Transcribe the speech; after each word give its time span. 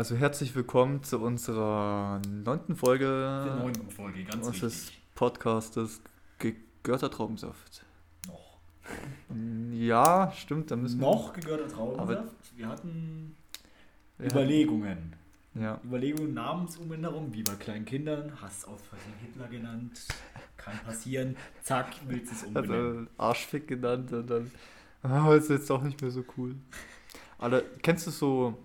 Also 0.00 0.16
herzlich 0.16 0.54
willkommen 0.54 1.02
zu 1.02 1.18
unserer 1.18 2.22
neunten 2.26 2.74
Folge 2.74 3.04
Der 3.04 3.56
neunten 3.56 3.90
Folge, 3.90 4.24
ganz 4.24 4.46
unseres 4.46 4.86
wichtig. 4.86 5.02
Podcastes 5.14 6.00
Gegörter 6.38 7.10
Traubensaft. 7.10 7.84
Noch. 8.26 8.56
Ja, 9.74 10.32
stimmt, 10.34 10.70
da 10.70 10.76
müssen 10.76 11.00
Noch 11.00 11.34
gegörter 11.34 11.68
Traubensaft. 11.68 12.32
Wir 12.56 12.68
hatten 12.68 13.36
wir. 14.16 14.30
Überlegungen. 14.30 15.16
Ja. 15.54 15.78
Überlegungen, 15.84 16.32
Namensumänderung, 16.32 17.34
wie 17.34 17.42
bei 17.42 17.56
kleinen 17.56 17.84
Kindern. 17.84 18.32
Hast 18.40 18.66
aus 18.68 18.80
Versehen 18.80 19.12
Hitler 19.20 19.48
genannt. 19.48 20.08
Kann 20.56 20.78
passieren. 20.78 21.36
Zack, 21.60 21.88
willst 22.06 22.32
du 22.32 22.36
es 22.36 22.42
umbenennen. 22.44 23.08
Also 23.18 23.28
Arschfick 23.32 23.68
genannt 23.68 24.10
und 24.14 24.30
dann. 24.30 24.50
Ah, 25.02 25.34
ist 25.34 25.50
jetzt 25.50 25.70
auch 25.70 25.82
nicht 25.82 26.00
mehr 26.00 26.10
so 26.10 26.24
cool. 26.38 26.54
Aber 27.36 27.60
kennst 27.82 28.06
du 28.06 28.10
so. 28.10 28.56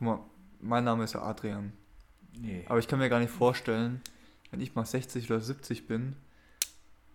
Guck 0.00 0.06
mal, 0.08 0.20
mein 0.60 0.84
Name 0.84 1.04
ist 1.04 1.12
ja 1.14 1.22
Adrian. 1.22 1.72
nee. 2.38 2.64
Aber 2.68 2.78
ich 2.78 2.88
kann 2.88 2.98
mir 2.98 3.08
gar 3.10 3.20
nicht 3.20 3.30
vorstellen, 3.30 4.00
wenn 4.50 4.60
ich 4.60 4.74
mal 4.74 4.84
60 4.86 5.30
oder 5.30 5.40
70 5.40 5.86
bin, 5.86 6.16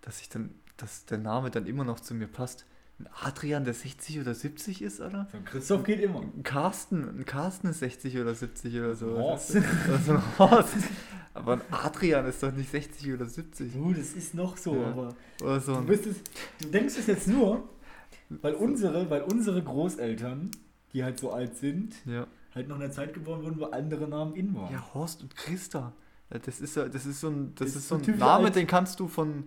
dass 0.02 0.22
ich 0.22 0.30
dann, 0.30 0.52
dass 0.78 1.06
der 1.06 1.18
Name 1.18 1.50
dann 1.50 1.66
immer 1.66 1.84
noch 1.84 2.00
zu 2.00 2.14
mir 2.14 2.28
passt. 2.28 2.66
Ein 3.00 3.08
Adrian, 3.24 3.66
der 3.66 3.74
60 3.74 4.20
oder 4.22 4.34
70 4.36 4.82
ist, 4.84 5.02
oder? 5.02 5.28
So, 5.32 5.38
Christoph 5.44 5.84
geht 5.84 6.00
immer. 6.00 6.22
Ein 6.22 6.44
Carsten, 6.44 7.20
ein 7.20 7.26
Carsten 7.26 7.68
ist 7.68 7.80
60 7.80 8.20
oder 8.20 8.34
70 8.36 8.78
oder 8.78 8.96
so. 8.96 9.18
Horst. 9.18 9.56
Oder 9.56 10.00
so 10.06 10.12
ein 10.14 10.40
Horst. 10.40 10.76
Aber 11.34 11.54
ein 11.54 11.62
Adrian 11.72 12.26
ist 12.28 12.42
doch 12.44 12.54
nicht 12.54 12.70
60 12.72 13.14
oder 13.14 13.26
70. 13.26 13.74
Du, 13.74 13.94
das 13.94 14.14
ist 14.14 14.34
noch 14.36 14.56
so, 14.56 14.76
Ja. 14.78 14.88
aber 14.92 15.16
Oder 15.42 15.60
so 15.60 15.74
du, 15.74 15.80
ein, 15.80 15.86
bist 15.88 16.06
es, 16.06 16.16
du 16.62 16.70
denkst 16.70 16.96
es 16.98 17.08
jetzt 17.08 17.28
nur, 17.28 17.68
weil 18.30 18.54
unsere, 18.54 19.10
weil 19.10 19.24
unsere 19.24 19.62
Großeltern, 19.62 20.52
die 20.94 21.04
halt 21.04 21.20
so 21.20 21.34
alt 21.34 21.58
sind, 21.58 21.96
ja. 22.06 22.28
Halt 22.56 22.68
noch 22.68 22.76
in 22.76 22.82
der 22.82 22.92
Zeit 22.92 23.14
geboren 23.14 23.44
wurden, 23.44 23.60
wo 23.60 23.66
andere 23.66 24.08
Namen 24.08 24.34
in 24.36 24.56
waren. 24.56 24.72
ja, 24.74 24.84
Horst 24.94 25.22
und 25.22 25.36
Christa. 25.36 25.92
Ja, 26.32 26.40
Das 26.40 26.60
ist, 26.62 26.76
ja- 26.76 26.88
das 26.88 27.06
ist 27.06 27.20
so 27.20 27.28
ein, 27.30 27.54
das 27.56 27.70
Ist 27.70 27.76
ist 27.76 27.88
so 27.90 27.96
ein 27.96 28.18
Name, 28.18 28.50
den 28.52 28.66
kannst 28.66 29.00
du 29.00 29.08
von 29.08 29.44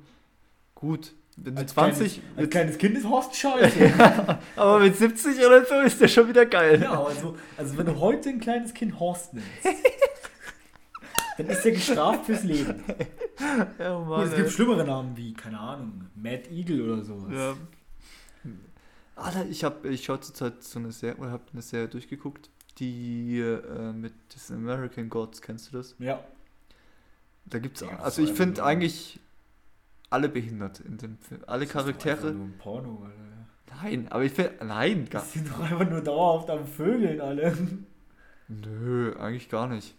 gut. 0.75 1.15
Wenn 1.41 1.55
du 1.55 1.61
Als 1.63 1.73
20, 1.73 2.15
kleines, 2.21 2.39
als 2.39 2.51
kleines 2.51 2.79
Kind 2.79 2.97
ist 2.99 3.09
Horst 3.09 3.35
scheiße. 3.37 4.39
aber 4.57 4.81
mit 4.81 4.97
70 4.97 5.39
oder 5.39 5.65
so 5.65 5.75
ist 5.81 6.01
der 6.01 6.09
schon 6.09 6.29
wieder 6.29 6.45
geil. 6.47 6.81
Ja, 6.83 7.01
also, 7.03 7.37
also 7.57 7.79
wenn 7.79 7.87
du 7.87 7.97
heute 7.99 8.29
ein 8.29 8.41
kleines 8.41 8.75
Kind 8.75 8.99
Horst 8.99 9.35
nennst, 9.35 9.49
dann 11.39 11.47
ist 11.47 11.63
der 11.65 11.73
gestraft 11.73 12.27
fürs 12.27 12.45
Leben. 12.45 12.83
Ja, 13.79 13.97
Gut, 13.97 14.09
Mann, 14.09 14.23
es 14.27 14.35
gibt 14.35 14.47
ey. 14.49 14.51
schlimmere 14.53 14.85
Namen 14.85 15.17
wie, 15.17 15.33
keine 15.33 15.61
Ahnung, 15.61 16.07
Mad 16.17 16.43
Eagle 16.51 16.91
oder 16.93 17.05
sowas. 17.05 17.31
Ja. 17.33 17.55
Alter, 19.15 19.47
ich 19.47 19.63
habe 19.63 19.89
ich 19.89 20.05
schaue 20.05 20.19
zurzeit 20.21 20.61
so 20.65 20.81
eine 20.81 20.91
Serie, 20.91 21.17
oder 21.21 21.31
habe 21.31 21.45
eine 21.53 21.63
Serie 21.63 21.87
durchgeguckt, 21.87 22.51
die 22.81 23.41
äh, 23.41 23.93
mit 23.93 24.13
diesen 24.35 24.57
American 24.57 25.09
Gods, 25.09 25.41
kennst 25.43 25.73
du 25.73 25.77
das? 25.79 25.95
Ja. 25.99 26.21
Da 27.47 27.59
gibt's, 27.59 27.81
Ja, 27.81 27.99
also 28.01 28.23
ich 28.23 28.33
finde 28.33 28.63
eigentlich 28.63 29.19
alle 30.11 30.29
behindert 30.29 30.81
in 30.81 30.99
dem 30.99 31.19
Film. 31.19 31.41
Alle 31.47 31.61
Das 31.61 31.69
ist 31.69 31.73
Charaktere. 31.73 32.33
Nur 32.33 32.47
ein 32.47 32.59
Porno, 32.59 33.03
Alter. 33.05 33.83
Nein, 33.83 34.07
aber 34.11 34.25
ich 34.25 34.33
finde, 34.33 34.65
nein, 34.65 35.09
gar, 35.11 35.23
Die 35.23 35.39
sind 35.39 35.51
doch 35.51 35.61
einfach 35.61 35.89
nur 35.89 36.01
dauerhaft 36.01 36.51
am 36.51 36.67
Vögeln 36.67 37.21
alle. 37.21 37.57
nö, 38.49 39.15
eigentlich 39.19 39.49
gar 39.49 39.69
nicht. 39.69 39.95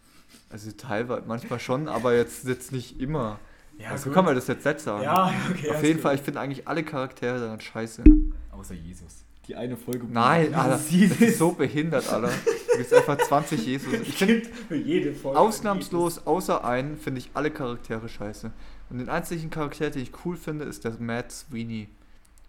Also 0.50 0.72
teilweise, 0.72 1.24
manchmal 1.28 1.60
schon, 1.60 1.88
aber 1.88 2.16
jetzt, 2.16 2.46
jetzt 2.46 2.72
nicht 2.72 3.00
immer. 3.00 3.40
Ja, 3.78 3.92
also 3.92 4.06
gut. 4.06 4.14
kann 4.16 4.26
man 4.26 4.36
das 4.36 4.48
jetzt 4.48 4.66
nicht 4.66 4.80
sagen. 4.82 5.04
Ja, 5.04 5.34
okay. 5.52 5.70
Auf 5.72 5.84
jeden 5.84 5.98
du- 5.98 6.02
Fall, 6.04 6.16
ich 6.16 6.22
finde 6.22 6.40
eigentlich 6.42 6.68
alle 6.68 6.84
Charaktere 6.84 7.40
daran 7.40 7.60
scheiße. 7.62 8.04
Außer 8.52 8.74
Jesus. 8.74 9.24
Die 9.50 9.56
eine 9.56 9.76
Folge. 9.76 10.06
Nein, 10.10 10.54
Alter, 10.54 10.70
das 10.78 10.92
ist 10.92 11.40
so 11.40 11.52
behindert, 11.54 12.08
Alter. 12.14 12.30
Du 12.72 12.78
bist 12.78 12.94
einfach 12.94 13.18
20 13.18 13.66
Jesus. 13.66 13.92
Ich 14.04 14.14
finde, 14.16 14.48
jede 14.70 15.14
Folge. 15.14 15.40
Ausnahmslos, 15.40 16.26
außer 16.28 16.64
einen, 16.64 16.98
finde 16.98 17.20
ich 17.20 17.32
alle 17.34 17.50
Charaktere 17.50 18.08
scheiße. 18.08 18.52
Und 18.92 19.00
den 19.00 19.10
einzigen 19.10 19.50
Charakter, 19.50 19.90
den 19.90 20.04
ich 20.04 20.12
cool 20.24 20.38
finde, 20.38 20.66
ist 20.66 20.84
der 20.86 20.94
Matt 21.00 21.32
Sweeney. 21.32 21.90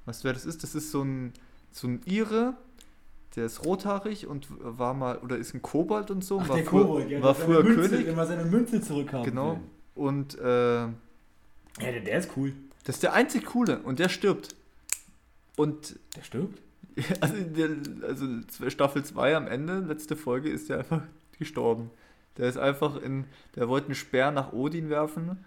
Weißt 0.05 0.23
du, 0.23 0.27
wer 0.27 0.35
das 0.35 0.45
ist? 0.45 0.63
Das 0.63 0.75
ist 0.75 0.91
so 0.91 1.03
ein, 1.03 1.33
so 1.73 1.89
ein 1.89 2.03
Ire, 2.05 2.55
der 3.35 3.47
ist 3.47 3.65
rothaarig 3.65 4.27
und 4.27 4.47
war 4.51 4.93
mal, 4.93 5.17
oder 5.19 5.39
ist 5.39 5.55
ein 5.55 5.63
Kobold 5.63 6.11
und 6.11 6.23
so. 6.23 6.39
Ach, 6.41 6.49
war 6.51 6.57
der 6.57 6.67
früher, 6.67 6.83
Kobold, 6.85 7.11
ja, 7.11 7.23
war 7.23 7.33
der 7.35 7.45
früher 7.45 7.63
Münze, 7.65 7.89
König. 7.89 8.15
Man 8.17 8.29
seine 8.29 8.45
Münze 8.45 8.81
zurückhaben 8.83 9.25
Genau. 9.25 9.53
will. 9.53 9.61
Und 9.95 10.39
äh, 10.39 10.45
Ja, 10.83 10.91
der, 11.79 12.01
der 12.01 12.19
ist 12.19 12.31
cool. 12.37 12.53
das 12.85 12.97
ist 12.97 13.03
der 13.03 13.15
einzig 13.15 13.47
Coole. 13.47 13.79
Und 13.81 13.99
der 14.01 14.11
stirbt. 14.11 14.55
Und 15.57 15.99
Der 16.17 16.23
stirbt? 16.25 16.61
also, 17.21 17.35
der, 17.37 17.71
also 18.07 18.27
Staffel 18.69 19.05
2 19.05 19.37
am 19.37 19.47
Ende, 19.47 19.81
letzte 19.81 20.17
Folge, 20.17 20.49
ist 20.51 20.69
der 20.69 20.79
einfach 20.79 21.03
gestorben. 21.39 21.91
Der 22.37 22.49
ist 22.49 22.57
einfach 22.57 23.01
in, 23.01 23.25
der 23.57 23.69
wollte 23.69 23.87
einen 23.87 23.95
Speer 23.95 24.31
nach 24.31 24.53
Odin 24.53 24.89
werfen 24.89 25.45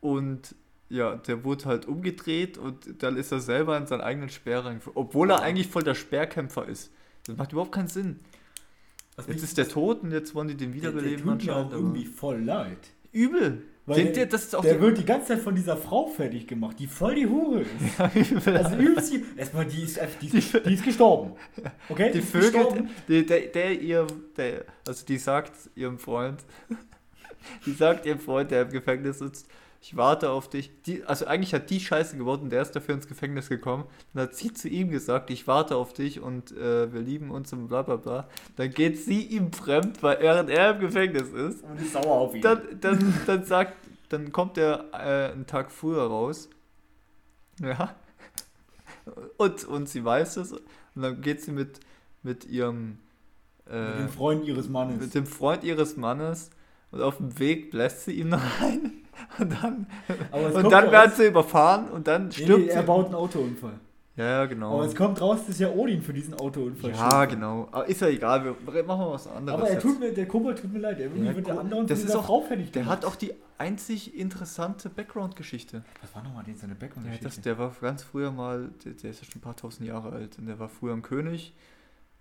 und 0.00 0.54
ja, 0.90 1.16
der 1.16 1.44
wurde 1.44 1.66
halt 1.66 1.86
umgedreht 1.86 2.58
und 2.58 3.02
dann 3.02 3.16
ist 3.16 3.32
er 3.32 3.40
selber 3.40 3.76
in 3.76 3.86
seinen 3.86 4.00
eigenen 4.00 4.28
Speer 4.30 4.64
reingefallen. 4.64 4.96
Obwohl 4.96 5.30
er 5.30 5.42
eigentlich 5.42 5.68
voll 5.68 5.82
der 5.82 5.94
Speerkämpfer 5.94 6.66
ist. 6.66 6.92
Das 7.26 7.36
macht 7.36 7.52
überhaupt 7.52 7.72
keinen 7.72 7.88
Sinn. 7.88 8.20
Was 9.16 9.26
Jetzt 9.26 9.42
ist 9.42 9.58
der 9.58 9.68
tot 9.68 10.02
und 10.02 10.12
jetzt 10.12 10.34
wollen 10.34 10.48
die 10.48 10.54
den 10.54 10.72
der, 10.72 10.92
der 10.92 11.02
wiederbeleben 11.02 11.38
tut 11.38 11.46
mir 11.46 11.56
auch 11.56 11.72
irgendwie 11.72 12.06
voll 12.06 12.40
leid. 12.40 12.78
Übel. 13.12 13.62
Weil 13.88 14.12
der- 14.12 14.26
der, 14.26 14.60
Der 14.62 14.80
wird 14.80 14.98
die 14.98 15.04
ganze 15.04 15.28
Zeit 15.28 15.40
von 15.40 15.54
dieser 15.54 15.76
Frau 15.76 16.06
fertig 16.06 16.46
gemacht, 16.46 16.76
die 16.78 16.86
voll 16.86 17.14
die 17.14 17.26
Hure 17.26 17.62
ist. 17.62 18.46
Also 18.46 18.76
übelst 18.76 19.12
die, 19.12 19.24
erstmal 19.36 19.64
die 19.64 19.82
ist, 19.82 19.98
die, 20.20 20.38
ist, 20.38 20.52
die 20.66 20.74
ist 20.74 20.84
gestorben. 20.84 21.32
Okay? 21.88 22.10
Die 22.12 22.18
ist 22.18 22.30
Vögel, 22.30 22.52
gestorben. 22.52 22.90
der, 23.08 23.22
der, 23.22 23.40
der 23.48 23.80
ihr, 23.80 24.06
der, 24.36 24.64
also 24.86 25.06
die 25.06 25.16
sagt 25.18 25.52
ihrem 25.74 25.98
Freund, 25.98 26.40
die 27.66 27.72
sagt 27.72 28.04
ihrem 28.06 28.20
Freund, 28.20 28.50
der 28.50 28.62
im 28.62 28.70
Gefängnis 28.70 29.18
sitzt, 29.20 29.48
ich 29.80 29.96
warte 29.96 30.30
auf 30.30 30.48
dich. 30.48 30.82
Die, 30.82 31.04
also 31.04 31.26
eigentlich 31.26 31.54
hat 31.54 31.70
die 31.70 31.80
Scheiße 31.80 32.16
geworden, 32.16 32.50
der 32.50 32.62
ist 32.62 32.72
dafür 32.72 32.94
ins 32.94 33.06
Gefängnis 33.06 33.48
gekommen. 33.48 33.84
Dann 34.12 34.24
hat 34.24 34.34
sie 34.34 34.52
zu 34.52 34.68
ihm 34.68 34.90
gesagt, 34.90 35.30
ich 35.30 35.46
warte 35.46 35.76
auf 35.76 35.92
dich 35.92 36.20
und 36.20 36.52
äh, 36.52 36.92
wir 36.92 37.00
lieben 37.00 37.30
uns 37.30 37.52
und 37.52 37.68
bla 37.68 37.82
bla 37.82 37.96
bla. 37.96 38.28
Dann 38.56 38.70
geht 38.70 38.98
sie 38.98 39.22
ihm 39.22 39.52
fremd, 39.52 40.02
weil 40.02 40.20
während 40.20 40.50
er 40.50 40.72
im 40.74 40.80
Gefängnis 40.80 41.28
ist. 41.28 41.62
Und 41.62 41.80
ist 41.80 41.92
sauer 41.92 42.06
auf 42.06 42.34
ihn. 42.34 42.42
Dann, 42.42 42.60
dann, 42.80 43.14
dann 43.26 43.44
sagt, 43.44 43.74
dann 44.08 44.32
kommt 44.32 44.58
er 44.58 44.86
äh, 44.92 45.32
einen 45.32 45.46
Tag 45.46 45.70
früher 45.70 46.02
raus. 46.02 46.48
Ja. 47.60 47.94
Und, 49.36 49.64
und 49.64 49.88
sie 49.88 50.04
weiß 50.04 50.38
es. 50.38 50.52
Und 50.52 50.62
dann 51.02 51.20
geht 51.20 51.40
sie 51.40 51.52
mit, 51.52 51.80
mit 52.22 52.44
ihrem 52.44 52.98
äh, 53.70 53.90
Mit 53.90 53.98
dem 53.98 54.08
Freund 54.08 54.44
ihres 54.44 54.68
Mannes. 54.68 55.00
mit 55.00 55.14
dem 55.14 55.26
Freund 55.26 55.64
ihres 55.64 55.96
Mannes 55.96 56.50
und 56.90 57.02
auf 57.02 57.18
dem 57.18 57.38
Weg 57.38 57.70
bläst 57.70 58.04
sie 58.06 58.12
ihm 58.12 58.30
noch 58.30 58.60
ein. 58.60 59.04
Und 59.40 59.52
dann, 59.62 59.86
und 60.64 60.70
dann 60.72 60.84
raus- 60.84 60.92
werden 60.92 61.12
sie 61.16 61.26
überfahren 61.26 61.88
und 61.90 62.06
dann 62.08 62.26
Nee, 62.26 62.32
stirbt 62.32 62.66
nee, 62.66 62.68
er 62.68 62.80
sie. 62.80 62.86
baut 62.86 63.06
einen 63.06 63.14
Autounfall. 63.14 63.74
Ja, 64.16 64.24
ja, 64.24 64.46
genau. 64.46 64.74
Aber 64.74 64.84
es 64.86 64.96
kommt 64.96 65.20
raus, 65.20 65.46
dass 65.46 65.60
ja 65.60 65.70
Odin 65.70 66.02
für 66.02 66.12
diesen 66.12 66.34
Autounfall 66.34 66.90
ja, 66.90 67.12
schuld 67.20 67.30
genau. 67.30 67.68
Aber 67.70 67.86
ist 67.86 68.00
ja 68.00 68.08
egal, 68.08 68.44
wir 68.44 68.56
machen 68.82 68.98
mal 68.98 69.12
was 69.12 69.28
anderes. 69.28 69.60
Aber 69.60 69.70
er 69.70 69.78
tut 69.78 70.00
mir, 70.00 70.12
der 70.12 70.26
Kobold 70.26 70.60
tut 70.60 70.72
mir 70.72 70.80
leid. 70.80 70.98
Er 70.98 71.06
Ja, 71.14 71.36
wird 71.36 71.46
der 71.46 71.60
andauernd 71.60 71.88
das 71.88 72.02
ist 72.02 72.16
auch- 72.16 72.44
fertig 72.46 72.72
Der 72.72 72.86
hat 72.86 73.04
auch 73.04 73.14
die 73.14 73.32
einzig 73.58 74.18
interessante 74.18 74.88
Background-Geschichte. 74.90 75.84
Was 76.02 76.14
war 76.16 76.24
nochmal 76.24 76.44
seine 76.56 76.72
Ja, 76.72 76.78
Background-Geschichte? 76.80 77.24
das, 77.26 77.40
der 77.42 77.58
war 77.58 77.72
ganz 77.80 78.02
früher 78.02 78.32
mal, 78.32 78.70
der, 78.84 78.92
der 78.94 79.10
ist 79.10 79.20
ja 79.22 79.24
schon 79.30 79.38
ein 79.38 79.42
paar 79.42 79.54
tausend 79.56 79.86
Jahre 79.86 80.10
alt 80.10 80.36
und 80.38 80.46
der 80.46 80.58
war 80.58 80.68
früher 80.68 80.94
ein 80.94 81.02
König 81.02 81.54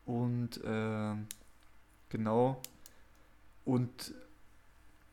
und 0.06 0.60
ähm, 0.66 1.26
genau 2.10 2.62
und 3.66 4.14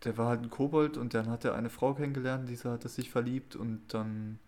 der 0.04 0.16
war 0.18 0.28
halt 0.28 0.42
ein 0.42 0.50
Kobold 0.50 0.96
und 0.96 1.14
dann 1.14 1.28
hat 1.28 1.44
er 1.44 1.54
eine 1.54 1.70
Frau 1.70 1.94
kennengelernt, 1.94 2.48
dieser 2.48 2.72
hat 2.72 2.82
sich 2.82 3.10
verliebt 3.10 3.56
und 3.56 3.82
dann 3.92 4.38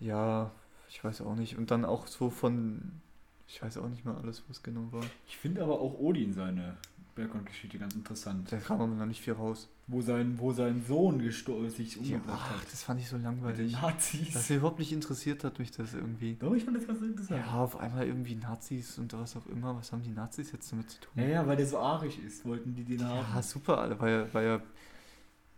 ja, 0.00 0.50
ich 0.88 1.02
weiß 1.02 1.22
auch 1.22 1.34
nicht 1.34 1.56
und 1.56 1.70
dann 1.70 1.84
auch 1.84 2.06
so 2.06 2.28
von, 2.28 3.00
ich 3.46 3.62
weiß 3.62 3.78
auch 3.78 3.88
nicht 3.88 4.04
mehr 4.04 4.16
alles, 4.16 4.42
was 4.48 4.62
genau 4.62 4.92
war. 4.92 5.04
Ich 5.26 5.36
finde 5.36 5.62
aber 5.62 5.80
auch 5.80 5.98
Odin 5.98 6.32
seine 6.32 6.76
Background-Geschichte 7.14 7.78
ganz 7.78 7.94
interessant. 7.94 8.50
Da 8.50 8.56
kam 8.58 8.80
aber 8.80 8.94
noch 8.94 9.06
nicht 9.06 9.20
viel 9.20 9.34
raus. 9.34 9.68
Wo 9.86 10.00
sein, 10.00 10.38
wo 10.38 10.52
sein 10.52 10.82
Sohn 10.86 11.20
gestor- 11.20 11.68
sich 11.68 11.96
Ja, 11.96 12.16
umgebracht 12.16 12.40
ach, 12.42 12.60
hat. 12.62 12.72
das 12.72 12.82
fand 12.82 13.00
ich 13.00 13.08
so 13.08 13.16
langweilig. 13.18 13.72
Nazis. 13.72 14.32
Das 14.32 14.48
überhaupt 14.50 14.78
nicht 14.78 14.92
interessiert 14.92 15.44
hat 15.44 15.58
mich 15.58 15.70
das 15.72 15.92
irgendwie. 15.92 16.36
Doch, 16.40 16.54
ich 16.54 16.64
fand 16.64 16.76
das 16.76 16.86
ganz 16.86 17.02
interessant. 17.02 17.40
Ja, 17.44 17.52
auf 17.54 17.78
einmal 17.78 18.06
irgendwie 18.06 18.36
Nazis 18.36 18.98
und 18.98 19.12
was 19.12 19.36
auch 19.36 19.46
immer. 19.46 19.76
Was 19.76 19.92
haben 19.92 20.02
die 20.02 20.10
Nazis 20.10 20.52
jetzt 20.52 20.72
damit 20.72 20.90
zu 20.90 21.00
tun? 21.00 21.10
Ja, 21.16 21.24
ja, 21.28 21.46
weil 21.46 21.56
der 21.56 21.66
so 21.66 21.78
arisch 21.78 22.18
ist, 22.18 22.44
wollten 22.46 22.74
die 22.74 22.84
den 22.84 23.00
Ja, 23.00 23.08
haben. 23.34 23.42
super, 23.42 23.78
Alter, 23.78 24.00
weil 24.00 24.12
er, 24.14 24.34
weil 24.34 24.46
er 24.46 24.62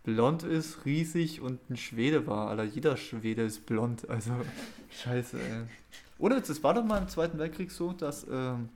blond 0.03 0.43
ist, 0.43 0.85
riesig 0.85 1.41
und 1.41 1.69
ein 1.69 1.77
Schwede 1.77 2.27
war. 2.27 2.49
Alter, 2.49 2.63
jeder 2.63 2.97
Schwede 2.97 3.43
ist 3.43 3.65
blond. 3.65 4.09
Also, 4.09 4.31
scheiße, 4.91 5.39
ey. 5.39 5.63
Oder 6.17 6.37
es 6.37 6.63
war 6.63 6.73
doch 6.73 6.83
mal 6.85 7.01
im 7.01 7.07
Zweiten 7.07 7.37
Weltkrieg 7.37 7.71
so, 7.71 7.91
dass 7.93 8.25
ähm, 8.29 8.69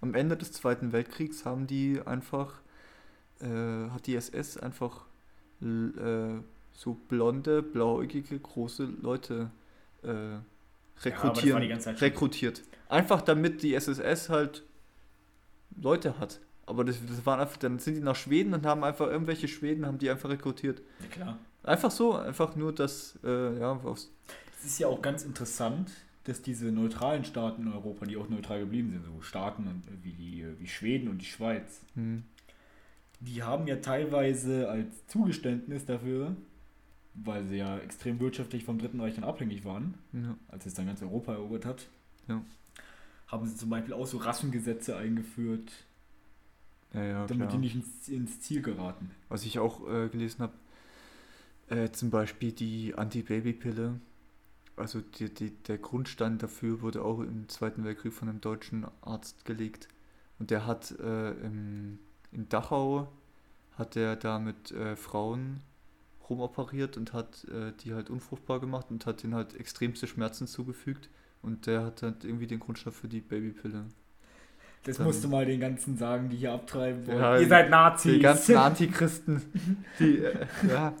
am 0.00 0.14
Ende 0.14 0.36
des 0.36 0.52
Zweiten 0.52 0.92
Weltkriegs 0.92 1.44
haben 1.44 1.66
die 1.66 2.00
einfach, 2.04 2.60
äh, 3.40 3.90
hat 3.90 4.06
die 4.06 4.16
SS 4.16 4.56
einfach 4.56 5.06
äh, 5.60 6.40
so 6.72 6.94
blonde, 6.94 7.62
blauäugige, 7.62 8.38
große 8.38 8.84
Leute 8.84 9.50
äh, 10.02 10.38
das 10.96 11.04
rekrutieren, 11.04 11.60
die 11.60 11.68
ganze 11.68 11.86
Zeit 11.86 11.98
schon. 11.98 12.08
rekrutiert. 12.08 12.62
Einfach 12.88 13.20
damit 13.22 13.62
die 13.62 13.74
SSS 13.74 14.28
halt 14.28 14.64
Leute 15.76 16.18
hat. 16.18 16.40
Aber 16.66 16.84
das, 16.84 16.98
das 17.06 17.24
waren 17.24 17.40
einfach, 17.40 17.56
dann 17.56 17.78
sind 17.78 17.94
die 17.94 18.00
nach 18.00 18.16
Schweden 18.16 18.52
und 18.52 18.66
haben 18.66 18.84
einfach 18.84 19.06
irgendwelche 19.06 19.48
Schweden, 19.48 19.86
haben 19.86 19.98
die 19.98 20.10
einfach 20.10 20.28
rekrutiert. 20.28 20.82
Ja, 21.00 21.06
klar. 21.08 21.38
Einfach 21.62 21.90
so, 21.90 22.14
einfach 22.14 22.56
nur 22.56 22.74
das, 22.74 23.18
äh, 23.24 23.58
ja, 23.58 23.72
aufs, 23.72 24.10
Es 24.58 24.66
ist 24.66 24.78
ja 24.78 24.86
auch 24.86 25.02
ganz 25.02 25.24
interessant, 25.24 25.90
dass 26.28 26.42
diese 26.42 26.66
neutralen 26.70 27.24
Staaten 27.24 27.62
in 27.62 27.72
Europa, 27.72 28.04
die 28.04 28.16
auch 28.18 28.28
neutral 28.28 28.60
geblieben 28.60 28.90
sind, 28.92 29.04
so 29.04 29.20
Staaten 29.22 29.66
und, 29.66 29.82
wie, 30.04 30.12
die, 30.12 30.46
wie 30.58 30.66
Schweden 30.68 31.08
und 31.08 31.18
die 31.22 31.26
Schweiz, 31.26 31.80
hm, 31.94 32.22
die 33.20 33.42
haben 33.42 33.66
ja 33.66 33.76
teilweise 33.76 34.68
als 34.68 35.06
Zugeständnis 35.06 35.86
dafür, 35.86 36.36
weil 37.14 37.46
sie 37.46 37.56
ja 37.56 37.78
extrem 37.78 38.20
wirtschaftlich 38.20 38.64
vom 38.64 38.78
Dritten 38.78 39.00
Reich 39.00 39.14
dann 39.14 39.24
abhängig 39.24 39.64
waren, 39.64 39.94
ja, 40.12 40.36
als 40.48 40.66
es 40.66 40.74
dann 40.74 40.86
ganz 40.86 41.02
Europa 41.02 41.32
erobert 41.32 41.64
hat, 41.64 41.86
Ja. 42.28 42.42
haben 43.26 43.46
sie 43.46 43.56
zum 43.56 43.70
Beispiel 43.70 43.94
auch 43.94 44.06
so 44.06 44.18
Rassengesetze 44.18 44.96
eingeführt, 44.96 45.72
ja, 46.92 47.26
damit 47.26 47.48
klar. 47.48 47.52
die 47.52 47.58
nicht 47.58 47.74
ins, 47.74 48.08
ins 48.08 48.40
Ziel 48.40 48.60
geraten. 48.62 49.10
Was 49.30 49.44
ich 49.46 49.58
auch 49.58 49.88
äh, 49.88 50.08
gelesen 50.10 50.42
habe, 50.42 50.52
äh, 51.70 51.90
zum 51.90 52.10
Beispiel 52.10 52.52
die 52.52 52.94
Anti-Baby-Pille. 52.94 53.98
Also 54.78 55.00
die, 55.00 55.32
die, 55.32 55.50
der 55.50 55.78
Grundstein 55.78 56.38
dafür 56.38 56.80
wurde 56.80 57.02
auch 57.04 57.20
im 57.20 57.48
Zweiten 57.48 57.84
Weltkrieg 57.84 58.12
von 58.12 58.28
einem 58.28 58.40
deutschen 58.40 58.86
Arzt 59.02 59.44
gelegt. 59.44 59.88
Und 60.38 60.50
der 60.50 60.66
hat 60.66 60.92
äh, 61.00 61.30
im, 61.32 61.98
in 62.32 62.48
Dachau, 62.48 63.08
hat 63.76 63.96
er 63.96 64.16
da 64.16 64.38
mit 64.38 64.70
äh, 64.72 64.96
Frauen 64.96 65.60
rumoperiert 66.28 66.96
und 66.96 67.12
hat 67.12 67.44
äh, 67.44 67.72
die 67.82 67.94
halt 67.94 68.10
unfruchtbar 68.10 68.60
gemacht 68.60 68.86
und 68.90 69.06
hat 69.06 69.22
denen 69.22 69.34
halt 69.34 69.54
extremste 69.54 70.06
Schmerzen 70.06 70.46
zugefügt. 70.46 71.08
Und 71.42 71.66
der 71.66 71.84
hat 71.84 72.02
halt 72.02 72.24
irgendwie 72.24 72.46
den 72.46 72.58
Grundstoff 72.60 72.96
für 72.96 73.08
die 73.08 73.20
Babypille. 73.20 73.86
Das 74.84 74.96
Dann- 74.96 75.06
musst 75.06 75.24
du 75.24 75.28
mal 75.28 75.44
den 75.46 75.60
ganzen 75.60 75.96
sagen, 75.96 76.28
die 76.28 76.36
hier 76.36 76.52
abtreiben 76.52 77.06
wollen. 77.06 77.18
Ja, 77.18 77.38
Ihr 77.38 77.48
seid 77.48 77.70
Nazis. 77.70 78.12
Die 78.12 78.18
ganzen 78.20 78.56
Antichristen, 78.58 79.42
die, 79.98 80.18
äh, 80.18 80.46
ja. 80.68 80.92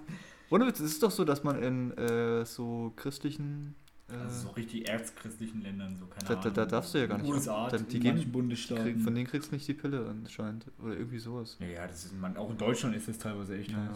Ohne 0.50 0.66
Witz, 0.66 0.80
es 0.80 0.92
ist 0.92 1.02
doch 1.02 1.10
so, 1.10 1.24
dass 1.24 1.44
man 1.44 1.62
in 1.62 1.96
äh, 1.98 2.44
so 2.46 2.92
christlichen, 2.96 3.74
äh, 4.10 4.14
Also 4.16 4.48
so 4.48 4.52
richtig 4.54 4.88
erzchristlichen 4.88 5.60
Ländern, 5.62 5.94
so 5.96 6.06
keine 6.06 6.24
Da- 6.26 6.34
da- 6.34 6.40
Ahnung. 6.40 6.54
da 6.54 6.66
darfst 6.66 6.94
du 6.94 6.98
ja 6.98 7.06
gar 7.06 7.18
nicht 7.18 7.30
USA. 7.30 7.68
Dann- 7.68 7.86
die 7.88 8.00
manchen 8.00 8.32
Bundesstaaten. 8.32 8.98
von 9.00 9.14
denen 9.14 9.26
kriegst 9.26 9.50
du 9.50 9.54
nicht 9.56 9.68
die 9.68 9.74
Pille 9.74 10.06
anscheinend. 10.08 10.64
Oder 10.82 10.96
irgendwie 10.96 11.18
sowas. 11.18 11.56
ja, 11.60 11.66
ja, 11.66 11.86
das 11.86 12.06
ist, 12.06 12.18
man, 12.18 12.36
auch 12.36 12.50
in 12.50 12.56
Deutschland 12.58 12.96
ist 12.96 13.08
das 13.08 13.18
teilweise 13.18 13.58
echt 13.58 13.70
Ja. 13.72 13.88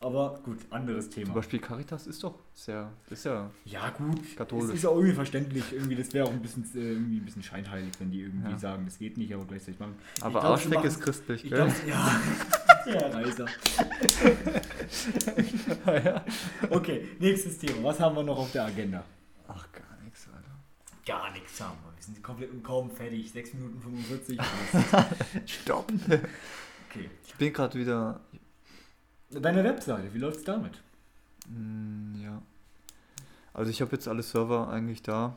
Aber 0.00 0.38
gut, 0.44 0.58
anderes 0.68 1.08
Zum 1.08 1.22
Thema. 1.24 1.34
Beispiel 1.34 1.60
Caritas 1.60 2.06
ist 2.06 2.22
doch 2.24 2.34
sehr, 2.52 2.90
ist 3.08 3.24
ja 3.24 3.50
Ja, 3.64 3.88
gut. 3.88 4.36
Katholisch. 4.36 4.74
Ist 4.74 4.84
auch 4.84 4.96
irgendwie 4.96 5.14
verständlich. 5.14 5.64
Irgendwie, 5.72 5.94
das 5.96 6.12
wäre 6.12 6.26
auch 6.26 6.30
ein 6.32 6.42
bisschen, 6.42 6.62
äh, 6.74 6.92
irgendwie 6.92 7.16
ein 7.20 7.24
bisschen 7.24 7.42
scheinheilig, 7.42 7.90
wenn 8.00 8.10
die 8.10 8.20
irgendwie 8.20 8.50
Ja. 8.50 8.58
sagen, 8.58 8.84
das 8.84 8.98
geht 8.98 9.16
nicht, 9.16 9.32
aber 9.32 9.44
gleichzeitig 9.46 9.80
machen. 9.80 9.94
aber 10.20 10.40
glaub, 10.40 10.44
Arschleck 10.44 10.84
ist 10.84 11.00
christlich, 11.00 11.44
Ich 11.44 11.50
gell? 11.50 11.58
glaube, 11.68 11.74
ja. 11.88 12.20
ja, 12.86 13.08
Reiser. 13.08 13.46
ja. 16.04 16.24
Okay, 16.70 17.08
nächstes 17.18 17.58
Thema. 17.58 17.82
Was 17.84 18.00
haben 18.00 18.16
wir 18.16 18.22
noch 18.22 18.38
auf 18.38 18.52
der 18.52 18.64
Agenda? 18.66 19.04
Ach, 19.48 19.66
gar 19.72 19.98
nichts, 20.04 20.26
Alter. 20.34 20.50
Gar 21.06 21.32
nichts 21.32 21.60
haben 21.60 21.78
wir. 21.84 21.94
Wir 21.96 22.02
sind 22.02 22.22
komplett 22.22 22.50
und 22.50 22.62
kaum 22.62 22.90
fertig. 22.90 23.30
6 23.32 23.54
Minuten 23.54 23.80
45. 23.80 24.38
Stopp! 25.46 25.92
okay. 26.08 27.10
Ich 27.26 27.34
bin 27.34 27.52
gerade 27.52 27.78
wieder, 27.78 28.20
Deine 29.30 29.64
Webseite, 29.64 30.12
wie 30.14 30.18
läuft's 30.18 30.44
damit? 30.44 30.80
mm, 31.48 32.22
ja. 32.22 32.40
Also 33.52 33.70
ich 33.70 33.80
habe 33.80 33.92
jetzt 33.92 34.08
alle 34.08 34.22
Server 34.22 34.68
eigentlich 34.68 35.02
da. 35.02 35.36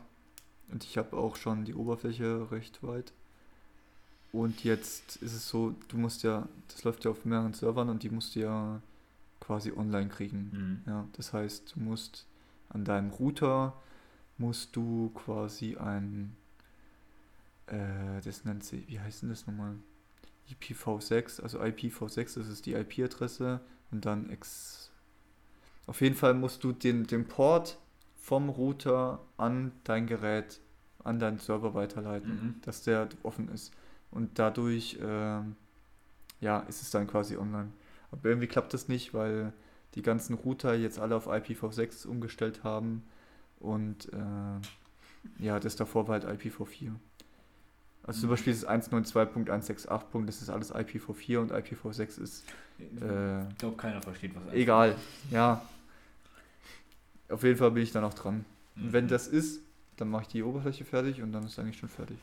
Und 0.71 0.83
ich 0.83 0.97
habe 0.97 1.15
auch 1.15 1.35
schon 1.35 1.65
die 1.65 1.73
Oberfläche 1.73 2.51
recht 2.51 2.83
weit. 2.83 3.13
Und 4.31 4.63
jetzt 4.63 5.17
ist 5.17 5.33
es 5.33 5.47
so, 5.49 5.75
du 5.87 5.97
musst 5.97 6.23
ja, 6.23 6.47
das 6.67 6.83
läuft 6.83 7.05
ja 7.05 7.11
auf 7.11 7.25
mehreren 7.25 7.53
Servern 7.53 7.89
und 7.89 8.03
die 8.03 8.09
musst 8.09 8.35
du 8.35 8.41
ja 8.41 8.81
quasi 9.39 9.71
online 9.71 10.09
kriegen. 10.09 10.83
Mhm. 10.85 10.91
Ja, 10.91 11.07
das 11.13 11.33
heißt, 11.33 11.75
du 11.75 11.79
musst 11.79 12.25
an 12.69 12.83
deinem 12.85 13.09
Router 13.11 13.73
musst 14.37 14.75
du 14.75 15.09
quasi 15.15 15.77
ein, 15.77 16.35
äh, 17.67 18.21
das 18.23 18.45
nennt 18.45 18.63
sich, 18.63 18.87
wie 18.87 18.99
heißt 18.99 19.23
denn 19.23 19.29
das 19.29 19.47
nochmal? 19.47 19.75
IPv6, 20.49 21.41
also 21.41 21.59
IPv6, 21.59 22.39
das 22.39 22.47
ist 22.47 22.65
die 22.65 22.73
IP-Adresse 22.73 23.59
und 23.91 24.05
dann 24.05 24.29
X. 24.29 24.91
Auf 25.87 26.01
jeden 26.01 26.15
Fall 26.15 26.33
musst 26.33 26.63
du 26.63 26.71
den, 26.71 27.07
den 27.07 27.27
Port 27.27 27.77
vom 28.21 28.49
Router 28.49 29.19
an 29.37 29.71
dein 29.85 30.07
Gerät, 30.07 30.59
an 31.03 31.19
deinen 31.19 31.39
Server 31.39 31.73
weiterleiten, 31.73 32.29
Mhm. 32.31 32.55
dass 32.61 32.83
der 32.83 33.09
offen 33.23 33.49
ist. 33.49 33.73
Und 34.11 34.39
dadurch, 34.39 34.97
ähm, 35.01 35.55
ja, 36.41 36.59
ist 36.61 36.81
es 36.81 36.91
dann 36.91 37.07
quasi 37.07 37.37
online. 37.37 37.69
Aber 38.11 38.27
irgendwie 38.29 38.47
klappt 38.47 38.73
das 38.73 38.87
nicht, 38.87 39.13
weil 39.13 39.53
die 39.95 40.01
ganzen 40.01 40.35
Router 40.35 40.73
jetzt 40.75 40.99
alle 40.99 41.15
auf 41.15 41.27
IPv6 41.27 42.07
umgestellt 42.07 42.63
haben 42.63 43.03
und 43.59 44.11
äh, 44.13 45.43
ja, 45.43 45.59
das 45.59 45.75
davor 45.75 46.07
war 46.07 46.21
halt 46.21 46.25
IPv4. 46.41 46.91
Also 48.03 48.21
zum 48.21 48.29
Mhm. 48.29 48.33
Beispiel 48.33 48.53
das 48.53 48.65
192.168. 48.67 50.25
Das 50.25 50.41
ist 50.41 50.49
alles 50.49 50.73
IPv4 50.73 51.39
und 51.39 51.51
IPv6 51.51 52.21
ist 52.21 52.45
äh, 53.01 53.41
Ich 53.49 53.57
glaube, 53.57 53.75
keiner 53.77 54.01
versteht, 54.01 54.33
was 54.35 54.53
egal. 54.53 54.95
Ja. 55.31 55.61
Auf 57.29 57.43
jeden 57.43 57.57
Fall 57.57 57.71
bin 57.71 57.83
ich 57.83 57.91
dann 57.91 58.03
auch 58.05 58.13
dran. 58.13 58.45
Mhm. 58.75 58.83
Und 58.85 58.93
wenn 58.93 59.07
das 59.07 59.27
ist, 59.27 59.61
dann 59.97 60.09
mache 60.09 60.23
ich 60.23 60.27
die 60.29 60.43
Oberfläche 60.43 60.85
fertig 60.85 61.21
und 61.21 61.31
dann 61.33 61.43
ist 61.45 61.59
eigentlich 61.59 61.77
schon 61.77 61.89
fertig. 61.89 62.17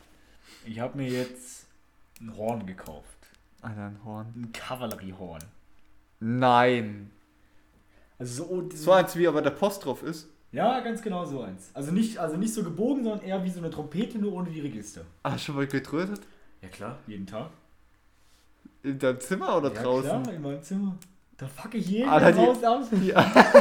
Ich 0.64 0.78
habe 0.80 0.96
mir 0.96 1.08
jetzt 1.08 1.63
ein 2.20 2.36
Horn 2.36 2.66
gekauft. 2.66 3.08
Alter, 3.62 3.86
ein 3.86 3.98
Horn. 4.04 4.26
Ein 4.36 4.52
Kavalleriehorn. 4.52 5.42
Nein. 6.20 7.10
Also 8.18 8.44
so, 8.44 8.68
So 8.76 8.92
eins 8.92 9.16
wie 9.16 9.26
aber 9.26 9.42
der 9.42 9.50
Post 9.50 9.84
drauf 9.84 10.02
ist. 10.02 10.28
Ja, 10.52 10.78
ganz 10.80 11.02
genau 11.02 11.24
so 11.24 11.42
eins. 11.42 11.70
Also 11.74 11.90
nicht, 11.90 12.18
also 12.18 12.36
nicht 12.36 12.54
so 12.54 12.62
gebogen, 12.62 13.02
sondern 13.02 13.22
eher 13.26 13.42
wie 13.42 13.50
so 13.50 13.58
eine 13.58 13.70
Trompete, 13.70 14.18
nur 14.18 14.32
ohne 14.34 14.50
die 14.50 14.60
Register. 14.60 15.02
Ah, 15.24 15.36
schon 15.36 15.56
mal 15.56 15.66
getrötet? 15.66 16.20
Ja 16.62 16.68
klar, 16.68 16.98
jeden 17.06 17.26
Tag. 17.26 17.50
In 18.84 18.98
deinem 18.98 19.18
Zimmer 19.20 19.56
oder 19.56 19.72
ja, 19.74 19.82
draußen? 19.82 20.22
Klar, 20.22 20.32
in 20.34 20.42
meinem 20.42 20.62
Zimmer. 20.62 20.96
Da 21.36 21.48
fuck 21.48 21.74
ich 21.74 21.88
jeden 21.88 22.08
Alter, 22.08 22.30
die- 22.32 22.38
raus 22.38 22.62
ab. 22.62 22.84
Ja. 23.02 23.32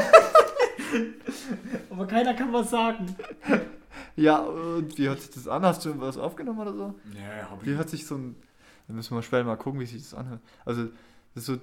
Aber 1.89 2.05
keiner 2.05 2.33
kann 2.35 2.53
was 2.53 2.69
sagen. 2.69 3.15
ja, 4.15 4.39
und 4.39 4.98
wie 4.98 5.07
hört 5.07 5.21
sich 5.21 5.31
das 5.31 5.48
an? 5.48 5.63
Hast 5.63 5.86
du 5.86 6.00
was 6.00 6.18
aufgenommen 6.18 6.60
oder 6.60 6.74
so? 6.74 6.95
Ja, 7.15 7.50
hab 7.50 7.65
Wie 7.65 7.71
hört 7.75 7.89
sich 7.89 8.06
so 8.06 8.15
ein. 8.15 8.36
Da 8.88 8.94
müssen 8.94 9.15
wir 9.15 9.21
später 9.24 9.44
mal 9.45 9.56
gucken, 9.56 9.80
wie 9.80 9.86
sich 9.86 10.01
das 10.01 10.13
anhört. 10.13 10.42
Also, 10.65 10.88
so. 11.36 11.58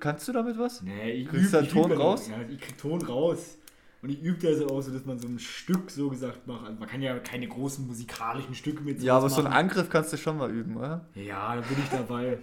Kannst 0.00 0.26
du 0.28 0.32
damit 0.32 0.58
was? 0.58 0.82
Nee, 0.82 1.12
ich 1.12 1.28
Kriegst 1.28 1.54
üb- 1.54 1.58
einen 1.58 1.66
ich 1.66 1.72
Ton 1.72 1.90
da- 1.90 1.96
raus? 1.96 2.28
Ja, 2.28 2.36
ich 2.48 2.60
krieg 2.60 2.76
Ton 2.78 3.00
raus. 3.02 3.57
Und 4.00 4.10
ich 4.10 4.22
übe 4.22 4.38
das 4.38 4.60
auch 4.62 4.80
so, 4.80 4.92
dass 4.92 5.04
man 5.04 5.18
so 5.18 5.26
ein 5.26 5.40
Stück 5.40 5.90
so 5.90 6.08
gesagt 6.08 6.46
macht. 6.46 6.66
Also 6.66 6.78
man 6.78 6.88
kann 6.88 7.02
ja 7.02 7.18
keine 7.18 7.48
großen 7.48 7.84
musikalischen 7.84 8.54
Stücke 8.54 8.80
mit 8.82 9.00
so 9.00 9.06
Ja, 9.06 9.16
aber 9.16 9.28
machen. 9.28 9.34
so 9.34 9.44
einen 9.44 9.52
Angriff 9.52 9.90
kannst 9.90 10.12
du 10.12 10.16
schon 10.16 10.36
mal 10.36 10.50
üben, 10.50 10.76
oder? 10.76 11.04
Ja, 11.16 11.56
da 11.56 11.60
bin 11.62 11.76
ich 11.82 11.88
dabei. 11.90 12.38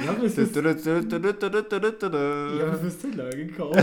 ich 0.00 0.08
habe 0.08 0.22
mir 0.22 0.30
fürs 0.30 0.52
Teller 2.98 3.30
gekauft. 3.30 3.78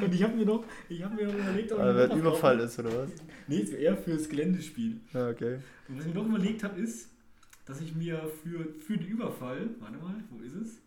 Und 0.00 0.14
ich 0.14 0.22
habe 0.22 0.34
mir 0.34 0.46
noch, 0.46 0.64
ich 0.88 1.02
habe 1.02 1.14
mir 1.14 1.26
noch 1.26 1.34
überlegt, 1.34 1.72
ob 1.72 1.78
also, 1.78 2.02
ich. 2.02 2.10
Weil 2.10 2.18
Überfall 2.18 2.58
ist, 2.60 2.78
oder 2.78 2.90
was? 2.98 3.10
Nee, 3.46 3.64
so 3.64 3.76
eher 3.76 3.96
fürs 3.96 4.28
Geländespiel. 4.28 5.00
Ah, 5.12 5.28
okay. 5.28 5.58
Und 5.88 5.98
was 5.98 6.06
ich 6.06 6.14
mir 6.14 6.20
noch 6.20 6.28
überlegt 6.28 6.64
habe, 6.64 6.80
ist, 6.80 7.10
dass 7.66 7.80
ich 7.80 7.94
mir 7.94 8.20
für, 8.42 8.66
für 8.80 8.96
den 8.96 9.06
Überfall, 9.06 9.70
warte 9.78 9.98
mal, 9.98 10.14
wo 10.30 10.42
ist 10.42 10.54
es? 10.54 10.78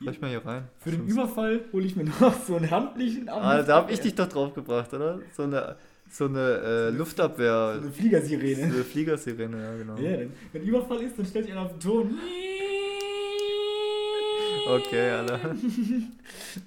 Sprech 0.00 0.20
mal 0.20 0.30
hier 0.30 0.44
rein. 0.46 0.68
Für 0.78 0.90
den 0.92 1.06
Überfall 1.06 1.64
hole 1.72 1.84
ich 1.84 1.94
mir 1.96 2.04
noch 2.04 2.34
so 2.46 2.56
einen 2.56 2.70
handlichen 2.70 3.28
Ah, 3.28 3.62
da 3.62 3.76
hab 3.76 3.90
ich 3.90 4.00
dich 4.00 4.14
doch 4.14 4.28
drauf 4.28 4.54
gebracht, 4.54 4.92
oder? 4.94 5.20
So 5.36 5.42
eine, 5.42 5.76
so 6.10 6.24
eine 6.26 6.38
äh, 6.40 6.92
So 6.92 6.98
Luftabwehr. 6.98 7.78
eine 7.80 7.92
Fliegersirene. 7.92 8.62
Eine 8.64 8.84
Fliegersirene, 8.84 9.62
ja, 9.62 9.76
genau. 9.76 9.96
Ja, 9.98 10.16
dann, 10.16 10.32
wenn 10.52 10.62
Überfall 10.62 11.02
ist, 11.02 11.18
dann 11.18 11.26
stellt 11.26 11.44
sich 11.46 11.52
einer 11.54 11.62
auf 11.66 11.72
den 11.72 11.80
Ton. 11.80 12.18
Okay, 14.68 15.10
Alter. 15.10 15.38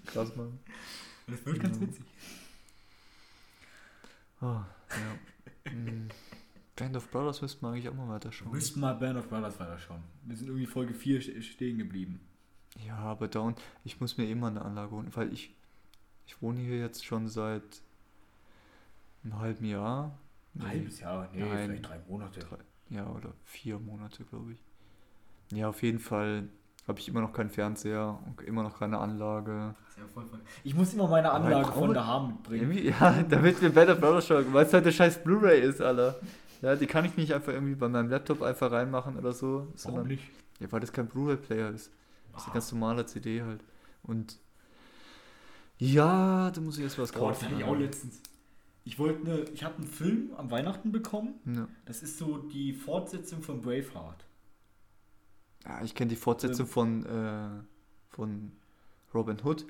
Krass, 0.07 0.35
Mann. 0.35 0.59
Das 1.27 1.45
wird 1.45 1.59
ganz 1.61 1.79
Mhm. 1.79 1.81
witzig. 1.87 2.05
Oh, 4.41 4.45
ja. 4.45 5.71
Hm. 5.71 6.09
Band 6.75 6.97
of 6.97 7.09
Brothers 7.11 7.41
müssten 7.41 7.65
wir 7.65 7.69
eigentlich 7.69 7.87
auch 7.87 7.93
mal 7.93 8.09
weiter 8.09 8.29
Wir 8.29 8.33
schauen. 8.33 8.51
müssten 8.51 8.79
mal 8.79 8.93
Band 8.93 9.17
of 9.17 9.29
Brothers 9.29 9.59
weiterschauen. 9.59 10.01
Wir 10.25 10.35
sind 10.35 10.47
irgendwie 10.47 10.65
Folge 10.65 10.93
4 10.93 11.21
ste- 11.21 11.41
stehen 11.41 11.77
geblieben. 11.77 12.19
Ja, 12.85 12.95
aber 12.97 13.27
down. 13.27 13.55
Ich 13.83 13.99
muss 14.01 14.17
mir 14.17 14.25
immer 14.29 14.47
eine 14.47 14.61
Anlage 14.63 14.91
holen, 14.91 15.11
weil 15.15 15.31
ich, 15.31 15.53
ich 16.25 16.41
wohne 16.41 16.59
hier 16.59 16.77
jetzt 16.79 17.05
schon 17.05 17.27
seit 17.27 17.61
einem 19.23 19.39
halben 19.39 19.65
Jahr. 19.65 20.17
Ein 20.55 20.67
halbes 20.67 20.99
Jahr? 20.99 21.29
Nee, 21.33 21.39
Nein. 21.41 21.49
vielleicht 21.65 21.89
drei 21.89 21.99
Monate. 22.07 22.39
Drei, 22.39 22.57
ja, 22.89 23.07
oder 23.07 23.33
vier 23.43 23.79
Monate, 23.79 24.23
glaube 24.25 24.53
ich. 24.53 24.63
Ja, 25.57 25.69
auf 25.69 25.81
jeden 25.83 25.99
Fall 25.99 26.49
habe 26.87 26.99
ich 26.99 27.07
immer 27.07 27.21
noch 27.21 27.31
keinen 27.33 27.49
Fernseher 27.49 28.19
und 28.25 28.41
immer 28.41 28.63
noch 28.63 28.77
keine 28.77 28.97
Anlage. 28.97 29.75
Ja 29.97 30.03
voll 30.13 30.25
voll- 30.25 30.41
Ich 30.63 30.73
muss 30.73 30.93
immer 30.93 31.07
meine 31.07 31.31
Anlage 31.31 31.71
von 31.71 31.83
brauche- 31.83 31.93
daheim 31.93 32.27
mitbringen. 32.29 32.71
Ja, 32.99 33.23
damit 33.23 33.61
wir 33.61 33.69
Band 33.73 33.91
of 33.91 33.99
Brothers 33.99 34.27
schauen, 34.27 34.51
weil 34.51 34.65
es 34.65 34.73
halt 34.73 34.85
der 34.85 34.91
scheiß 34.91 35.23
Blu-ray 35.23 35.61
ist, 35.61 35.79
Alter. 35.81 36.15
Ja, 36.61 36.75
die 36.75 36.87
kann 36.87 37.05
ich 37.05 37.15
nicht 37.17 37.33
einfach 37.33 37.53
irgendwie 37.53 37.75
bei 37.75 37.87
meinem 37.87 38.09
Laptop 38.09 38.41
einfach 38.41 38.71
reinmachen 38.71 39.17
oder 39.17 39.31
so. 39.33 39.59
Warum 39.59 39.71
Sondern, 39.77 40.07
nicht? 40.07 40.23
ja, 40.59 40.71
weil 40.71 40.79
das 40.79 40.91
kein 40.91 41.07
Blu-ray-Player 41.07 41.69
ist. 41.69 41.91
Das 42.33 42.41
ist 42.41 42.47
Ah. 42.47 42.51
eine 42.51 42.53
ganz 42.55 42.71
normale 42.71 43.05
CD 43.05 43.41
halt. 43.41 43.63
Und 44.03 44.39
ja, 45.77 46.51
da 46.51 46.61
muss 46.61 46.77
ich 46.77 46.83
erst 46.83 46.97
was 46.99 47.11
das 47.11 47.19
kaufen. 47.19 47.45
hatte 47.45 47.55
ich 47.55 47.63
auch 47.63 47.75
letztens. 47.77 48.21
Ich 48.85 48.99
wollte 48.99 49.23
ne, 49.23 49.45
ich 49.53 49.63
habe 49.63 49.75
einen 49.77 49.87
Film 49.87 50.31
am 50.37 50.51
Weihnachten 50.51 50.91
bekommen. 50.91 51.35
ja. 51.45 51.67
Das 51.85 52.03
ist 52.03 52.17
so 52.17 52.37
die 52.37 52.73
Fortsetzung 52.73 53.41
von 53.41 53.61
Braveheart. 53.61 54.25
ja, 55.65 55.81
ich 55.83 55.95
kenne 55.95 56.09
die 56.09 56.15
Fortsetzung 56.17 56.67
von, 56.67 57.05
äh, 57.05 57.49
von 58.09 58.51
Robin 59.13 59.37
Hood. 59.43 59.65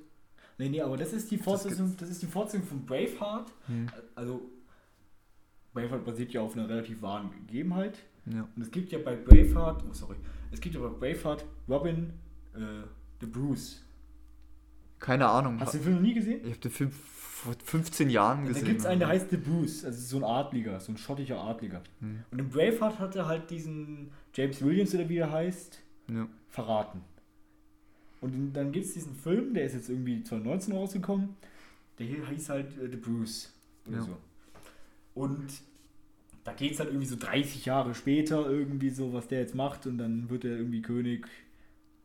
Nee, 0.57 0.69
nee, 0.69 0.81
aber 0.81 0.97
das 0.97 1.13
ist 1.13 1.29
die 1.31 1.37
Fortsetzung, 1.37 1.95
das 1.97 2.09
ist 2.09 2.21
die 2.21 2.27
Fortsetzung 2.27 2.67
von 2.67 2.85
Braveheart. 2.85 3.51
Hm. 3.67 3.87
Also 4.15 4.41
Braveheart 5.73 6.05
basiert 6.05 6.31
ja 6.31 6.41
auf 6.41 6.53
einer 6.55 6.67
relativ 6.69 7.01
wahren 7.01 7.31
Gegebenheit. 7.31 7.99
Ja. 8.25 8.47
Und 8.55 8.61
es 8.61 8.71
gibt 8.71 8.91
ja 8.91 8.99
bei 8.99 9.15
Braveheart, 9.15 9.83
oh 9.89 9.93
sorry, 9.93 10.15
es 10.51 10.59
gibt 10.61 10.75
ja 10.75 10.81
bei 10.81 10.87
Braveheart 10.89 11.45
Robin 11.67 12.13
äh, 12.55 12.83
the 13.21 13.25
Bruce. 13.27 13.81
Keine 14.99 15.27
Ahnung. 15.27 15.59
Hast 15.59 15.73
du 15.73 15.77
den 15.79 15.83
Film 15.83 15.95
noch 15.95 16.01
nie 16.01 16.13
gesehen? 16.13 16.39
Ich 16.43 16.49
habe 16.51 16.59
den 16.61 16.71
Film 16.71 16.91
vor 16.91 17.53
15 17.63 18.09
Jahren 18.09 18.43
Da 18.43 18.47
gesehen. 18.49 18.65
gibt 18.65 18.79
es 18.79 18.85
einen, 18.85 18.99
der 18.99 19.09
heißt 19.09 19.29
The 19.29 19.37
Bruce, 19.37 19.83
also 19.83 19.99
so 19.99 20.17
ein 20.17 20.23
Adliger, 20.23 20.79
so 20.79 20.93
ein 20.93 20.97
schottischer 20.97 21.41
Adliger. 21.41 21.81
Hm. 21.99 22.23
Und 22.31 22.39
in 22.39 22.49
Braveheart 22.49 22.99
hat 22.99 23.15
er 23.17 23.25
halt 23.25 23.49
diesen 23.49 24.11
James 24.33 24.61
Williams 24.63 24.95
oder 24.95 25.09
wie 25.09 25.17
er 25.17 25.31
heißt, 25.31 25.79
Ja. 26.09 26.27
verraten. 26.49 27.01
Und 28.21 28.53
dann 28.53 28.71
gibt 28.71 28.85
es 28.85 28.93
diesen 28.93 29.13
Film, 29.15 29.53
der 29.53 29.65
ist 29.65 29.73
jetzt 29.73 29.89
irgendwie 29.89 30.23
2019 30.23 30.73
rausgekommen, 30.73 31.35
der 31.99 32.05
hier 32.07 32.25
hieß 32.29 32.47
halt 32.49 32.77
äh, 32.77 32.89
The 32.89 32.95
Bruce 32.97 33.53
oder 33.87 33.97
Ja. 33.97 34.03
so. 34.03 34.17
Und 35.15 35.43
da 36.45 36.53
geht 36.53 36.71
es 36.73 36.79
halt 36.79 36.89
irgendwie 36.89 37.07
so 37.07 37.17
30 37.17 37.65
Jahre 37.65 37.93
später 37.93 38.49
irgendwie 38.49 38.89
so, 38.89 39.11
was 39.13 39.27
der 39.27 39.41
jetzt 39.41 39.55
macht 39.55 39.85
und 39.85 39.97
dann 39.97 40.29
wird 40.29 40.45
er 40.45 40.55
irgendwie 40.57 40.81
König. 40.81 41.27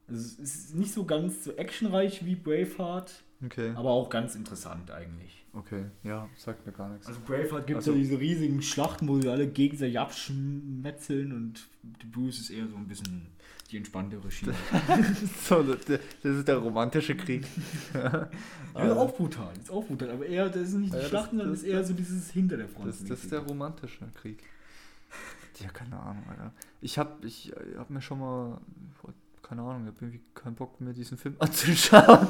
Also 0.09 0.21
es 0.21 0.39
ist 0.39 0.75
nicht 0.75 0.93
so 0.93 1.05
ganz 1.05 1.45
so 1.45 1.53
actionreich 1.53 2.25
wie 2.25 2.35
Braveheart, 2.35 3.23
Okay. 3.45 3.73
aber 3.77 3.91
auch 3.91 4.09
ganz 4.11 4.35
interessant 4.35 4.91
eigentlich. 4.91 5.45
Okay. 5.53 5.85
Ja, 6.03 6.29
sagt 6.37 6.67
mir 6.67 6.73
gar 6.73 6.89
nichts. 6.91 7.07
Also 7.07 7.21
Braveheart 7.27 7.67
gibt 7.67 7.81
es 7.81 7.89
Also- 7.89 7.93
ja 7.93 7.99
diese 8.05 8.19
riesigen 8.19 8.63
Schlachten, 8.63 9.07
wo 9.09 9.21
sie 9.21 9.29
alle 9.29 9.47
gegenseitig 9.49 9.99
abschmetzeln 9.99 11.33
und 11.33 11.67
The 12.01 12.07
Bruce 12.07 12.39
ist 12.41 12.51
eher 12.51 12.67
so 12.69 12.77
ein 12.77 12.87
bisschen 12.89 13.27
die 13.71 13.77
entspanntere 13.77 14.31
Schiene. 14.31 14.55
so, 15.45 15.63
das, 15.63 15.85
das 15.87 16.01
ist 16.37 16.49
der 16.49 16.57
romantische 16.57 17.17
Krieg. 17.17 17.47
Ja, 18.75 18.85
ist 18.93 18.97
auch 18.97 19.17
brutal, 19.17 19.53
ist 19.61 19.71
auch 19.73 19.85
brutal, 19.85 20.11
aber 20.11 20.25
eher, 20.27 20.49
das 20.49 20.69
ist 20.69 20.75
nicht 20.75 20.93
die 20.93 20.99
Ja, 20.99 21.05
Schlachten, 21.05 21.37
sondern 21.39 21.51
das- 21.55 21.63
ist 21.65 21.69
eher 21.69 21.83
so 21.85 21.95
dieses 21.95 22.31
hinter 22.31 22.57
der 22.57 22.69
Front. 22.69 22.87
Das, 22.89 23.03
das 23.05 23.25
ist 23.25 23.33
der 23.33 23.41
romantische 23.41 24.07
Krieg. 24.15 24.45
Ja, 25.61 25.69
keine 25.71 25.99
Ahnung, 25.99 26.23
Alter. 26.31 26.53
Ich 26.81 26.97
hab, 26.99 27.25
ich 27.25 27.51
äh, 27.53 27.77
hab 27.77 27.91
mir 27.91 28.01
schon 28.01 28.21
mal, 28.21 28.61
keine 29.49 29.63
Ahnung, 29.63 29.83
ich 29.85 29.89
hab 29.95 30.03
irgendwie 30.03 30.21
keinen 30.35 30.55
Bock 30.57 30.79
mehr, 30.81 30.93
diesen 30.93 31.17
Film 31.17 31.35
anzuschauen. 31.41 32.29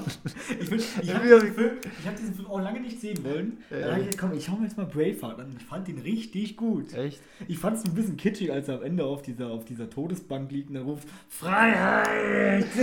ich 0.60 0.70
will- 0.70 0.78
ich 1.02 1.14
habe 1.14 1.24
diesen, 1.26 1.54
Film- 1.54 1.76
ich 2.00 2.06
hab 2.06 2.16
diesen 2.16 2.34
Film 2.34 2.46
auch 2.48 2.60
lange 2.60 2.80
nicht 2.80 3.00
sehen 3.00 3.24
wollen. 3.24 3.58
Ja, 3.70 3.80
Dann 3.80 3.90
hab 3.92 3.98
ich 3.98 4.04
gedacht, 4.10 4.18
komm, 4.20 4.32
ich 4.38 4.44
schau 4.44 4.56
mir 4.56 4.64
jetzt 4.66 4.76
mal 4.76 4.86
Braveheart 4.86 5.40
an. 5.40 5.54
Ich 5.58 5.64
fand 5.64 5.88
den 5.88 5.98
richtig 5.98 6.56
gut. 6.56 6.94
Echt? 6.94 7.20
Ich 7.48 7.58
fand 7.58 7.76
es 7.76 7.84
ein 7.84 7.94
bisschen 7.94 8.16
kitschig, 8.16 8.52
als 8.52 8.68
er 8.68 8.76
am 8.76 8.82
Ende 8.84 9.04
auf 9.04 9.22
dieser, 9.22 9.48
auf 9.48 9.64
dieser 9.64 9.90
Todesbank 9.90 10.50
liegt 10.52 10.70
und 10.70 10.76
er 10.76 10.82
ruft 10.82 11.08
Freiheit! 11.28 12.64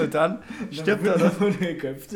Und 0.00 0.14
dann 0.14 0.42
stirbt 0.70 1.06
er 1.06 1.40
wurde 1.40 1.56
er 1.60 1.74
geköpft. 1.74 2.10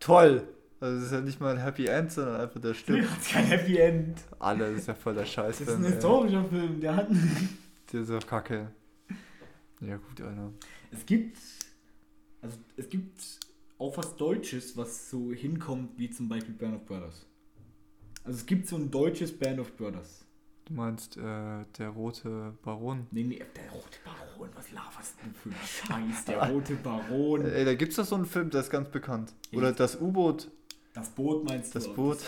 Toll! 0.00 0.48
Also, 0.78 0.96
das 0.96 1.06
ist 1.06 1.12
ja 1.12 1.20
nicht 1.20 1.40
mal 1.40 1.54
ein 1.56 1.62
Happy 1.62 1.86
End, 1.86 2.12
sondern 2.12 2.40
einfach 2.40 2.60
der 2.60 2.72
Der 2.72 2.74
stirbt. 2.74 3.10
hat 3.10 3.24
kein 3.28 3.44
Happy 3.46 3.78
End. 3.78 4.18
Alle, 4.38 4.70
das 4.70 4.80
ist 4.82 4.88
ja 4.88 4.94
voll 4.94 5.14
der 5.14 5.24
Scheiß. 5.24 5.58
Das 5.58 5.68
ist 5.68 5.74
ein 5.74 5.84
historischer 5.84 6.44
Film. 6.44 6.80
Der 6.80 6.96
hat 6.96 7.08
Der 7.92 8.00
ist 8.02 8.10
doch 8.10 8.26
kacke. 8.26 8.70
Ja, 9.80 9.96
gut, 9.96 10.20
Alter. 10.20 10.52
Es 10.90 11.04
gibt, 11.06 11.38
also 12.42 12.56
es 12.76 12.88
gibt 12.88 13.20
auch 13.78 13.96
was 13.96 14.16
Deutsches, 14.16 14.76
was 14.76 15.10
so 15.10 15.32
hinkommt, 15.32 15.98
wie 15.98 16.10
zum 16.10 16.28
Beispiel 16.28 16.54
Band 16.54 16.76
of 16.76 16.86
Brothers. 16.86 17.26
Also 18.24 18.38
es 18.38 18.46
gibt 18.46 18.66
so 18.66 18.76
ein 18.76 18.90
deutsches 18.90 19.36
Band 19.36 19.60
of 19.60 19.76
Brothers. 19.76 20.24
Du 20.64 20.74
meinst, 20.74 21.16
äh, 21.16 21.20
der 21.78 21.88
rote 21.90 22.54
Baron? 22.62 23.06
Nee, 23.12 23.22
nee, 23.22 23.38
der 23.38 23.70
rote 23.70 23.98
Baron, 24.04 24.50
was 24.54 24.72
laberst 24.72 25.14
du 25.22 25.30
für 25.38 25.50
ein 25.94 26.08
Scheiß, 26.10 26.24
der 26.24 26.50
rote 26.50 26.74
Baron. 26.74 27.44
Ey, 27.44 27.64
da 27.64 27.74
gibt's 27.74 27.96
doch 27.96 28.04
so 28.04 28.16
einen 28.16 28.26
Film, 28.26 28.50
der 28.50 28.62
ist 28.62 28.70
ganz 28.70 28.88
bekannt. 28.88 29.32
Oder 29.52 29.72
das 29.72 30.00
U-Boot. 30.00 30.50
Das 30.96 31.10
Boot 31.10 31.44
meinst 31.44 31.74
du? 31.74 31.78
Das 31.78 31.88
Boot. 31.92 32.18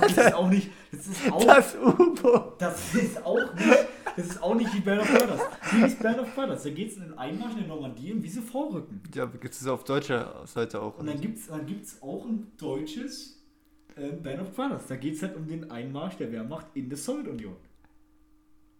Das 0.00 0.16
ist 0.16 0.34
auch 0.34 0.48
nicht, 0.48 0.70
das 0.92 1.06
ist 1.08 1.32
auch, 1.32 1.44
Das 1.44 1.74
U-Boot! 1.76 2.52
das 2.60 2.94
ist 2.94 3.24
auch 3.26 3.54
nicht, 3.54 3.86
das 4.16 4.26
ist 4.28 4.42
auch 4.42 4.54
nicht 4.54 4.72
wie 4.74 4.80
Band 4.80 5.00
of 5.02 5.08
Brothers. 5.12 5.40
Wie 5.72 5.82
ist 5.84 5.98
Band 6.00 6.20
of 6.20 6.32
Brothers? 6.34 6.62
Da 6.62 6.70
geht 6.70 6.90
es 6.92 6.96
in 6.98 7.02
den 7.02 7.18
Einmarsch 7.18 7.54
in 7.54 7.58
der 7.58 7.66
Normandie 7.68 8.12
und 8.12 8.22
wie 8.22 8.28
sie 8.28 8.40
vorrücken. 8.40 9.02
Ja, 9.12 9.26
gibt 9.26 9.52
es 9.52 9.66
auf 9.66 9.82
deutscher 9.82 10.46
Seite 10.46 10.80
auch. 10.80 10.96
Und 10.98 11.06
dann 11.06 11.20
gibt 11.20 11.36
es 11.38 11.48
dann 11.48 11.66
gibt's 11.66 12.00
auch 12.00 12.24
ein 12.24 12.52
deutsches 12.56 13.42
äh, 13.96 14.12
Band 14.12 14.40
of 14.40 14.52
Brothers. 14.54 14.86
Da 14.86 14.94
geht 14.94 15.14
es 15.16 15.22
halt 15.22 15.34
um 15.36 15.48
den 15.48 15.68
Einmarsch 15.68 16.16
der 16.16 16.30
Wehrmacht 16.30 16.66
in 16.74 16.88
der 16.88 16.98
Sowjetunion. 16.98 17.56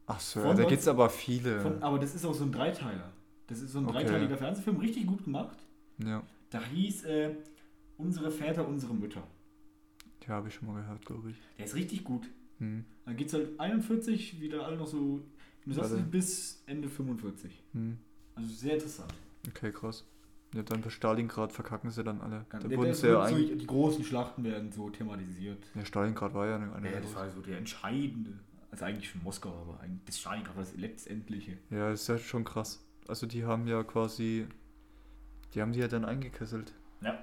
Ach 0.06 0.20
so, 0.20 0.38
Von 0.40 0.50
da 0.50 0.62
19 0.62 0.68
gibt's 0.68 0.86
aber 0.86 1.10
viele. 1.10 1.60
Von, 1.62 1.82
aber 1.82 1.98
das 1.98 2.14
ist 2.14 2.24
auch 2.24 2.34
so 2.34 2.44
ein 2.44 2.52
Dreiteiler. 2.52 3.10
Das 3.48 3.60
ist 3.60 3.72
so 3.72 3.80
ein 3.80 3.86
Okay. 3.86 4.04
dreiteiliger 4.04 4.36
Fernsehfilm, 4.36 4.76
richtig 4.76 5.04
gut 5.06 5.24
gemacht. 5.24 5.58
ja, 5.98 6.22
Da 6.50 6.60
hieß 6.62 7.04
äh, 7.06 7.30
Unsere 7.98 8.30
Väter, 8.30 8.66
unsere 8.66 8.94
Mütter. 8.94 9.26
ja 10.26 10.34
habe 10.34 10.48
ich 10.48 10.54
schon 10.54 10.68
mal 10.68 10.80
gehört, 10.80 11.04
glaube 11.06 11.30
ich. 11.30 11.36
Der 11.58 11.66
ist 11.66 11.74
richtig 11.74 12.04
gut. 12.04 12.28
Hm. 12.58 12.84
Da 13.04 13.12
geht 13.12 13.28
es 13.28 13.34
halt 13.34 13.58
41, 13.60 14.40
wieder 14.40 14.66
alle 14.66 14.76
noch 14.76 14.86
so 14.86 15.20
du 15.64 15.72
sagst, 15.72 15.92
Warte. 15.92 16.04
bis 16.04 16.62
Ende 16.66 16.88
45. 16.88 17.62
Hm. 17.72 17.98
Also 18.34 18.52
sehr 18.52 18.74
interessant. 18.74 19.12
Okay, 19.48 19.72
krass. 19.72 20.04
Ja, 20.54 20.62
dann 20.62 20.80
bei 20.80 20.90
Stalingrad 20.90 21.52
verkacken 21.52 21.90
sie 21.90 22.04
dann 22.04 22.20
alle. 22.20 22.46
Ganz- 22.48 22.64
da 22.64 22.70
wurden 22.76 22.94
sie 22.94 23.08
ja 23.08 23.28
so, 23.28 23.36
die 23.36 23.66
großen 23.66 24.04
Schlachten 24.04 24.44
werden 24.44 24.72
so 24.72 24.88
thematisiert. 24.90 25.58
Ja, 25.74 25.84
Stalingrad 25.84 26.34
war 26.34 26.46
ja 26.46 26.56
eine. 26.56 26.72
eine 26.72 26.92
Ja, 26.92 27.00
das 27.00 27.14
war 27.14 27.30
so 27.30 27.40
der 27.40 27.58
entscheidende. 27.58 28.38
Also 28.70 28.84
eigentlich 28.84 29.10
schon 29.10 29.22
Moskau, 29.22 29.50
aber 29.50 29.80
eigentlich 29.80 30.04
das 30.06 30.18
Stalingrad 30.20 30.56
war 30.56 30.62
das 30.62 30.76
letztendliche. 30.76 31.58
ja, 31.70 31.90
das 31.90 32.02
ist 32.02 32.08
ja 32.08 32.18
schon 32.18 32.44
krass. 32.44 32.84
Also 33.08 33.26
die 33.26 33.44
haben 33.44 33.66
ja 33.66 33.82
quasi. 33.82 34.46
Die 35.54 35.62
haben 35.62 35.72
die 35.72 35.80
ja 35.80 35.88
dann 35.88 36.04
eingekesselt. 36.04 36.72
Ja. 37.00 37.18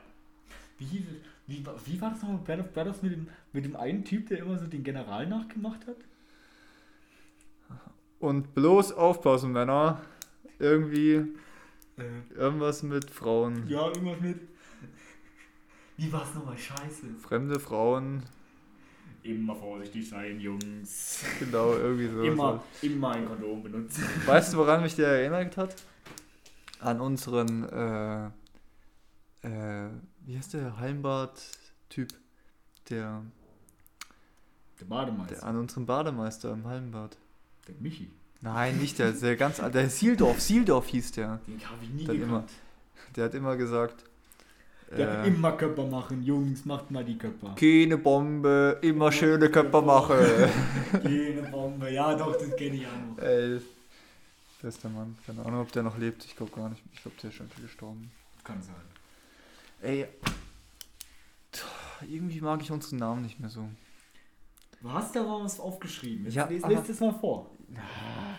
Wie, 0.79 1.05
wie, 1.47 1.65
wie 1.85 2.01
war 2.01 2.09
das 2.11 2.21
nochmal 2.21 2.37
mit 2.37 2.45
Band 2.45 2.61
of 2.61 2.73
Brothers 2.73 3.01
mit 3.01 3.11
dem, 3.13 3.27
mit 3.53 3.65
dem 3.65 3.75
einen 3.75 4.03
Typ, 4.03 4.27
der 4.29 4.39
immer 4.39 4.57
so 4.57 4.67
den 4.67 4.83
General 4.83 5.25
nachgemacht 5.27 5.85
hat? 5.87 5.97
Und 8.19 8.53
bloß 8.55 8.93
aufpassen, 8.93 9.51
Männer. 9.51 10.01
Irgendwie 10.59 11.25
Äh, 11.97 12.33
irgendwas 12.35 12.81
mit 12.83 13.11
Frauen. 13.11 13.67
ja, 13.67 13.87
irgendwas 13.87 14.19
mit. 14.21 14.39
Wie 15.97 16.11
war 16.11 16.23
es 16.23 16.33
nochmal? 16.33 16.57
Scheiße. 16.57 17.05
Fremde 17.21 17.59
Frauen. 17.59 18.23
Immer 19.21 19.55
vorsichtig 19.55 20.09
sein, 20.09 20.39
Jungs. 20.39 21.23
Genau, 21.39 21.73
irgendwie 21.75 22.07
so. 22.13 22.21
Immer, 22.23 22.63
immer 22.81 23.11
ein 23.11 23.25
Kondom 23.27 23.61
benutzen. 23.63 24.03
Weißt 24.25 24.53
du, 24.53 24.57
woran 24.57 24.81
mich 24.81 24.95
der 24.95 25.07
erinnert 25.09 25.55
hat? 25.55 25.75
An 26.79 26.99
unseren, 26.99 27.63
äh, 27.69 28.25
äh, 29.47 29.89
wie 30.25 30.37
heißt 30.37 30.53
der 30.53 30.77
Hallenbad-Typ? 30.77 32.09
Der, 32.89 33.21
Der 34.79 34.85
Bademeister. 34.85 35.35
der, 35.35 35.43
an 35.45 35.57
unseren 35.57 35.85
Bademeister 35.85 36.51
im 36.53 36.65
Hallenbad. 36.65 37.17
Der 37.67 37.75
Michi. 37.79 38.09
Nein, 38.41 38.77
nicht 38.77 38.99
der, 38.99 39.13
der 39.13 39.37
ganz 39.37 39.59
alte, 39.61 39.79
der 39.79 39.89
Sieldorf, 39.89 40.41
Sieldorf 40.41 40.87
hieß 40.87 41.13
der. 41.13 41.39
Den 41.47 41.61
habe 41.69 41.83
ich 41.83 41.89
nie 41.89 42.05
Dann 42.05 42.19
gekannt. 42.19 42.49
Der 43.15 43.25
hat 43.25 43.33
immer 43.35 43.55
gesagt, 43.55 44.03
Der 44.97 45.19
hat 45.19 45.25
äh, 45.25 45.29
immer 45.29 45.53
Körper 45.53 45.85
machen. 45.85 46.23
Jungs, 46.23 46.65
macht 46.65 46.91
mal 46.91 47.05
die 47.05 47.17
Körper. 47.17 47.55
keine 47.55 47.97
Bombe, 47.97 48.79
immer 48.81 49.11
schöne 49.13 49.49
Köpfe 49.49 49.81
machen. 49.81 50.17
Jene 51.07 51.43
Bombe. 51.43 51.89
Ja, 51.91 52.15
doch, 52.15 52.33
das 52.37 52.53
kenne 52.57 52.75
ich 52.75 52.85
auch 52.85 53.15
noch. 53.17 53.23
Ey, 53.23 53.61
bester 54.61 54.89
Mann. 54.89 55.15
Keine 55.25 55.45
Ahnung, 55.45 55.61
ob 55.61 55.71
der 55.71 55.83
noch 55.83 55.97
lebt. 55.97 56.25
Ich 56.25 56.35
glaube 56.35 56.51
gar 56.53 56.67
nicht. 56.69 56.81
Ich 56.91 57.01
glaube, 57.01 57.15
der 57.21 57.29
ist 57.29 57.35
schon 57.37 57.49
gestorben. 57.61 58.11
Kann 58.43 58.61
sein. 58.61 58.75
Ey, 59.83 60.07
irgendwie 62.09 62.41
mag 62.41 62.61
ich 62.61 62.71
unseren 62.71 62.99
Namen 62.99 63.21
nicht 63.21 63.39
mehr 63.39 63.49
so. 63.49 63.67
Du 64.81 64.91
hast 64.91 65.15
da 65.15 65.23
mal 65.23 65.43
was 65.43 65.59
aufgeschrieben. 65.59 66.25
Jetzt 66.25 66.35
Ja, 66.35 66.45
les, 66.47 66.63
aber- 66.63 66.73
lest 66.73 66.89
es 66.89 66.99
mal 66.99 67.13
vor. 67.13 67.51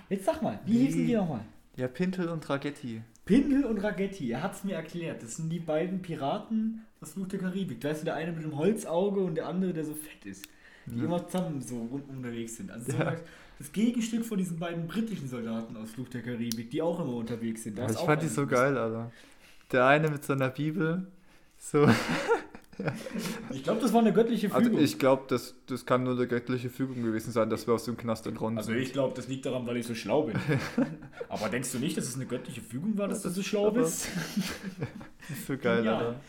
Jetzt 0.09 0.25
sag 0.27 0.43
mal, 0.43 0.59
wie 0.67 0.79
hießen 0.87 1.01
die 1.01 1.07
Nee. 1.13 1.17
nochmal? 1.17 1.41
Ja, 1.77 1.89
Pintel 1.89 2.29
und 2.29 2.49
Ragetti. 2.49 3.03
Pindel 3.25 3.65
und 3.65 3.79
Ragetti, 3.79 4.31
er 4.31 4.43
hat 4.43 4.55
es 4.55 4.65
mir 4.65 4.75
erklärt. 4.75 5.23
Das 5.23 5.37
sind 5.37 5.49
die 5.51 5.59
beiden 5.59 6.03
Piraten 6.03 6.85
aus 7.01 7.13
Fluch 7.13 7.27
der 7.29 7.41
Karibik. 7.41 7.81
Da 7.81 7.89
ist 7.91 8.05
der 8.07 8.15
eine 8.15 8.33
mit 8.33 8.45
dem 8.45 8.57
Holzauge 8.57 9.21
und 9.21 9.35
der 9.35 9.47
andere, 9.49 9.73
der 9.73 9.85
so 9.85 9.95
fett 9.95 10.25
ist. 10.27 10.47
Die 10.87 10.99
Ja. 10.99 11.05
immer 11.05 11.27
zusammen 11.27 11.61
so 11.63 11.79
rund 11.91 12.09
unterwegs 12.11 12.57
sind. 12.57 12.71
Also 12.71 12.93
so 12.93 12.99
Ja. 12.99 13.17
das 13.59 13.73
Gegenstück 13.73 14.25
von 14.27 14.37
diesen 14.37 14.59
beiden 14.59 14.87
britischen 14.87 15.27
Soldaten 15.29 15.75
aus 15.79 15.91
Fluch 15.93 16.09
der 16.11 16.23
Karibik, 16.23 16.71
die 16.71 16.83
auch 16.83 17.01
immer 17.01 17.15
unterwegs 17.15 17.63
sind. 17.65 17.79
Da 17.79 17.89
ich 17.89 17.97
fand 17.97 18.23
die 18.23 18.29
so 18.29 18.47
geil, 18.47 18.77
Alter. 18.77 19.11
Der 19.73 19.87
eine 19.87 20.11
mit 20.11 20.23
seiner 20.23 20.51
Bibel, 20.51 21.07
so, 21.71 21.89
Ich 23.51 23.63
glaube, 23.63 23.81
das 23.81 23.93
war 23.93 24.01
eine 24.01 24.13
göttliche 24.13 24.53
Also 24.53 24.69
Fügung. 24.69 24.85
ich 24.85 24.99
glaube, 24.99 25.23
das, 25.29 25.55
das 25.67 25.87
kann 25.87 26.03
nur 26.03 26.15
eine 26.15 26.27
göttliche 26.27 26.69
Fügung 26.71 27.03
gewesen 27.03 27.31
sein, 27.33 27.49
dass 27.49 27.67
wir 27.67 27.75
aus 27.75 27.85
dem 27.85 27.97
Knast 27.97 28.27
entronnen 28.27 28.59
Also 28.59 28.73
sind. 28.73 28.81
ich 28.81 28.93
glaube, 28.93 29.15
das 29.17 29.29
liegt 29.29 29.47
daran, 29.47 29.67
weil 29.67 29.77
ich 29.77 29.87
so 29.87 29.95
schlau 29.95 30.25
bin. 30.25 30.37
Aber 31.29 31.49
denkst 31.49 31.71
du 31.73 31.79
nicht, 31.79 31.97
dass 31.97 32.07
es 32.07 32.17
eine 32.17 32.27
göttliche 32.27 32.61
Fügung 32.61 32.99
war, 32.99 33.09
dass 33.09 33.23
du 33.23 33.31
so 33.31 33.43
schlau 33.43 33.71
bist? 33.71 34.09
Das 35.29 35.31
ist 35.39 35.47
so 35.47 35.57
geil, 35.57 35.85
Ja. 35.85 35.99
Alter. 35.99 36.21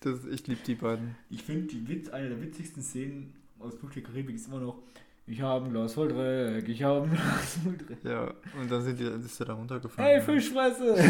Das, 0.00 0.18
ich 0.30 0.46
liebe 0.46 0.60
die 0.66 0.74
beiden. 0.74 1.14
Ich 1.30 1.42
finde, 1.42 1.66
die 1.66 1.86
Witz, 1.88 2.08
eine 2.10 2.28
der 2.30 2.40
witzigsten 2.42 2.82
Szenen 2.82 3.32
aus 3.58 3.74
Flucht 3.76 3.96
der 3.96 4.02
Karibik 4.02 4.36
ist 4.36 4.48
immer 4.48 4.60
noch, 4.60 4.82
ich 5.26 5.40
habe 5.40 5.64
ein 5.66 5.72
Glas 5.72 5.94
voll 5.94 6.08
Dreck, 6.08 6.68
ich 6.68 6.82
habe 6.82 7.04
ein 7.06 7.10
Glas 7.12 7.58
voll 7.62 7.76
Dreck. 7.78 7.98
Ja, 8.04 8.34
und 8.60 8.70
dann 8.70 8.82
sind 8.82 8.98
die, 8.98 9.04
ist 9.04 9.40
er 9.40 9.46
da 9.46 9.54
runtergefallen. 9.54 10.10
Hey, 10.10 10.20
Fischfresse! 10.20 10.96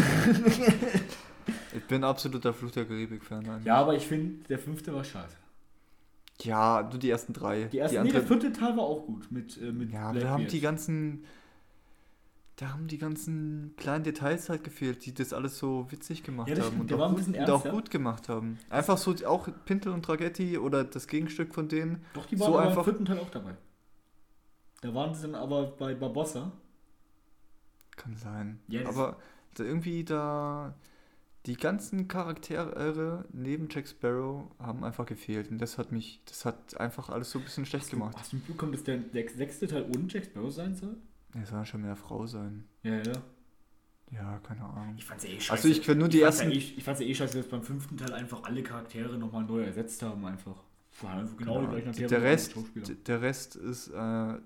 Ich 1.75 1.83
bin 1.85 2.03
absoluter 2.03 2.53
Fluch 2.53 2.71
der 2.71 2.85
Karibik-Fan. 2.85 3.61
Ja, 3.65 3.77
aber 3.77 3.95
ich 3.95 4.07
finde, 4.07 4.43
der 4.47 4.59
fünfte 4.59 4.93
war 4.93 5.03
scheiße. 5.03 5.35
Ja, 6.41 6.81
nur 6.89 6.99
die 6.99 7.09
ersten 7.09 7.33
drei. 7.33 7.65
Die 7.65 7.77
erste, 7.77 7.97
die 7.99 8.03
nee, 8.03 8.11
der 8.11 8.23
vierte 8.23 8.51
Teil 8.51 8.75
war 8.75 8.83
auch 8.83 9.05
gut 9.05 9.31
mit, 9.31 9.57
äh, 9.61 9.71
mit 9.71 9.91
Ja, 9.91 10.09
aber 10.09 10.19
da 10.19 10.29
haben 10.31 10.47
die 10.47 10.59
ganzen. 10.59 11.23
Da 12.57 12.69
haben 12.69 12.87
die 12.87 12.97
ganzen 12.97 13.73
kleinen 13.75 14.05
Details 14.05 14.47
halt 14.47 14.63
gefehlt, 14.63 15.05
die 15.05 15.13
das 15.13 15.33
alles 15.33 15.57
so 15.57 15.91
witzig 15.91 16.23
gemacht 16.23 16.47
Ja, 16.47 16.63
haben 16.63 16.79
und, 16.79 16.93
auch 16.93 17.09
gut, 17.09 17.17
bisschen 17.17 17.33
und 17.35 17.41
auch 17.43 17.47
ernster. 17.49 17.71
gut 17.71 17.89
gemacht 17.91 18.29
haben. 18.29 18.57
Einfach 18.69 18.97
so, 18.97 19.13
auch 19.25 19.49
Pintel 19.65 19.91
und 19.91 20.03
Tragetti 20.03 20.57
oder 20.57 20.85
das 20.85 21.07
Gegenstück 21.07 21.53
von 21.53 21.67
denen. 21.67 22.05
Doch, 22.13 22.25
die 22.25 22.39
waren 22.39 22.51
so 22.53 22.57
einfach- 22.57 22.77
im 22.79 22.83
vierten 22.85 23.05
Teil 23.05 23.19
auch 23.19 23.29
dabei. 23.29 23.55
Da 24.81 24.93
waren 24.95 25.13
sie 25.13 25.23
dann 25.23 25.35
aber 25.35 25.67
bei 25.67 25.95
Barbossa. 25.95 26.51
Kann 27.97 28.15
sein. 28.15 28.59
Ja, 28.69 28.83
das- 28.83 28.95
aber 28.95 29.17
da 29.55 29.63
irgendwie 29.65 30.03
da. 30.05 30.73
Die 31.45 31.55
ganzen 31.57 32.07
Charaktere 32.07 33.25
neben 33.31 33.67
Jack 33.69 33.87
Sparrow 33.87 34.49
haben 34.59 34.83
einfach 34.83 35.05
gefehlt. 35.05 35.51
Und 35.51 35.59
das 35.59 35.77
hat 35.77 35.91
mich. 35.91 36.21
Das 36.25 36.45
hat 36.45 36.79
einfach 36.79 37.09
alles 37.09 37.29
so 37.31 37.39
ein 37.39 37.45
bisschen 37.45 37.65
schlecht 37.65 37.89
gemacht. 37.91 38.15
Hast 38.17 38.31
du 38.33 38.37
mitbekommen, 38.37 38.71
dass 38.71 38.83
der 38.83 38.97
sech- 39.13 39.35
sechste 39.35 39.67
Teil 39.67 39.83
ohne 39.95 40.05
Jack 40.07 40.25
Sparrow 40.25 40.51
sein 40.51 40.75
soll? 40.75 40.97
Es 41.39 41.49
soll 41.49 41.65
schon 41.65 41.81
mehr 41.81 41.95
Frau 41.95 42.25
sein. 42.25 42.63
Ja, 42.83 42.97
ja. 42.97 43.13
Ja, 44.11 44.39
keine 44.39 44.63
Ahnung. 44.63 44.95
Ich 44.97 45.05
fand's 45.05 45.23
ja 45.23 45.31
eh 45.31 45.39
scheiße. 45.39 45.51
Also 45.51 45.67
ich 45.67 45.81
finde 45.81 45.99
nur 46.01 46.09
die 46.09 46.17
ich 46.17 46.23
ersten. 46.23 46.49
Ja 46.49 46.55
eh, 46.55 46.59
ich 46.59 46.83
fand's 46.83 47.01
ja 47.01 47.07
eh 47.07 47.15
scheiße, 47.15 47.37
dass 47.37 47.47
beim 47.47 47.63
fünften 47.63 47.97
Teil 47.97 48.13
einfach 48.13 48.43
alle 48.43 48.63
Charaktere 48.63 49.17
nochmal 49.17 49.43
neu 49.43 49.63
ersetzt 49.63 50.01
haben, 50.03 50.25
einfach. 50.25 50.63
War 51.01 51.15
einfach 51.15 51.35
genau 51.37 51.61
die 51.61 51.67
gleichen 51.67 51.83
Charaktere 51.91 52.07
der 52.09 52.21
Rest, 52.21 52.55
der 53.07 53.21
Rest 53.21 53.55
ist, 53.57 53.87
äh, 53.89 54.37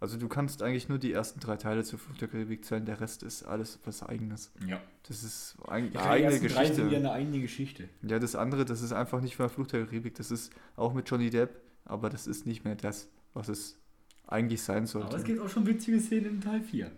also 0.00 0.16
du 0.18 0.28
kannst 0.28 0.62
eigentlich 0.62 0.88
nur 0.88 0.98
die 0.98 1.12
ersten 1.12 1.40
drei 1.40 1.56
Teile 1.56 1.84
zu 1.84 1.96
Fluch 1.98 2.16
der 2.18 2.28
Karibik 2.28 2.64
zählen, 2.64 2.84
der 2.84 3.00
Rest 3.00 3.22
ist 3.22 3.42
alles 3.44 3.78
was 3.84 4.02
eigenes. 4.02 4.52
Ja. 4.68 4.80
Das 5.08 5.22
ist 5.22 5.56
eigentlich 5.66 5.98
eine 5.98 6.10
eigene 6.10 6.32
ersten 6.32 6.48
drei 6.48 6.64
sind 6.66 6.76
ja 6.76 6.84
Geschichte. 6.84 6.96
eine 6.96 7.12
eigene 7.12 7.40
Geschichte. 7.40 7.88
Ja, 8.02 8.18
das 8.18 8.34
andere, 8.36 8.64
das 8.64 8.82
ist 8.82 8.92
einfach 8.92 9.20
nicht 9.20 9.38
mehr 9.38 9.48
Fluch 9.48 9.66
der 9.66 9.84
Karibik, 9.86 10.14
das 10.14 10.30
ist 10.30 10.52
auch 10.76 10.92
mit 10.94 11.08
Johnny 11.08 11.30
Depp, 11.30 11.60
aber 11.84 12.10
das 12.10 12.26
ist 12.26 12.46
nicht 12.46 12.64
mehr 12.64 12.74
das, 12.76 13.08
was 13.34 13.48
es 13.48 13.78
eigentlich 14.26 14.62
sein 14.62 14.86
sollte. 14.86 15.08
Aber 15.08 15.16
es 15.18 15.24
gibt 15.24 15.38
auch 15.38 15.48
schon 15.50 15.66
witzige 15.66 16.00
Szenen 16.00 16.36
in 16.36 16.40
Teil 16.40 16.62
4. 16.62 16.90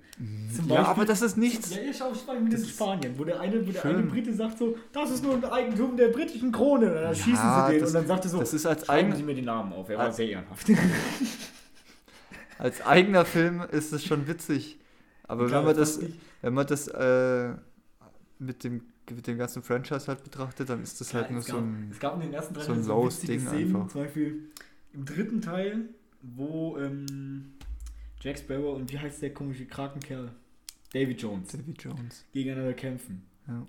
Zum 0.54 0.68
ja, 0.68 0.76
Beispiel- 0.76 0.76
aber 0.76 1.04
das 1.04 1.22
ist 1.22 1.36
nichts. 1.36 1.74
Ja, 1.74 1.82
ich 1.82 1.96
schau 1.96 2.12
mal 2.24 2.40
mit 2.40 2.52
Das 2.52 2.60
in 2.60 2.68
Spanien, 2.68 3.18
wo 3.18 3.24
der 3.24 3.40
eine, 3.40 3.66
wo 3.66 3.72
der 3.72 3.80
schön. 3.80 3.96
eine 3.96 4.06
Brite 4.06 4.32
sagt 4.32 4.58
so, 4.58 4.76
das 4.92 5.10
ist 5.10 5.24
nur 5.24 5.34
ein 5.34 5.44
Eigentum 5.44 5.96
der 5.96 6.08
britischen 6.08 6.52
Krone. 6.52 6.86
Und 6.86 6.94
dann 6.94 7.02
Ja, 7.02 7.14
schießen 7.16 7.34
sie 7.34 7.72
den 7.72 7.80
das- 7.80 7.88
und 7.88 7.94
dann 7.94 8.06
sagt 8.06 8.24
er 8.26 8.30
so, 8.30 8.38
das 8.38 8.54
ist 8.54 8.64
als 8.64 8.86
schreiben 8.86 9.08
eigen- 9.08 9.16
Sie 9.16 9.22
mir 9.24 9.34
die 9.34 9.42
Namen 9.42 9.72
auf. 9.72 9.88
Er 9.88 9.98
war 9.98 10.12
sehr 10.12 10.28
ehrenhaft. 10.28 10.68
Als 12.58 12.80
eigener 12.80 13.24
Film 13.24 13.60
ist 13.70 13.92
es 13.92 14.04
schon 14.04 14.26
witzig. 14.26 14.78
Aber 15.24 15.46
Klar, 15.46 15.60
wenn 15.60 15.66
man 15.66 15.76
das 15.76 15.98
nicht- 16.00 16.18
wenn 16.42 16.54
man 16.54 16.66
das 16.66 16.88
äh, 16.88 17.54
mit, 18.38 18.62
dem, 18.64 18.82
mit 19.10 19.26
dem 19.26 19.38
ganzen 19.38 19.62
Franchise 19.62 20.06
halt 20.06 20.22
betrachtet, 20.22 20.68
dann 20.68 20.82
ist 20.82 21.00
das 21.00 21.12
halt 21.14 21.26
Ja, 21.26 21.32
nur 21.32 21.40
es 21.40 21.46
so 21.46 21.52
gab, 21.54 21.62
ein. 21.62 21.88
Es 21.90 21.98
gab 21.98 22.14
in 22.14 22.20
den 22.20 22.32
ersten 22.34 22.54
drei 22.54 22.62
so 22.62 22.72
ein 22.72 23.06
witzige 23.06 23.32
Ding 23.32 23.40
Szenen, 23.46 23.76
einfach. 23.76 23.88
Zum 23.88 24.02
Beispiel 24.02 24.50
im 24.92 25.04
dritten 25.04 25.40
Teil, 25.40 25.88
wo 26.22 26.76
ähm, 26.78 27.52
Jack 28.20 28.38
Sparrow 28.38 28.76
und 28.76 28.90
wie 28.92 28.98
heißt 28.98 29.20
der 29.22 29.34
komische 29.34 29.66
Krakenkerl? 29.66 30.30
David 30.92 31.20
Jones 31.20 31.48
Davy 31.52 31.72
Jones. 31.78 32.24
gegeneinander 32.32 32.72
kämpfen. 32.74 33.22
Ja. 33.48 33.66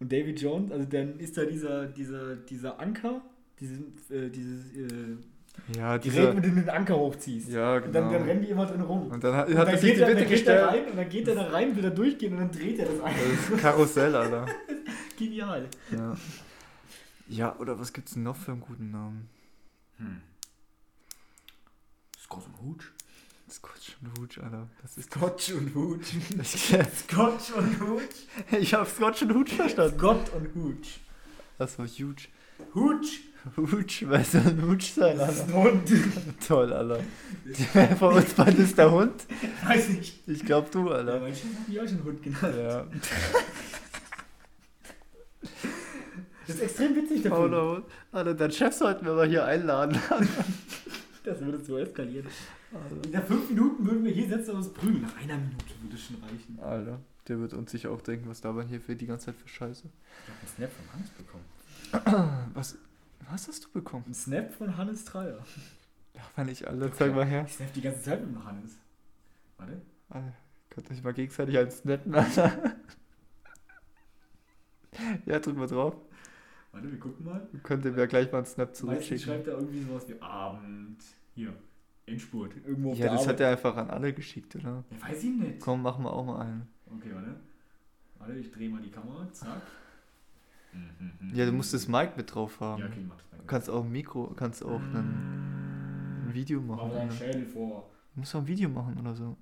Und 0.00 0.12
David 0.12 0.40
Jones, 0.40 0.70
also 0.70 0.84
dann 0.86 1.18
ist 1.18 1.36
da 1.36 1.44
dieser, 1.44 1.86
dieser, 1.86 2.36
dieser 2.36 2.78
Anker, 2.78 3.22
diese, 3.58 3.74
äh, 4.10 4.28
dieses 4.30 4.72
äh, 4.76 5.16
Ja, 5.76 5.96
Gerät, 5.96 6.04
dieser. 6.04 6.32
mit 6.34 6.44
dem 6.44 6.54
du 6.54 6.60
den 6.62 6.70
Anker 6.70 6.96
hochziehst. 6.96 7.48
Ja, 7.50 7.76
Und 7.76 7.84
dann, 7.86 7.92
dann 7.92 8.10
genau. 8.12 8.24
rennen 8.24 8.42
die 8.42 8.48
immer 8.48 8.66
drin 8.66 8.80
rum. 8.80 9.08
Und 9.10 9.22
dann 9.22 9.34
hat, 9.36 9.48
Und 9.48 9.58
hat 9.58 9.66
dann 9.66 9.74
er 9.74 9.80
sich 9.80 9.90
geht 9.90 9.98
die 9.98 10.02
er, 10.02 10.06
Bitte 10.08 10.20
dann 10.20 10.28
geht 10.28 10.46
er 10.46 10.54
gestellt. 10.54 10.68
rein 10.84 10.90
und 10.90 10.96
dann 10.96 11.08
geht 11.08 11.28
er 11.28 11.34
da 11.34 11.42
rein, 11.48 11.76
will 11.76 11.84
er 11.84 11.90
durchgehen 11.90 12.32
und 12.34 12.38
dann 12.40 12.50
dreht 12.50 12.78
er 12.78 12.86
das 12.86 13.00
ein. 13.00 13.14
Das 13.16 13.50
ist 13.50 13.60
Karussell, 13.62 14.14
Alter. 14.16 14.46
Genial. 15.18 15.68
Ja. 15.90 16.16
ja, 17.28 17.56
oder 17.58 17.78
was 17.78 17.92
gibt's 17.92 18.14
denn 18.14 18.22
noch 18.22 18.36
für 18.36 18.52
einen 18.52 18.60
guten 18.60 18.90
Namen? 18.90 19.28
Hm. 19.98 20.20
Scott 22.22 22.44
und 22.46 22.60
Hooch. 22.66 22.84
Scotch 23.50 23.96
und 24.02 24.18
Hooch, 24.20 24.42
Alter. 24.44 24.68
Das 24.82 24.98
ist 24.98 25.10
Scotch 25.10 25.52
und 25.52 25.74
Hooch. 25.74 26.00
Ich, 26.42 26.76
Scotch 27.08 27.52
und 27.56 27.80
Hooch. 27.80 28.02
ich 28.60 28.74
hab 28.74 28.86
Scotch 28.88 29.22
und 29.22 29.34
Hooch 29.34 29.48
verstanden. 29.54 29.98
Scott 29.98 30.30
und 30.34 30.54
Hooch. 30.54 31.00
Das 31.56 31.78
war 31.78 31.86
huge. 31.86 32.28
Hooch. 32.74 33.20
Hooch, 33.56 34.04
weil 34.08 34.20
es 34.20 34.34
ein 34.34 34.62
Hooch 34.68 34.92
sein, 34.92 35.16
Das 35.18 35.34
ist 35.36 35.40
Alter. 35.42 35.54
ein 35.56 35.64
Hund. 35.64 35.92
Toll, 36.46 36.72
Alter. 36.72 37.00
Wer 37.72 37.96
von 37.96 38.14
uns 38.14 38.34
beiden 38.34 38.64
ist 38.64 38.76
der 38.78 38.90
Hund? 38.90 39.12
Weiß 39.66 39.88
nicht. 39.90 40.22
Ich 40.28 40.44
glaub 40.44 40.70
du, 40.70 40.88
Ja, 40.88 40.96
Alter. 40.96 41.20
Chef 41.34 41.44
hat 41.58 41.68
mich 41.68 41.80
auch 41.80 41.88
schon 41.88 42.04
Hund 42.04 42.22
genannt. 42.22 42.54
Ja. 42.56 42.86
Das 46.46 46.56
ist 46.56 46.62
extrem 46.62 46.96
witzig, 46.96 47.22
der 47.22 47.32
Oh 47.32 47.40
Film. 47.42 47.50
no. 47.50 47.82
Alter, 48.10 48.32
deinen 48.34 48.52
Chef 48.52 48.72
sollten 48.74 49.04
wir 49.04 49.12
mal 49.14 49.28
hier 49.28 49.44
einladen. 49.44 49.98
Das 51.24 51.40
würde 51.42 51.62
so 51.62 51.76
eskalieren. 51.76 52.26
In 53.04 53.12
der 53.12 53.20
fünf 53.22 53.50
Minuten 53.50 53.84
würden 53.84 54.02
wir 54.02 54.12
hier 54.12 54.26
setzen 54.28 54.52
und 54.52 54.56
uns 54.58 54.72
prügeln. 54.72 55.02
Nach 55.02 55.14
einer 55.16 55.36
Minute 55.36 55.74
würde 55.82 55.94
es 55.94 56.02
schon 56.06 56.16
reichen. 56.22 56.58
Alter, 56.62 57.00
der 57.26 57.38
wird 57.38 57.52
uns 57.52 57.70
sicher 57.70 57.90
auch 57.90 58.00
denken, 58.00 58.30
was 58.30 58.40
da 58.40 58.50
man 58.50 58.66
hier 58.66 58.80
für 58.80 58.96
die 58.96 59.04
ganze 59.06 59.26
Zeit 59.26 59.34
für 59.36 59.46
Scheiße. 59.48 59.82
Ich 59.84 60.30
habe 60.30 60.38
einen 60.40 60.48
Snap 60.56 60.70
von 60.72 60.94
Hannes 60.94 61.10
bekommen. 62.30 62.50
Was, 62.54 62.78
was 63.30 63.48
hast 63.48 63.64
du 63.64 63.70
bekommen? 63.72 64.04
Ein 64.06 64.14
Snap 64.14 64.52
von 64.52 64.76
Hannes 64.76 65.04
Dreier. 65.04 65.38
Ja, 66.14 66.22
wenn 66.36 66.48
ich 66.48 66.66
alle, 66.66 66.90
zeig 66.92 67.14
mal 67.14 67.24
her. 67.26 67.44
Ich 67.46 67.54
snap 67.54 67.72
die 67.72 67.80
ganze 67.80 68.02
Zeit 68.02 68.20
mit 68.24 68.34
dem 68.34 68.44
Hannes. 68.44 68.76
Warte. 69.56 69.80
Alter, 70.10 70.32
könnt 70.70 70.90
euch 70.90 71.02
mal 71.02 71.12
gegenseitig 71.12 71.56
als 71.56 71.84
netten, 71.84 72.14
Alter. 72.14 72.76
Ja, 75.26 75.38
drück 75.38 75.56
mal 75.56 75.66
drauf. 75.68 75.96
Warte, 76.72 76.90
wir 76.90 76.98
gucken 76.98 77.24
mal. 77.24 77.46
Könnt 77.62 77.84
ihr 77.84 77.92
mir 77.92 78.06
gleich 78.06 78.30
mal 78.32 78.38
einen 78.38 78.46
Snap 78.46 78.68
Meistens 78.68 78.78
zurückschicken. 78.80 79.24
schreibt 79.24 79.46
er 79.46 79.54
irgendwie 79.54 79.82
sowas 79.82 80.08
wie 80.08 80.20
Abend. 80.20 80.98
Hier. 81.34 81.52
Endspurt. 82.06 82.52
Irgendwo 82.66 82.92
auf 82.92 82.98
Ja, 82.98 83.04
der 83.06 83.12
das 83.12 83.22
Arbeit. 83.22 83.34
hat 83.34 83.40
er 83.40 83.50
einfach 83.50 83.76
an 83.76 83.90
alle 83.90 84.12
geschickt, 84.12 84.56
oder? 84.56 84.82
Ja, 84.90 85.08
weiß 85.08 85.22
ich 85.24 85.30
nicht. 85.30 85.60
Komm, 85.60 85.82
machen 85.82 86.04
wir 86.04 86.12
auch 86.12 86.24
mal 86.24 86.40
einen. 86.40 86.68
Okay, 86.96 87.10
warte. 87.14 87.36
Warte, 88.18 88.32
ich 88.34 88.50
drehe 88.50 88.68
mal 88.70 88.80
die 88.82 88.90
Kamera. 88.90 89.30
Zack. 89.32 89.62
Mhm, 90.72 91.34
Ja, 91.34 91.46
du 91.46 91.52
musst 91.52 91.72
das 91.74 91.88
Mic 91.88 92.12
mit 92.16 92.34
drauf 92.34 92.60
haben. 92.60 92.80
Ja, 92.82 92.86
okay, 92.88 93.04
mach 93.08 93.16
das 93.16 93.46
kannst 93.46 93.70
auch 93.70 93.84
ein 93.84 93.90
Mikro, 93.92 94.26
kannst 94.36 94.62
auch 94.62 94.80
ein, 94.80 96.26
ein 96.26 96.30
Video 96.34 96.60
Mach 96.60 96.76
machen. 96.76 96.90
deinen 96.90 97.08
Oder? 97.08 97.16
Schädel 97.16 97.46
vor. 97.46 97.90
Du 98.14 98.20
musst 98.20 98.34
auch 98.34 98.40
ein 98.40 98.46
Video 98.46 98.68
machen 98.68 98.98
oder 98.98 99.14
so. 99.14 99.36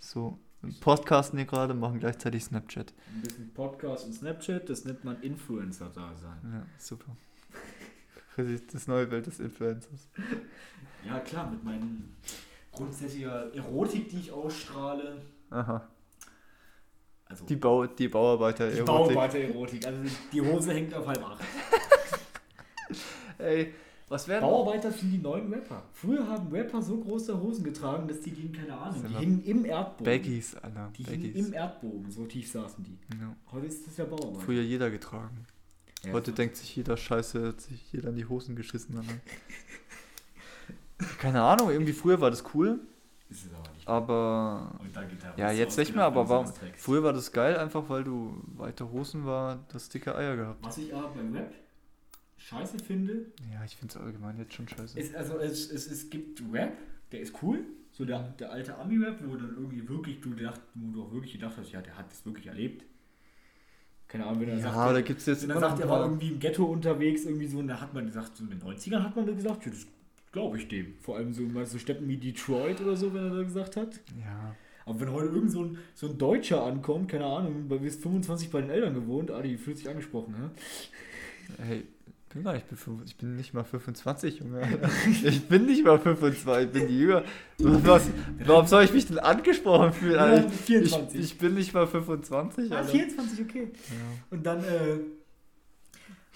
So. 0.00 0.38
Podcasten 0.80 1.38
hier 1.38 1.46
gerade, 1.46 1.74
machen 1.74 2.00
gleichzeitig 2.00 2.42
Snapchat. 2.44 2.92
Ein 3.14 3.22
bisschen 3.22 3.54
Podcast 3.54 4.06
und 4.06 4.12
Snapchat, 4.14 4.68
das 4.68 4.84
nennt 4.84 5.04
man 5.04 5.20
Influencer 5.22 5.90
da 5.94 6.14
sein. 6.16 6.38
Ja, 6.52 6.66
super. 6.78 7.16
Das 8.70 8.86
neue 8.86 9.10
Welt 9.10 9.26
des 9.26 9.40
Influencers. 9.40 10.10
Ja, 11.06 11.18
klar, 11.20 11.50
mit 11.50 11.64
meinen 11.64 12.14
grundsätzlicher 12.70 13.54
Erotik, 13.54 14.10
die 14.10 14.18
ich 14.18 14.30
ausstrahle. 14.30 15.22
Aha. 15.48 15.88
Also 17.28 17.44
Die, 17.44 17.56
Bau, 17.56 17.86
die 17.86 18.08
Bauarbeiter 18.08 18.70
die 18.70 18.82
Bauarbeiter-Erotik. 18.82 19.86
Also 19.86 20.00
die 20.32 20.40
Hose 20.40 20.72
hängt 20.72 20.94
auf 20.94 21.06
halb 21.06 21.22
acht. 21.24 21.42
Ey, 23.38 23.72
was 24.08 24.28
werden 24.28 24.42
Bauarbeiter 24.42 24.92
sind 24.92 25.10
die 25.10 25.18
neuen 25.18 25.52
Rapper. 25.52 25.82
Früher 25.92 26.26
haben 26.28 26.48
Rapper 26.52 26.80
so 26.80 26.98
große 26.98 27.38
Hosen 27.40 27.64
getragen, 27.64 28.06
dass 28.06 28.20
die 28.20 28.30
gingen, 28.30 28.52
keine 28.52 28.76
Ahnung, 28.78 29.04
die 29.08 29.14
hingen 29.14 29.44
im 29.44 29.64
Erdboden. 29.64 30.04
Baggies, 30.04 30.54
Alter. 30.54 30.92
Die 30.96 31.02
hingen 31.02 31.22
Baggies. 31.32 31.46
im 31.48 31.52
Erdboden, 31.52 32.10
so 32.10 32.24
tief 32.26 32.50
saßen 32.50 32.84
die. 32.84 32.96
Ja. 33.20 33.34
Heute 33.50 33.66
ist 33.66 33.86
das 33.86 33.96
ja 33.96 34.04
Bauarbeiter. 34.04 34.44
Früher 34.44 34.62
jeder 34.62 34.90
getragen. 34.90 35.46
Ja, 36.04 36.12
Heute 36.12 36.30
denkt 36.32 36.56
sich 36.56 36.76
jeder 36.76 36.96
Scheiße, 36.96 37.48
hat 37.48 37.60
sich 37.60 37.92
jeder 37.92 38.10
in 38.10 38.16
die 38.16 38.26
Hosen 38.26 38.54
geschissen. 38.54 38.96
Alter. 38.96 39.14
Keine 41.18 41.42
Ahnung, 41.42 41.70
irgendwie 41.70 41.92
früher 41.92 42.20
war 42.20 42.30
das 42.30 42.44
cool, 42.54 42.78
ist 43.28 43.46
es 43.46 43.52
aber 43.52 43.70
nicht. 43.74 43.88
aber 43.88 44.80
ja, 45.36 45.50
jetzt 45.50 45.76
nicht 45.78 45.94
mehr, 45.94 46.04
aber 46.04 46.28
warum, 46.28 46.52
früher 46.76 47.02
war 47.02 47.12
das 47.12 47.32
geil, 47.32 47.56
einfach 47.56 47.88
weil 47.88 48.04
du 48.04 48.42
weite 48.56 48.90
Hosen 48.90 49.26
war, 49.26 49.64
das 49.72 49.88
dicke 49.88 50.14
Eier 50.14 50.36
gehabt. 50.36 50.64
Was 50.64 50.78
ich 50.78 50.94
aber 50.94 51.08
beim 51.08 51.34
Rap 51.34 51.52
scheiße 52.38 52.78
finde, 52.78 53.26
Ja, 53.52 53.64
ich 53.64 53.76
finde 53.76 53.94
es 53.94 54.00
allgemein 54.00 54.38
jetzt 54.38 54.54
schon 54.54 54.68
scheiße. 54.68 54.98
ist, 54.98 55.14
also 55.14 55.38
es, 55.38 55.70
es, 55.70 55.90
es 55.90 56.10
gibt 56.10 56.40
Rap, 56.52 56.76
der 57.12 57.20
ist 57.20 57.34
cool, 57.42 57.64
so 57.92 58.04
der, 58.04 58.20
der 58.38 58.52
alte 58.52 58.76
Ami-Rap, 58.78 59.18
wo 59.26 59.36
dann 59.36 59.54
irgendwie 59.56 59.88
wirklich 59.88 60.20
du, 60.20 60.34
gedacht, 60.34 60.60
wo 60.74 60.92
du 60.92 61.02
auch 61.04 61.12
wirklich 61.12 61.32
gedacht 61.32 61.54
hast, 61.56 61.72
ja, 61.72 61.80
der 61.80 61.96
hat 61.96 62.10
das 62.10 62.24
wirklich 62.24 62.46
erlebt. 62.46 62.84
Keine 64.08 64.24
Ahnung, 64.26 64.40
wenn 64.42 64.50
er 64.50 64.58
Ja, 64.58 64.72
sagt, 64.72 64.96
da 64.96 65.00
gibt 65.00 65.18
es 65.20 65.26
jetzt 65.26 65.42
wenn 65.42 65.50
er 65.50 65.60
sagt, 65.60 65.80
er 65.80 65.88
war 65.88 66.02
irgendwie 66.04 66.28
im 66.28 66.38
Ghetto 66.38 66.64
unterwegs, 66.64 67.24
irgendwie 67.24 67.46
so, 67.48 67.58
und 67.58 67.66
da 67.68 67.80
hat 67.80 67.92
man 67.92 68.06
gesagt, 68.06 68.36
so 68.36 68.44
in 68.44 68.50
den 68.50 68.60
90ern 68.62 69.02
hat 69.02 69.16
man 69.16 69.26
gesagt, 69.26 69.64
ja, 69.66 69.72
das 69.72 69.86
glaube 70.36 70.58
ich 70.58 70.68
dem. 70.68 70.92
Vor 71.00 71.16
allem 71.16 71.32
so 71.32 71.42
in 71.42 71.64
so 71.64 71.78
Städten 71.78 72.06
wie 72.08 72.18
Detroit 72.18 72.78
oder 72.82 72.94
so, 72.94 73.14
wenn 73.14 73.24
er 73.24 73.36
da 73.36 73.42
gesagt 73.42 73.76
hat. 73.76 74.00
Ja. 74.20 74.54
Aber 74.84 75.00
wenn 75.00 75.10
heute 75.10 75.28
irgend 75.34 75.50
so 75.50 75.64
ein, 75.64 75.78
so 75.94 76.08
ein 76.08 76.18
Deutscher 76.18 76.62
ankommt, 76.62 77.10
keine 77.10 77.24
Ahnung, 77.24 77.64
weil 77.68 77.82
wir 77.82 77.90
sind 77.90 78.02
25 78.02 78.50
bei 78.50 78.60
den 78.60 78.68
Eltern 78.68 78.92
gewohnt, 78.92 79.30
Adi 79.30 79.56
fühlt 79.56 79.78
sich 79.78 79.88
angesprochen, 79.88 80.34
ne? 80.38 80.50
Hey, 81.66 81.84
ich 82.04 82.34
bin 82.34 82.44
gar 82.44 82.52
nicht, 82.52 82.66
ich 83.06 83.16
bin 83.16 83.36
nicht 83.36 83.54
mal 83.54 83.64
25, 83.64 84.40
Junge. 84.40 84.60
Ich 85.24 85.48
bin 85.48 85.64
nicht 85.64 85.82
mal 85.82 85.98
25, 85.98 86.66
ich 86.66 86.70
bin 86.70 86.94
jünger. 86.94 87.24
Was, 87.58 88.10
warum 88.44 88.66
soll 88.66 88.84
ich 88.84 88.92
mich 88.92 89.06
denn 89.06 89.18
angesprochen 89.18 89.94
fühlen? 89.94 90.18
Alter? 90.18 90.48
Ich, 90.48 90.60
24. 90.60 91.18
ich 91.20 91.38
bin 91.38 91.54
nicht 91.54 91.72
mal 91.72 91.86
25, 91.86 92.70
Ah, 92.70 92.76
Alter. 92.76 92.88
24, 92.90 93.40
okay. 93.40 93.68
Ja. 93.72 93.96
Und 94.36 94.44
dann, 94.44 94.62
äh, 94.62 94.98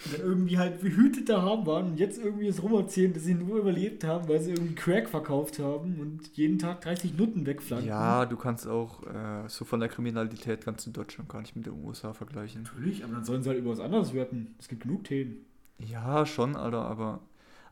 und 0.04 0.14
dann 0.14 0.20
irgendwie 0.22 0.58
halt 0.58 0.80
behütete 0.80 1.42
haben 1.42 1.66
waren 1.66 1.90
und 1.90 1.96
jetzt 1.98 2.18
irgendwie 2.18 2.46
es 2.46 2.62
rumerzählen, 2.62 3.12
dass 3.12 3.24
sie 3.24 3.34
nur 3.34 3.58
überlebt 3.58 4.04
haben, 4.04 4.28
weil 4.28 4.40
sie 4.40 4.52
irgendwie 4.52 4.74
Crack 4.74 5.08
verkauft 5.08 5.58
haben 5.58 6.00
und 6.00 6.36
jeden 6.36 6.58
Tag 6.58 6.80
30 6.80 7.16
Nutten 7.16 7.44
wegflanken. 7.46 7.88
Ja, 7.88 8.24
du 8.24 8.36
kannst 8.36 8.66
auch 8.66 9.02
äh, 9.06 9.48
so 9.48 9.64
von 9.64 9.80
der 9.80 9.88
Kriminalität 9.88 10.64
kannst 10.64 10.86
du 10.86 10.90
Deutschland 10.90 11.28
gar 11.28 11.40
nicht 11.40 11.54
mit 11.54 11.66
den 11.66 11.84
USA 11.84 12.14
vergleichen. 12.14 12.62
Natürlich, 12.62 13.04
aber 13.04 13.14
dann 13.14 13.24
sollen 13.24 13.42
sie 13.42 13.50
halt 13.50 13.58
über 13.58 13.70
was 13.70 13.80
anderes 13.80 14.14
rappen. 14.14 14.54
Es 14.58 14.68
gibt 14.68 14.82
genug 14.82 15.04
Themen. 15.04 15.44
Ja, 15.78 16.24
schon, 16.24 16.56
Alter, 16.56 16.82
aber, 16.82 17.20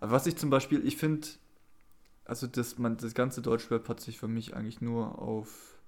aber 0.01 0.13
was 0.13 0.27
ich 0.27 0.37
zum 0.37 0.51
Beispiel, 0.51 0.87
ich 0.87 0.97
finde, 0.97 1.27
also 2.25 2.47
das, 2.47 2.79
man, 2.79 2.99
das 2.99 3.15
ganze 3.15 3.41
Deutschrap 3.41 3.89
hat 3.89 4.01
sich 4.01 4.19
für 4.19 4.29
mich 4.29 4.55
eigentlich 4.55 4.81
nur 4.81 5.19
auf 5.19 5.79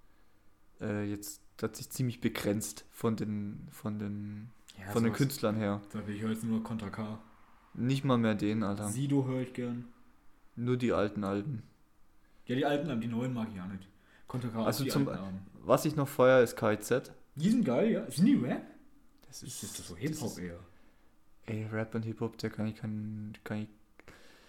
äh, 0.80 1.04
jetzt 1.04 1.42
hat 1.60 1.76
sich 1.76 1.90
ziemlich 1.90 2.20
begrenzt 2.22 2.86
von 2.90 3.16
den 3.16 3.68
von 3.70 3.98
den 3.98 4.50
Ja, 4.80 4.92
von 4.92 5.04
den 5.04 5.12
Künstlern 5.12 5.56
her. 5.56 5.80
Da 5.92 6.06
will 6.06 6.14
ich 6.14 6.22
höre 6.22 6.30
jetzt 6.30 6.44
nur 6.44 6.62
Contra 6.62 6.90
K. 6.90 7.18
Nicht 7.74 8.04
mal 8.04 8.18
mehr 8.18 8.34
den, 8.34 8.62
Alter. 8.62 8.88
Sido 8.88 9.26
höre 9.26 9.42
ich 9.42 9.52
gern. 9.52 9.86
Nur 10.56 10.76
die 10.76 10.92
alten 10.92 11.22
Alben. 11.24 11.62
Ja, 12.46 12.56
die 12.56 12.66
alten 12.66 12.88
Alben, 12.88 13.00
die 13.00 13.06
neuen 13.08 13.32
mag 13.32 13.48
ich 13.54 13.60
auch 13.60 13.66
nicht. 13.68 13.86
Contra 14.26 14.48
K 14.48 14.64
Also 14.64 14.84
die 14.84 14.90
zum- 14.90 15.08
alten 15.08 15.22
Alben. 15.24 15.38
Was 15.62 15.84
ich 15.84 15.94
noch 15.96 16.08
feuer 16.08 16.42
ist 16.42 16.56
KZ. 16.56 17.12
Die 17.36 17.50
sind 17.50 17.64
geil, 17.64 17.90
ja. 17.92 18.10
Sind 18.10 18.26
die 18.26 18.34
Rap? 18.34 18.62
Das 19.28 19.42
Ist 19.42 19.62
das 19.62 19.76
so 19.76 19.94
das 19.94 20.02
Hip-Hop 20.02 20.30
ist- 20.32 20.38
eher? 20.38 20.58
Ey, 21.46 21.66
Rap 21.70 21.94
und 21.94 22.02
Hip-Hop, 22.02 22.36
der 22.38 22.50
kann 22.50 22.66
ich 22.66 22.76
kann, 22.76 23.32
kann 23.44 23.58
ich 23.62 23.68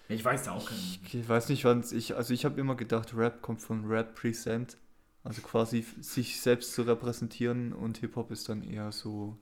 Ja, 0.09 0.15
ich 0.15 0.25
weiß 0.25 0.43
da 0.43 0.51
auch 0.53 0.67
keinen. 0.67 0.79
Ich 1.11 1.29
weiß 1.29 1.49
nicht, 1.49 1.63
wann 1.65 1.83
ich, 1.91 2.15
also 2.15 2.33
ich 2.33 2.43
habe 2.45 2.59
immer 2.59 2.75
gedacht, 2.75 3.15
Rap 3.15 3.41
kommt 3.41 3.61
von 3.61 3.85
Rap 3.85 4.15
Present, 4.15 4.77
also 5.23 5.41
quasi 5.41 5.85
sich 5.99 6.41
selbst 6.41 6.73
zu 6.73 6.81
repräsentieren 6.83 7.71
und 7.73 7.99
Hip-Hop 7.99 8.31
ist 8.31 8.49
dann 8.49 8.63
eher 8.63 8.91
so 8.91 9.37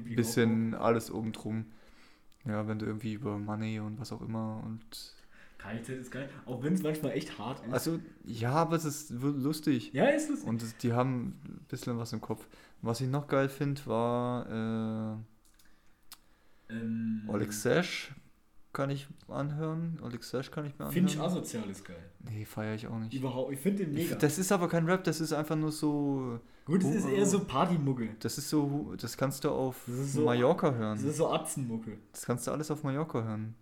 bisschen 0.00 0.74
alles 0.74 1.10
oben 1.10 1.32
drum. 1.32 1.66
Ja, 2.44 2.66
wenn 2.66 2.78
du 2.78 2.86
irgendwie 2.86 3.12
über 3.14 3.38
Money 3.38 3.80
und 3.80 4.00
was 4.00 4.12
auch 4.12 4.20
immer 4.20 4.62
und 4.64 4.84
KZ 5.58 5.88
ist 5.90 6.10
geil, 6.10 6.28
auch 6.44 6.62
wenn 6.64 6.74
es 6.74 6.82
manchmal 6.82 7.12
echt 7.12 7.38
hart 7.38 7.64
ist. 7.64 7.72
also 7.72 8.00
ja, 8.24 8.50
aber 8.52 8.74
es 8.76 8.84
ist 8.84 9.10
lustig 9.10 9.92
ja, 9.92 10.06
ist 10.06 10.28
es. 10.28 10.42
und 10.42 10.60
es, 10.62 10.76
die 10.78 10.92
haben 10.92 11.40
ein 11.44 11.66
bisschen 11.68 11.98
was 11.98 12.12
im 12.12 12.20
Kopf. 12.20 12.46
Was 12.80 13.00
ich 13.00 13.08
noch 13.08 13.28
geil 13.28 13.48
finde, 13.48 13.80
war 13.86 14.46
Ähm, 16.68 17.22
äh, 17.28 17.30
Oleg 17.30 17.52
Sash 17.52 18.12
kann 18.72 18.90
ich 18.90 19.06
anhören. 19.28 19.98
Oleg 20.02 20.24
Sash 20.24 20.50
kann 20.50 20.64
ich 20.64 20.72
mir 20.78 20.86
anhören. 20.86 20.92
Finde 20.92 21.12
ich 21.12 21.20
asozial 21.20 21.68
ist 21.68 21.84
geil. 21.84 21.96
Nee, 22.20 22.44
feiere 22.44 22.74
ich 22.74 22.86
auch 22.86 22.98
nicht. 22.98 23.12
Überhaupt, 23.12 23.52
ich 23.52 23.60
finde 23.60 23.84
den 23.84 23.94
mega. 23.94 24.14
das 24.16 24.38
ist 24.38 24.50
aber 24.52 24.68
kein 24.68 24.86
Rap, 24.86 25.04
das 25.04 25.20
ist 25.20 25.32
einfach 25.32 25.56
nur 25.56 25.72
so 25.72 26.40
Gut, 26.64 26.82
es 26.84 26.94
ist 26.94 27.06
eher 27.06 27.26
so 27.26 27.44
Partymucke. 27.44 28.16
Das 28.20 28.38
ist 28.38 28.48
so, 28.48 28.94
das 28.96 29.16
kannst 29.16 29.44
du 29.44 29.50
auf 29.50 29.82
Das 29.86 30.12
so- 30.14 30.24
Mallorca 30.24 30.70
Das 30.70 30.78
hören. 30.78 31.04
ist 31.06 31.16
so 31.16 31.30
Atzenmucke. 31.32 31.98
Das 32.12 32.24
kannst 32.24 32.46
du 32.46 32.50
alles 32.52 32.70
auf 32.70 32.82
Mallorca 32.82 33.22
hören. 33.22 33.54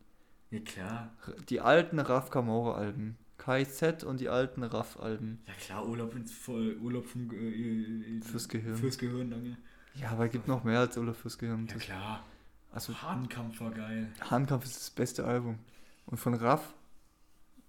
Ja, 0.51 0.61
klar. 0.61 1.11
Die 1.49 1.61
alten 1.61 1.99
Raf 1.99 2.31
Camora 2.31 2.77
Alben. 2.77 3.17
KZ 3.39 4.05
und 4.05 4.21
die 4.21 4.29
alten 4.29 4.63
Raf 4.65 4.99
Alben. 5.01 5.41
Ja, 5.47 5.55
klar, 5.55 5.89
Urlaub, 5.89 6.15
ins, 6.15 6.31
voll, 6.33 6.77
Urlaub 6.83 7.07
vom, 7.07 7.31
äh, 7.31 7.37
äh, 7.37 8.21
Fürs 8.21 8.49
Gehirn. 8.49 8.77
Fürs 8.77 8.99
Gehirn, 8.99 9.31
danke. 9.31 9.57
Ja, 9.95 10.11
aber 10.11 10.27
es 10.27 10.33
gibt 10.33 10.47
noch 10.47 10.63
mehr 10.63 10.81
als 10.81 10.97
Olaf 10.99 11.17
fürs 11.17 11.39
Gehirn. 11.39 11.67
Ja, 11.67 11.75
Das, 11.75 11.83
klar. 11.83 12.25
Also 12.73 12.95
Hahnkampf 13.03 13.61
war 13.61 13.71
geil. 13.71 14.13
Handkampf 14.31 14.65
ist 14.65 14.77
das 14.77 14.91
beste 14.91 15.25
Album. 15.25 15.59
Und 16.07 16.19
von 16.19 16.35
Raff, 16.35 16.75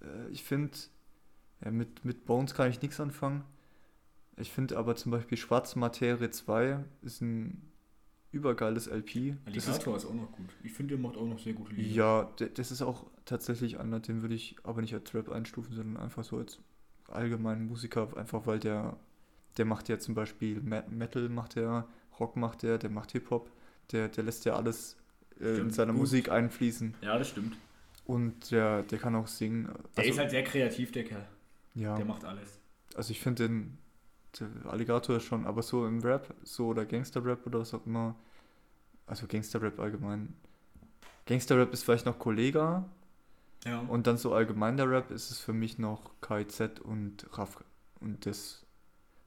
äh, 0.02 0.30
ich 0.30 0.44
finde, 0.44 0.78
ja, 1.64 1.72
mit, 1.72 2.04
mit 2.06 2.26
Bones 2.26 2.54
kann 2.54 2.70
ich 2.70 2.82
nichts 2.82 3.00
anfangen. 3.00 3.44
Ich 4.38 4.52
finde 4.52 4.78
aber 4.78 4.96
zum 4.96 5.12
Beispiel 5.12 5.38
Schwarze 5.38 5.78
Materie 5.78 6.30
2 6.30 6.84
ist 7.02 7.22
ein 7.22 7.62
übergeiles 8.32 8.88
LP. 8.88 9.36
Das 9.46 9.56
ist 9.56 9.68
Alligator 9.68 9.98
ist, 9.98 10.06
auch 10.06 10.14
noch 10.14 10.32
gut. 10.32 10.50
Ich 10.64 10.72
finde, 10.74 10.96
der 10.96 11.04
macht 11.04 11.18
auch 11.18 11.26
noch 11.28 11.38
sehr 11.40 11.54
gute 11.54 11.74
Lieder. 11.74 11.90
Ja, 11.94 12.32
das 12.54 12.72
ist 12.72 12.82
auch 12.82 13.06
tatsächlich 13.26 13.80
einer, 13.80 14.00
den 14.00 14.22
würde 14.22 14.36
ich 14.36 14.56
aber 14.64 14.82
nicht 14.82 14.94
als 14.94 15.14
Rap 15.14 15.30
einstufen, 15.30 15.76
sondern 15.76 16.02
einfach 16.02 16.24
so 16.24 16.38
als 16.38 16.60
allgemeinen 17.10 17.68
Musiker, 17.68 18.16
einfach 18.16 18.48
weil 18.48 18.60
der, 18.60 18.96
der 19.58 19.66
macht 19.66 19.90
ja 19.90 20.00
zum 20.00 20.16
Beispiel 20.16 20.62
Me- 20.62 20.86
Metal, 20.90 21.28
macht 21.28 21.56
der, 21.56 21.86
Rock 22.20 22.38
macht 22.38 22.64
der, 22.64 22.78
der 22.78 22.90
macht 22.90 23.12
Hip-Hop, 23.12 23.52
der, 23.92 24.08
der 24.10 24.24
lässt 24.24 24.46
ja 24.46 24.56
alles 24.56 24.98
äh, 25.40 25.58
in 25.60 25.70
seiner 25.72 25.94
gut. 25.94 26.02
Musik 26.02 26.30
einfließen 26.32 26.96
Ja, 27.02 27.18
das 27.18 27.30
stimmt. 27.30 27.58
und 28.06 28.52
der, 28.52 28.84
der 28.84 29.00
kann 29.00 29.16
auch 29.16 29.28
singen. 29.28 29.66
Der 29.96 30.04
Also, 30.04 30.12
ist 30.12 30.20
halt 30.20 30.32
sehr 30.32 30.44
kreativ, 30.44 30.92
der 30.92 31.04
Kerl. 31.06 31.26
ja, 31.76 31.96
Der 31.96 32.06
macht 32.06 32.26
alles. 32.26 32.60
also 32.96 33.12
ich 33.12 33.20
finde 33.20 33.48
den, 33.48 33.78
der 34.40 34.50
Alligator 34.72 35.20
schon, 35.20 35.46
aber 35.46 35.62
so 35.62 35.86
im 35.88 36.02
Rap, 36.02 36.34
so 36.44 36.68
oder 36.68 36.86
Gangster-Rap 36.86 37.46
oder 37.46 37.60
was 37.60 37.74
auch 37.74 37.86
immer, 37.86 38.16
also 39.08 39.28
Gangster-Rap 39.28 39.80
allgemein. 39.80 40.34
Gangster-Rap 41.26 41.72
ist 41.74 41.84
vielleicht 41.84 42.06
noch 42.06 42.20
Kollega, 42.20 42.86
Ja. 43.66 43.80
Und 43.82 44.08
dann 44.08 44.18
so 44.18 44.34
allgemein 44.34 44.78
der 44.78 44.90
Rap 44.90 45.12
ist 45.12 45.30
es 45.32 45.40
für 45.40 45.54
mich 45.54 45.78
noch 45.78 46.12
KIZ 46.22 46.80
und 46.84 47.28
Raff. 47.38 47.64
Und 48.00 48.26
das 48.26 48.66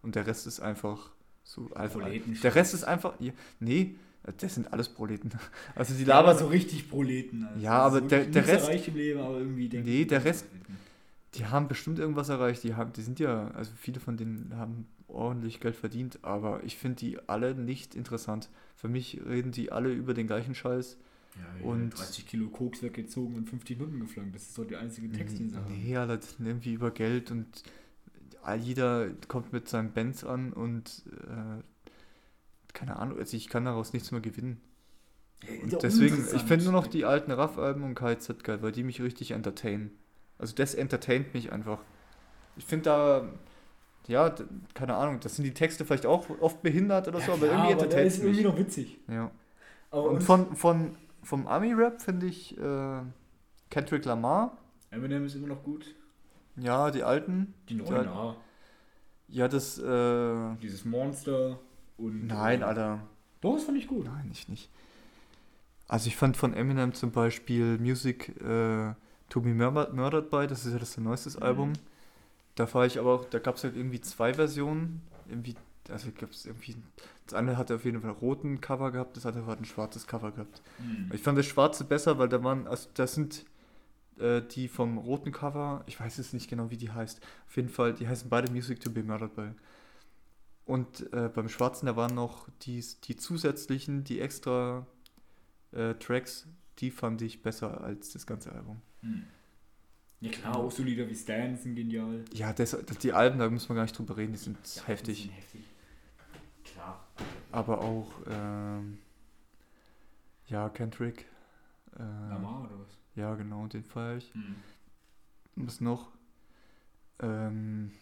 und 0.03 0.17
der 0.17 0.27
Rest 0.27 0.47
ist 0.47 0.61
einfach 0.61 1.13
so 1.45 1.71
einfach. 1.75 2.01
Der 2.43 2.55
Rest 2.55 2.75
ist 2.75 2.85
einfach. 2.85 3.15
Ja, 3.21 3.33
nee, 3.61 3.97
das 4.39 4.55
sind 4.55 4.73
alles 4.73 4.89
Proleten. 4.89 5.31
Also 5.75 5.95
die 5.95 6.05
ja, 6.05 6.19
aber 6.19 6.29
labern 6.29 6.39
so 6.45 6.47
richtig 6.49 6.89
Proleten. 6.89 7.45
Also. 7.45 7.61
Ja, 7.61 7.73
aber 7.73 8.01
So 8.01 8.07
der- 8.09 8.27
der 8.27 8.47
Rest- 8.47 8.65
erreicht 8.69 8.89
im 8.89 8.97
Leben, 8.97 9.21
aber 9.21 9.39
irgendwie 9.39 9.69
denken 9.69 9.89
Nee, 9.89 10.05
der 10.05 10.25
Rest- 10.25 10.47
die 11.35 11.47
haben 11.47 11.67
bestimmt 11.69 11.99
irgendwas 11.99 12.29
erreicht. 12.29 12.63
Die 12.63 12.75
haben, 12.75 12.93
die 12.93 13.03
sind 13.03 13.19
ja, 13.19 13.49
also 13.53 13.73
viele 13.77 13.99
von 14.01 14.17
denen 14.17 14.53
haben 14.57 14.87
ordentlich 15.09 15.61
Geld 15.61 15.75
verdient, 15.77 16.19
aber 16.23 16.63
ich 16.65 16.77
finde 16.77 16.97
die 16.97 17.19
alle 17.29 17.55
nicht 17.55 17.95
interessant. 17.95 18.49
Für 18.77 18.89
mich 18.89 19.21
reden 19.27 19.51
die 19.53 19.73
alle 19.73 19.93
über 19.93 20.15
den 20.15 20.27
gleichen 20.27 20.55
Scheiß. 20.55 20.97
Ja, 21.37 21.67
Und- 21.67 21.83
und 21.83 21.99
30 21.99 22.27
Kilo 22.29 22.49
Koks 22.49 22.83
weggezogen 22.83 23.35
und 23.35 23.49
50 23.51 23.79
Minuten 23.79 23.99
geflankt. 24.01 24.35
Das 24.37 24.43
ist 24.43 24.57
doch 24.57 24.65
der 24.65 24.79
einzige 24.79 25.11
Text, 25.11 25.39
den 25.41 25.51
sie 25.51 25.57
haben. 25.57 25.67
Nee, 25.73 25.97
sind 26.37 26.47
irgendwie 26.47 26.75
über 26.75 26.93
Geld 26.93 27.33
und 27.33 27.47
all- 28.43 28.61
jeder 28.61 29.09
kommt 29.27 29.53
mit 29.53 29.69
seinem 29.69 29.91
Benz 29.91 30.23
an 30.23 30.53
und 30.53 31.03
äh, 31.27 31.63
keine 32.75 32.97
Ahnung, 32.97 33.19
also 33.19 33.37
ich 33.37 33.49
kann 33.49 33.65
daraus 33.65 33.93
nichts 33.95 34.11
mehr 34.13 34.21
gewinnen. 34.21 34.61
Ja, 35.43 35.63
Und 35.63 35.83
deswegen, 35.83 36.27
ich 36.35 36.43
finde 36.43 36.65
nur 36.65 36.73
noch 36.75 36.87
die 36.87 37.05
alten 37.05 37.31
Raff-Alben 37.33 37.83
und 37.85 37.95
KZ 37.95 38.45
geil, 38.45 38.63
weil 38.63 38.73
die 38.73 38.83
mich 38.83 39.01
richtig 39.03 39.31
entertainen. 39.33 39.91
Also 40.39 40.55
das 40.55 40.75
entertaint 40.75 41.35
mich 41.35 41.53
einfach. 41.53 41.81
Ich 42.57 42.65
finde 42.65 42.85
da, 42.85 43.29
ja, 44.07 44.35
keine 44.75 44.97
Ahnung, 44.97 45.21
das 45.21 45.37
sind 45.37 45.45
die 45.45 45.55
Texte 45.55 45.85
vielleicht 45.85 46.07
auch 46.07 46.29
oft 46.41 46.63
behindert 46.63 47.09
oder 47.09 47.21
Ja, 47.21 47.27
so, 47.27 47.33
aber 47.33 47.47
klar, 47.47 47.53
irgendwie 47.69 47.73
entertaint 47.73 48.07
ist 48.07 48.15
es 48.15 48.21
irgendwie 48.21 48.37
mich. 48.43 48.47
noch 48.47 48.59
witzig. 48.59 48.99
Ja. 49.09 49.31
Aber 49.91 50.11
Und 50.11 50.23
von, 50.23 50.57
von, 50.57 50.97
vom 51.23 51.47
Ami-Rap 51.47 52.03
finde 52.03 52.27
ich 52.27 52.59
äh, 52.59 53.01
Kendrick 53.71 54.05
Lamar, 54.05 54.57
Eminem 54.91 55.25
ist 55.27 55.35
immer 55.35 55.49
noch 55.49 55.63
gut. 55.65 55.95
ja, 56.57 56.91
die 56.91 57.03
alten. 57.03 57.55
Die 57.69 57.75
neuen, 57.75 58.05
ja. 58.05 58.37
Ja, 59.29 59.49
das, 59.49 59.79
äh, 59.79 60.55
Dieses 60.63 60.85
Monster 60.85 61.59
und. 61.97 62.27
nein, 62.27 62.61
äh, 62.61 62.65
Alter. 62.65 63.01
Doch, 63.41 63.55
das 63.55 63.65
fand 63.65 63.79
ich 63.79 63.87
gut. 63.89 64.07
Nein, 64.07 64.29
ich 64.33 64.49
nicht. 64.49 64.71
Also 65.87 66.09
ich 66.09 66.17
fand 66.17 66.37
von 66.37 66.55
Eminem 66.55 66.95
zum 66.95 67.11
Beispiel 67.13 67.79
Music 67.79 68.29
äh, 68.41 68.95
To 69.29 69.41
Be 69.41 69.55
Murdered, 69.55 69.93
Murdered 69.95 70.31
By, 70.31 70.47
das 70.47 70.65
ist 70.65 70.73
ja 70.73 70.79
das 70.79 70.97
neueste 70.97 71.31
Mhm. 71.39 71.43
Album. 71.43 71.73
Da 72.55 72.73
war 72.73 72.87
ich 72.87 72.99
aber 72.99 73.13
auch, 73.15 73.25
da 73.25 73.39
gab 73.39 73.57
es 73.57 73.65
halt 73.65 73.77
irgendwie 73.77 74.01
zwei 74.01 74.35
Versionen. 74.35 75.03
Irgendwie, 75.29 75.57
also 75.91 76.09
gab 76.19 76.31
es 76.31 76.47
irgendwie, 76.47 76.77
das 77.27 77.35
eine 77.35 77.57
hatte 77.59 77.75
auf 77.75 77.85
jeden 77.85 78.01
Fall 78.01 78.11
einen 78.11 78.19
roten 78.19 78.61
Cover 78.61 78.93
gehabt, 78.93 79.17
das 79.17 79.27
andere 79.27 79.47
hat 79.47 79.61
ein 79.61 79.65
schwarzes 79.65 80.07
Cover 80.07 80.31
gehabt. 80.31 80.63
Hm. 80.79 81.11
Ich 81.13 81.21
fand 81.23 81.37
das 81.37 81.47
schwarze 81.47 81.85
besser, 81.85 82.19
weil 82.19 82.29
da 82.29 82.43
waren, 82.45 82.67
also 82.67 82.89
das 82.95 83.15
sind 83.15 83.45
äh, 84.19 84.41
die 84.43 84.69
vom 84.69 84.99
roten 84.99 85.33
Cover, 85.33 85.83
ich 85.87 85.99
weiß 85.99 86.17
jetzt 86.19 86.33
nicht 86.33 86.49
genau, 86.49 86.71
wie 86.71 86.77
die 86.77 86.91
heißt. 86.93 87.21
Auf 87.49 87.57
jeden 87.57 87.69
Fall, 87.69 87.93
die 87.95 88.07
heißen 88.09 88.31
beide 88.31 88.51
Music 88.53 88.81
to 88.81 88.91
be 88.91 89.03
Murdered 89.03 89.35
by. 89.35 89.51
Und 90.67 91.13
äh, 91.13 91.29
beim 91.29 91.49
schwarzen, 91.49 91.87
da 91.87 91.97
waren 91.97 92.15
noch 92.15 92.49
die, 92.63 92.83
die 93.05 93.17
zusätzlichen, 93.17 94.03
die 94.05 94.21
extra 94.21 94.87
äh, 95.73 95.95
Tracks, 95.95 96.47
die 96.79 96.91
fand 96.91 97.21
ich 97.23 97.43
besser 97.43 97.83
als 97.83 98.13
das 98.13 98.27
ganze 98.27 98.53
Album. 98.53 98.81
Hm. 99.01 99.25
Ja 100.21 100.31
klar, 100.31 100.57
auch 100.57 100.71
so 100.73 100.83
Lieder 100.83 101.07
wie 101.09 101.15
Stan 101.15 101.55
sind 101.57 101.75
genial. 101.75 102.25
Ja, 102.33 102.53
das, 102.55 102.71
das, 102.87 102.97
die 102.99 103.13
Alben, 103.13 103.39
da 103.39 103.51
muss 103.51 103.69
man 103.69 103.77
gar 103.77 103.83
nicht 103.83 103.99
drüber 103.99 104.17
reden, 104.17 104.33
die 104.33 104.39
sind 104.39 104.57
Ja, 104.77 104.85
heftig. 104.87 105.17
die 105.17 105.23
sind 105.29 105.37
heftig. 105.37 105.61
Klar. 106.65 107.07
aber 107.53 107.81
auch, 107.83 108.11
ähm, 108.31 108.99
ja, 110.47 110.69
Kendrick. 110.71 111.27
Äh, 111.97 112.03
Lamar 112.03 112.63
oder 112.63 112.79
was? 112.81 112.99
ja, 113.17 113.35
genau, 113.35 113.67
den 113.67 113.85
feiere 113.85 114.17
ich. 114.17 114.33
Hm. 114.33 114.57
Was 115.57 115.81
noch? 115.83 116.11
Ähm, 117.21 117.93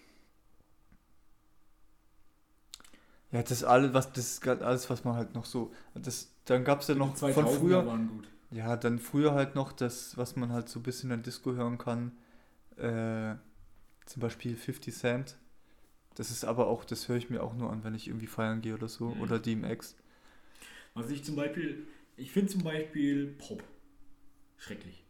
ja, 3.32 3.42
das 3.42 3.50
ist 3.50 3.64
alles, 3.64 3.94
was, 3.94 4.12
das 4.12 4.40
alles, 4.46 4.90
was 4.90 5.04
man 5.04 5.16
halt 5.16 5.34
noch 5.34 5.46
so. 5.46 5.72
Das, 5.94 6.30
dann 6.44 6.64
gab 6.64 6.82
es 6.82 6.88
ja 6.88 6.94
noch 6.94 7.16
von 7.16 7.32
2000er 7.32 7.58
früher. 7.58 7.86
waren 7.86 8.08
gut. 8.08 8.28
Ja, 8.50 8.76
dann 8.76 8.98
früher 8.98 9.32
halt 9.32 9.54
noch 9.54 9.72
das, 9.72 10.16
was 10.18 10.36
man 10.36 10.52
halt 10.52 10.68
so 10.68 10.80
ein 10.80 10.82
bisschen 10.82 11.10
in 11.10 11.16
der 11.16 11.24
Disco 11.24 11.52
hören 11.54 11.78
kann. 11.78 12.12
Äh, 12.76 13.36
zum 14.04 14.20
Beispiel 14.20 14.54
50 14.56 14.94
Cent. 14.94 15.38
Das 16.14 16.30
ist 16.30 16.44
aber 16.44 16.66
auch, 16.66 16.84
das 16.84 17.08
höre 17.08 17.16
ich 17.16 17.30
mir 17.30 17.42
auch 17.42 17.54
nur 17.54 17.70
an, 17.72 17.84
wenn 17.84 17.94
ich 17.94 18.08
irgendwie 18.08 18.26
feiern 18.26 18.60
gehe 18.60 18.74
oder 18.74 18.88
so. 18.88 19.14
Mhm. 19.14 19.22
Oder 19.22 19.38
DMX. 19.38 19.96
Was 20.92 21.08
ich 21.08 21.24
zum 21.24 21.36
Beispiel, 21.36 21.86
ich 22.16 22.32
finde 22.32 22.52
zum 22.52 22.62
Beispiel 22.62 23.28
Pop 23.38 23.64
schrecklich. 24.58 25.02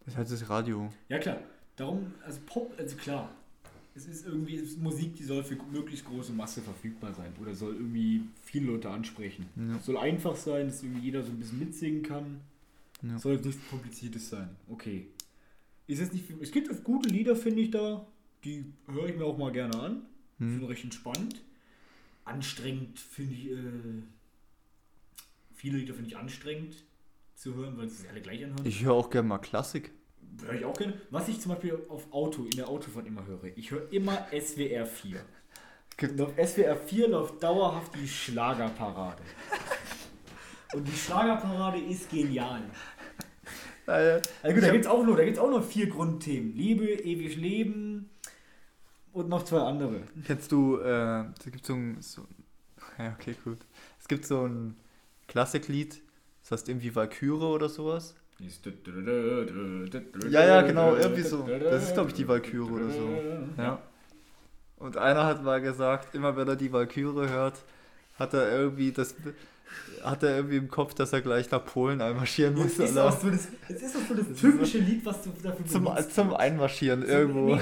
Das 0.00 0.14
ist 0.14 0.18
halt 0.18 0.30
das 0.30 0.50
Radio. 0.50 0.92
Ja 1.08 1.18
klar, 1.18 1.38
darum, 1.76 2.14
also 2.22 2.40
Pop, 2.44 2.74
also 2.78 2.96
klar, 2.96 3.34
es 3.98 4.06
ist 4.06 4.26
irgendwie 4.26 4.56
es 4.56 4.70
ist 4.70 4.78
Musik, 4.78 5.16
die 5.16 5.24
soll 5.24 5.42
für 5.42 5.56
möglichst 5.72 6.04
große 6.04 6.32
Masse 6.32 6.62
verfügbar 6.62 7.12
sein 7.14 7.32
oder 7.40 7.54
soll 7.54 7.74
irgendwie 7.74 8.22
viele 8.42 8.66
Leute 8.66 8.90
ansprechen. 8.90 9.46
Ja. 9.56 9.76
Es 9.76 9.86
soll 9.86 9.96
einfach 9.96 10.36
sein, 10.36 10.68
dass 10.68 10.82
irgendwie 10.82 11.02
jeder 11.02 11.22
so 11.22 11.30
ein 11.30 11.38
bisschen 11.38 11.58
mitsingen 11.58 12.02
kann. 12.02 12.40
Ja. 13.02 13.18
Soll 13.18 13.38
nichts 13.38 13.68
Kompliziertes 13.68 14.30
sein. 14.30 14.50
Okay. 14.68 15.06
Ist 15.88 16.00
jetzt 16.00 16.12
nicht, 16.12 16.24
es 16.40 16.52
gibt 16.52 16.84
gute 16.84 17.08
Lieder, 17.08 17.34
finde 17.34 17.62
ich 17.62 17.70
da, 17.70 18.06
die 18.44 18.66
höre 18.86 19.08
ich 19.08 19.16
mir 19.16 19.24
auch 19.24 19.38
mal 19.38 19.50
gerne 19.50 19.78
an. 19.78 20.02
Hm. 20.38 20.60
Sind 20.60 20.68
recht 20.68 20.84
entspannt. 20.84 21.42
Anstrengend 22.24 23.00
finde 23.00 23.34
ich, 23.34 23.50
äh, 23.50 24.02
viele 25.54 25.78
Lieder 25.78 25.94
finde 25.94 26.10
ich 26.10 26.16
anstrengend 26.16 26.84
zu 27.34 27.54
hören, 27.54 27.76
weil 27.78 27.88
sie 27.88 27.96
sich 27.96 28.10
alle 28.10 28.20
gleich 28.20 28.44
anhören. 28.44 28.64
Ich 28.64 28.84
höre 28.84 28.92
auch 28.92 29.10
gerne 29.10 29.28
mal 29.28 29.38
Klassik. 29.38 29.92
Höre 30.42 30.54
ich 30.54 30.64
auch 30.64 30.76
gerne. 30.76 30.94
Was 31.10 31.28
ich 31.28 31.40
zum 31.40 31.52
Beispiel 31.52 31.78
auf 31.88 32.12
Auto, 32.12 32.44
in 32.44 32.50
der 32.52 32.68
Autofahrt 32.68 33.06
immer 33.06 33.24
höre, 33.26 33.44
ich 33.56 33.70
höre 33.70 33.90
immer 33.92 34.26
SWR 34.32 34.86
4. 34.86 35.20
Gibt- 35.96 36.12
Und 36.12 36.20
auf 36.20 36.32
SWR 36.38 36.76
4 36.76 37.08
läuft 37.08 37.42
dauerhaft 37.42 37.92
die 37.96 38.06
Schlagerparade. 38.06 39.22
Und 40.74 40.86
die 40.86 40.92
Schlagerparade 40.96 41.78
ist 41.80 42.10
genial. 42.10 42.62
Äh, 43.86 44.20
Also 44.42 44.54
gut, 44.54 44.62
da 44.62 44.70
gibt 44.70 44.84
es 44.84 44.90
auch, 44.90 45.04
noch- 45.04 45.16
da 45.16 45.24
gibt's 45.24 45.38
auch 45.40 45.50
noch 45.50 45.64
vier 45.64 45.88
Grundthemen. 45.88 46.54
Liebe, 46.54 46.84
ewig 46.86 47.36
Leben 47.36 48.10
und 49.12 49.28
noch 49.28 49.44
zwei 49.44 49.60
andere. 49.60 50.02
Kennst 50.26 50.52
du, 50.52 50.76
äh, 50.78 50.84
da 50.84 51.32
gibt 51.50 51.64
so 51.64 51.72
ein, 51.74 51.96
so, 52.02 52.26
ja, 52.98 53.14
okay, 53.18 53.34
gut. 53.44 53.58
Es 53.98 54.06
gibt 54.06 54.26
so 54.26 54.46
ein 54.46 54.76
Klassiklied, 55.26 56.02
das 56.42 56.52
heißt 56.52 56.68
irgendwie 56.68 56.94
Valkyrie 56.94 57.30
oder 57.46 57.68
sowas. 57.70 58.14
Ja, 60.30 60.46
ja, 60.46 60.62
genau, 60.62 60.94
irgendwie 60.94 61.22
so. 61.22 61.46
Das 61.70 61.82
ist, 61.84 61.94
glaub 61.94 62.08
ich, 62.08 62.14
die 62.14 62.28
Walküre 62.28 62.70
oder 62.70 62.90
so. 62.90 63.08
Ja. 63.56 63.78
Und 64.78 64.96
einer 64.96 65.24
hat 65.26 65.42
mal 65.42 65.60
gesagt, 65.60 66.14
immer 66.14 66.36
wenn 66.36 66.46
er 66.46 66.54
die 66.56 66.72
Valkyrie 66.72 67.28
hört, 67.28 67.54
hat 68.16 68.34
er 68.34 68.48
irgendwie 68.56 68.92
das, 68.92 69.16
hat 70.04 70.22
er 70.22 70.36
irgendwie 70.36 70.56
im 70.56 70.68
Kopf, 70.68 70.94
dass 70.94 71.12
er 71.12 71.20
gleich 71.20 71.50
nach 71.50 71.64
Polen 71.64 72.00
einmarschieren 72.00 72.54
Es 72.58 72.78
muss. 72.78 72.88
ist, 72.90 72.96
Alter. 72.96 73.08
auch 73.16 73.20
so 73.20 73.28
das, 73.30 73.48
es 73.68 73.82
ist 73.82 73.96
auch 73.96 74.08
so 74.08 74.14
das 74.14 74.40
typische 74.40 74.78
Lied, 74.78 75.04
was 75.04 75.22
du 75.22 75.30
dafür 75.42 75.66
Zum, 75.66 75.84
benutzt. 75.84 76.14
zum 76.14 76.32
Einmarschieren 76.34 77.02
So, 77.04 77.08
irgendwo. 77.12 77.56
nee, 77.56 77.60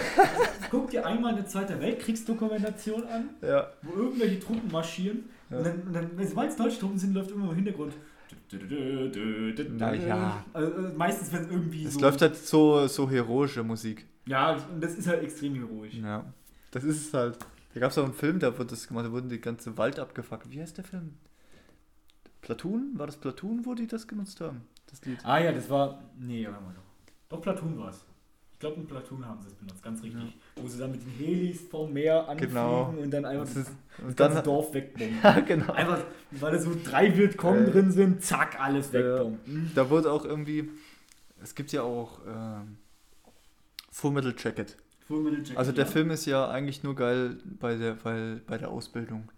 Guck 0.71 0.91
dir 0.91 1.07
einmal 1.07 1.33
eine 1.35 1.47
Zweite 1.47 1.81
Weltkriegsdokumentation 1.81 3.03
an, 3.07 3.31
Ja. 3.41 3.69
wo 3.83 3.99
irgendwelche 3.99 4.39
Truppen 4.41 4.71
marschieren. 4.71 5.25
Ja. 5.49 5.57
Und 5.59 5.67
dann, 5.67 5.83
und 5.87 5.93
dann 5.95 6.11
wenn 6.17 6.27
es 6.49 6.57
deutsche 6.57 6.79
Truppen 6.81 6.99
sind, 6.99 7.15
läuft 7.15 7.31
immer 7.31 7.49
im 7.51 7.55
Hintergrund. 7.57 7.95
Naja. 9.71 10.45
Also, 10.53 10.73
äh, 10.73 10.93
meistens, 10.95 11.33
wenn 11.33 11.43
es 11.45 11.51
irgendwie 11.51 11.85
Es 11.85 11.95
so. 11.95 12.01
läuft 12.01 12.23
halt 12.23 12.37
so, 12.37 12.87
so 12.87 13.09
heroische 13.09 13.63
Musik. 13.63 14.07
Ja, 14.27 14.55
und 14.55 14.83
das 14.83 14.95
ist 14.97 15.07
halt 15.07 15.23
extrem 15.23 15.55
heroisch. 15.55 15.95
Ja. 15.95 16.25
Das 16.71 16.85
ist 16.85 17.09
es 17.09 17.15
halt. 17.15 17.39
Da 17.75 17.81
gab 17.81 17.91
es 17.91 17.99
auch 17.99 18.05
einen 18.05 18.15
Film, 18.15 18.39
da 18.39 18.53
wurde 18.57 18.71
das 18.71 18.89
gemacht, 18.89 19.07
da 19.07 19.13
wurden 19.13 19.29
die 19.29 19.41
ganze 19.41 19.77
Wald 19.77 19.99
abgefuckt. 19.99 20.51
Wie 20.51 20.61
heißt 20.61 20.77
der 20.79 20.85
Film? 20.85 21.15
Platoon? 22.41 22.93
War 22.95 23.07
das 23.07 23.17
Platoon, 23.17 23.67
wo 23.67 23.75
die 23.75 23.87
das 23.87 24.07
genutzt 24.09 24.41
haben? 24.41 24.63
Das 24.87 25.05
Lied. 25.05 25.19
Ah 25.25 25.39
ja, 25.39 25.53
das 25.53 25.69
war. 25.69 26.03
Nee, 26.19 26.47
warte 26.47 26.63
mal 26.65 26.75
doch. 26.75 26.83
Doch, 27.29 27.43
Platoon 27.43 27.79
war 27.79 27.91
es. 27.91 28.05
Ich 28.55 28.61
glaube, 28.61 28.81
in 28.81 28.87
Platoon 28.87 29.27
haben 29.27 29.43
sie 29.43 29.49
es 29.49 29.55
benutzt, 29.55 29.83
ganz 29.83 30.03
richtig. 30.03 30.37
Wo 30.59 30.67
sie 30.69 30.79
dann 30.79 30.93
mit 30.93 31.03
den 31.03 31.11
Helis 31.13 31.61
vom 31.71 31.93
Meer 31.93 32.27
anfliegen 32.29 32.55
Genau. 32.55 32.95
und 33.01 33.11
dann 33.11 33.25
einfach 33.27 33.45
Das 33.45 33.57
ist, 33.57 33.71
das 34.07 34.17
ganze 34.17 34.37
dann, 34.37 34.45
Dorf 34.45 34.73
wegbomben. 34.73 35.19
ja, 35.23 35.41
genau. 35.41 35.73
Einfach, 35.73 35.99
weil 36.31 36.53
da 36.53 36.59
so 36.59 36.73
drei 36.83 37.15
Wildkommen 37.17 37.67
Äh. 37.69 37.71
drin 37.71 37.91
sind, 37.93 38.23
zack, 38.25 38.59
alles 38.59 38.91
wegbomben. 38.93 39.71
Da 39.75 39.91
wurde 39.91 40.11
auch 40.11 40.25
irgendwie, 40.25 40.71
es 41.43 41.55
gibt 41.55 41.73
ja 41.73 41.83
auch 41.83 42.21
ähm, 42.27 42.79
Full 43.93 44.13
Metal 44.13 44.35
Jacket. 44.37 44.77
Full 45.07 45.23
Metal 45.25 45.41
Jacket, 45.41 45.59
Also 45.59 45.73
der 45.73 45.85
ja. 45.85 45.91
Film 45.91 46.11
ist 46.11 46.25
ja 46.25 46.49
eigentlich 46.49 46.83
nur 46.83 46.95
geil 46.95 47.37
bei 47.61 47.77
der, 47.77 48.03
weil, 48.05 48.37
bei 48.47 48.57
der 48.57 48.71
Ausbildung. 48.71 49.29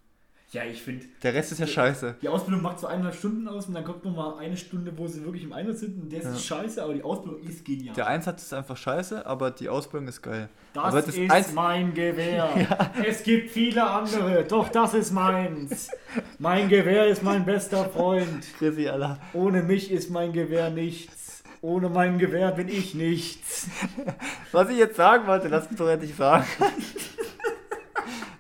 Ja, 0.50 0.62
ich 0.64 0.80
finde, 0.82 1.04
Der 1.22 1.34
Rest 1.34 1.52
ist 1.52 1.58
ja 1.58 1.66
scheiße. 1.66 2.16
die 2.22 2.28
Ausbildung 2.28 2.62
macht 2.62 2.80
so 2.80 2.86
eineinhalb 2.86 3.14
Stunden 3.14 3.46
aus 3.48 3.66
und 3.66 3.74
dann 3.74 3.84
kommt 3.84 4.02
nochmal 4.06 4.38
eine 4.38 4.56
Stunde, 4.56 4.90
wo 4.96 5.06
sie 5.06 5.22
wirklich 5.22 5.44
im 5.44 5.52
Einsatz 5.52 5.80
sind 5.80 6.00
und 6.02 6.10
der 6.10 6.22
Ja. 6.22 6.30
ist 6.30 6.42
scheiße, 6.46 6.82
aber 6.82 6.94
die 6.94 7.02
Ausbildung 7.02 7.42
ist 7.42 7.62
genial. 7.66 7.94
Der 7.94 8.06
Einsatz 8.06 8.44
ist 8.44 8.54
einfach 8.54 8.76
scheiße, 8.78 9.26
aber 9.26 9.50
die 9.50 9.68
Ausbildung 9.68 10.08
ist 10.08 10.22
geil. 10.22 10.48
Das, 10.72 10.94
das 10.94 11.08
ist 11.08 11.30
Eins- 11.30 11.52
mein 11.52 11.92
Gewehr. 11.92 12.48
Es 13.06 13.22
gibt 13.22 13.50
viele 13.50 13.86
andere, 13.90 14.42
doch 14.44 14.70
das 14.70 14.94
ist 14.94 15.10
meins. 15.12 15.90
Mein 16.38 16.70
Gewehr 16.70 17.06
ist 17.08 17.22
mein 17.22 17.44
bester 17.44 17.84
Freund. 17.84 18.46
Chrissy, 18.58 18.88
Alter. 18.88 19.18
Ohne 19.34 19.62
mich 19.62 19.90
ist 19.90 20.08
mein 20.10 20.32
Gewehr 20.32 20.70
nichts. 20.70 21.42
Ohne 21.60 21.90
mein 21.90 22.18
Gewehr 22.18 22.52
bin 22.52 22.68
ich 22.68 22.94
nichts. 22.94 23.66
Was 24.52 24.70
ich 24.70 24.78
jetzt 24.78 24.96
sagen 24.96 25.26
wollte, 25.26 25.48
lass 25.48 25.68
mich 25.68 25.78
doch 25.78 25.88
endlich 25.88 26.14
sagen. 26.14 26.46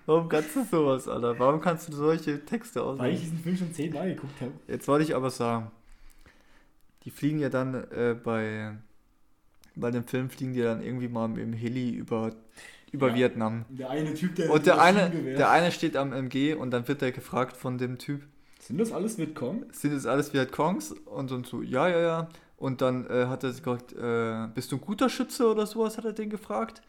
Warum 0.08 0.26
kannst 0.30 0.56
du 0.56 0.64
sowas, 0.64 1.06
Alter? 1.06 1.38
Warum 1.38 1.60
kannst 1.60 1.86
du 1.88 1.92
solche 1.92 2.42
Texte 2.42 2.80
Weil 2.98 3.12
ich 3.12 3.20
diesen 3.20 3.38
Film 3.40 3.56
schon 3.58 3.74
zehnmal 3.74 4.08
geguckt 4.08 4.40
habe. 4.40 4.52
Jetzt 4.66 4.88
wollte 4.88 5.04
ich 5.04 5.14
aber 5.14 5.28
sagen, 5.28 5.70
die 7.04 7.10
fliegen 7.10 7.38
ja 7.38 7.50
dann 7.50 7.74
äh, 7.74 8.16
bei, 8.22 8.74
bei 9.74 9.90
dem 9.90 10.04
Film 10.04 10.30
fliegen 10.30 10.54
die 10.54 10.62
dann 10.62 10.82
irgendwie 10.82 11.08
mal 11.08 11.38
im 11.38 11.52
Heli 11.52 11.90
über, 11.90 12.32
über 12.90 13.08
Ja. 13.10 13.14
Vietnam. 13.16 13.66
Der 13.68 13.90
eine 13.90 14.14
Typ, 14.14 14.34
der 14.36 14.50
Und 14.50 14.64
der 14.64 14.80
eine, 14.80 15.10
der 15.10 15.50
eine 15.50 15.70
steht 15.72 15.94
am 15.94 16.14
MG 16.14 16.54
und 16.54 16.70
dann 16.70 16.88
wird 16.88 17.02
er 17.02 17.12
gefragt 17.12 17.54
von 17.58 17.76
dem 17.76 17.98
Typ, 17.98 18.22
Sind 18.60 18.78
das 18.78 18.92
alles 18.92 19.18
Vietcong? 19.18 19.66
sind 19.72 19.94
das 19.94 20.06
alles 20.06 20.32
Vietcongs? 20.32 20.92
Und 21.04 21.30
dann 21.30 21.44
so, 21.44 21.60
ja, 21.60 21.86
ja, 21.86 22.00
ja. 22.00 22.28
Und 22.56 22.80
dann 22.80 23.06
äh, 23.10 23.26
hat 23.26 23.44
er 23.44 23.50
gesagt, 23.50 23.92
äh, 23.92 24.48
bist 24.54 24.72
du 24.72 24.76
ein 24.76 24.80
guter 24.80 25.10
Schütze 25.10 25.46
oder 25.50 25.66
sowas, 25.66 25.98
hat 25.98 26.06
er 26.06 26.14
den 26.14 26.30
gefragt. 26.30 26.80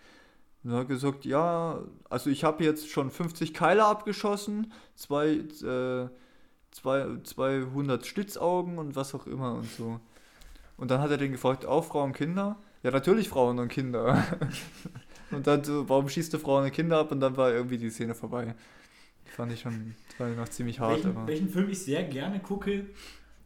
Und 0.63 0.71
er 0.71 0.79
hat 0.79 0.87
gesagt, 0.87 1.25
ja, 1.25 1.81
also 2.09 2.29
ich 2.29 2.43
habe 2.43 2.63
jetzt 2.63 2.89
schon 2.89 3.11
50 3.11 3.53
Keile 3.53 3.85
abgeschossen, 3.85 4.73
zwei, 4.95 5.27
äh, 5.35 6.09
zwei, 6.71 7.07
200 7.23 8.05
Schlitzaugen 8.05 8.77
und 8.77 8.95
was 8.95 9.15
auch 9.15 9.25
immer 9.25 9.53
und 9.55 9.69
so. 9.71 9.99
Und 10.77 10.91
dann 10.91 11.01
hat 11.01 11.11
er 11.11 11.17
den 11.17 11.31
gefragt, 11.31 11.65
auch 11.65 11.85
Frauen 11.85 12.11
und 12.11 12.15
Kinder? 12.15 12.57
Ja, 12.83 12.91
natürlich 12.91 13.29
Frauen 13.29 13.59
und 13.59 13.69
Kinder. 13.69 14.23
und 15.31 15.47
dann 15.47 15.63
so, 15.63 15.87
warum 15.87 16.07
schießt 16.09 16.33
du 16.33 16.39
Frauen 16.39 16.65
und 16.65 16.71
Kinder 16.71 16.99
ab? 16.99 17.11
Und 17.11 17.19
dann 17.19 17.35
war 17.37 17.51
irgendwie 17.51 17.77
die 17.77 17.89
Szene 17.89 18.15
vorbei. 18.15 18.55
Fand 19.25 19.51
ich 19.51 19.61
schon, 19.61 19.95
ich 20.11 20.37
noch 20.37 20.49
ziemlich 20.49 20.79
hart. 20.79 20.95
Welchen, 20.95 21.17
aber, 21.17 21.27
welchen 21.27 21.49
Film 21.49 21.69
ich 21.69 21.79
sehr 21.79 22.03
gerne 22.03 22.39
gucke, 22.39 22.85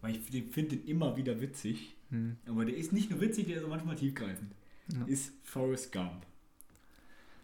weil 0.02 0.16
ich 0.16 0.44
finde 0.52 0.78
den 0.78 0.86
immer 0.86 1.16
wieder 1.18 1.40
witzig. 1.42 1.96
hm. 2.10 2.38
Aber 2.48 2.66
der 2.66 2.76
ist 2.76 2.94
nicht 2.94 3.10
nur 3.10 3.22
witzig, 3.22 3.48
der 3.48 3.58
ist 3.58 3.64
auch 3.64 3.70
manchmal 3.70 3.96
tiefgreifend. 3.96 4.52
Ja. 4.92 5.06
Ist 5.06 5.34
Forrest 5.44 5.92
Gump. 5.92 6.26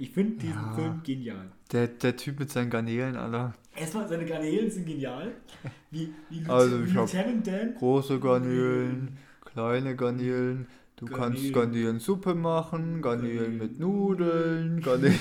Ich 0.01 0.11
finde 0.11 0.37
diesen 0.37 0.55
Ja. 0.55 0.73
Film 0.73 1.01
genial. 1.03 1.45
Der, 1.73 1.87
der 1.87 2.15
Typ 2.15 2.39
mit 2.39 2.49
seinen 2.49 2.69
Garnelen, 2.69 3.15
Alter. 3.17 3.53
Erstmal, 3.75 4.07
seine 4.07 4.25
Garnelen 4.25 4.71
sind 4.71 4.85
genial. 4.87 5.31
Wie, 5.91 6.13
wie, 6.29 6.43
Also, 6.47 6.79
ich 6.83 6.93
Lieutenant 6.93 7.45
Dan. 7.45 7.75
Große 7.75 8.19
Garnelen, 8.19 9.17
kleine 9.45 9.95
Garnelen. 9.95 10.67
Du 10.95 11.05
kannst 11.05 11.53
Garnelen. 11.53 11.53
Garnelensuppe 11.53 12.33
machen, 12.35 13.01
Garnelen 13.01 13.57
mit 13.57 13.79
Nudeln, 13.79 14.81
Garnelen. 14.85 15.15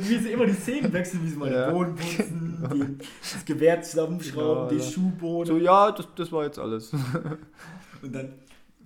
Wie 0.00 0.18
sie 0.18 0.30
immer 0.32 0.46
die 0.46 0.52
Szenen 0.52 0.92
wechseln, 0.92 1.24
wie 1.24 1.28
sie 1.30 1.36
mal 1.36 1.52
Ja. 1.52 1.66
den 1.66 1.74
Boden 1.74 1.94
putzen, 1.96 2.68
die, 2.74 2.98
das 3.32 3.44
Gewehr 3.44 3.82
zusammenschrauben, 3.82 4.64
Ja, 4.64 4.68
die 4.68 4.76
ja. 4.76 4.90
Schuhbohnen. 4.92 5.46
So, 5.46 5.58
ja, 5.58 5.90
das, 5.92 6.06
das 6.16 6.30
war 6.30 6.44
jetzt 6.44 6.58
alles. 6.58 6.92
Und 8.02 8.12
dann 8.14 8.32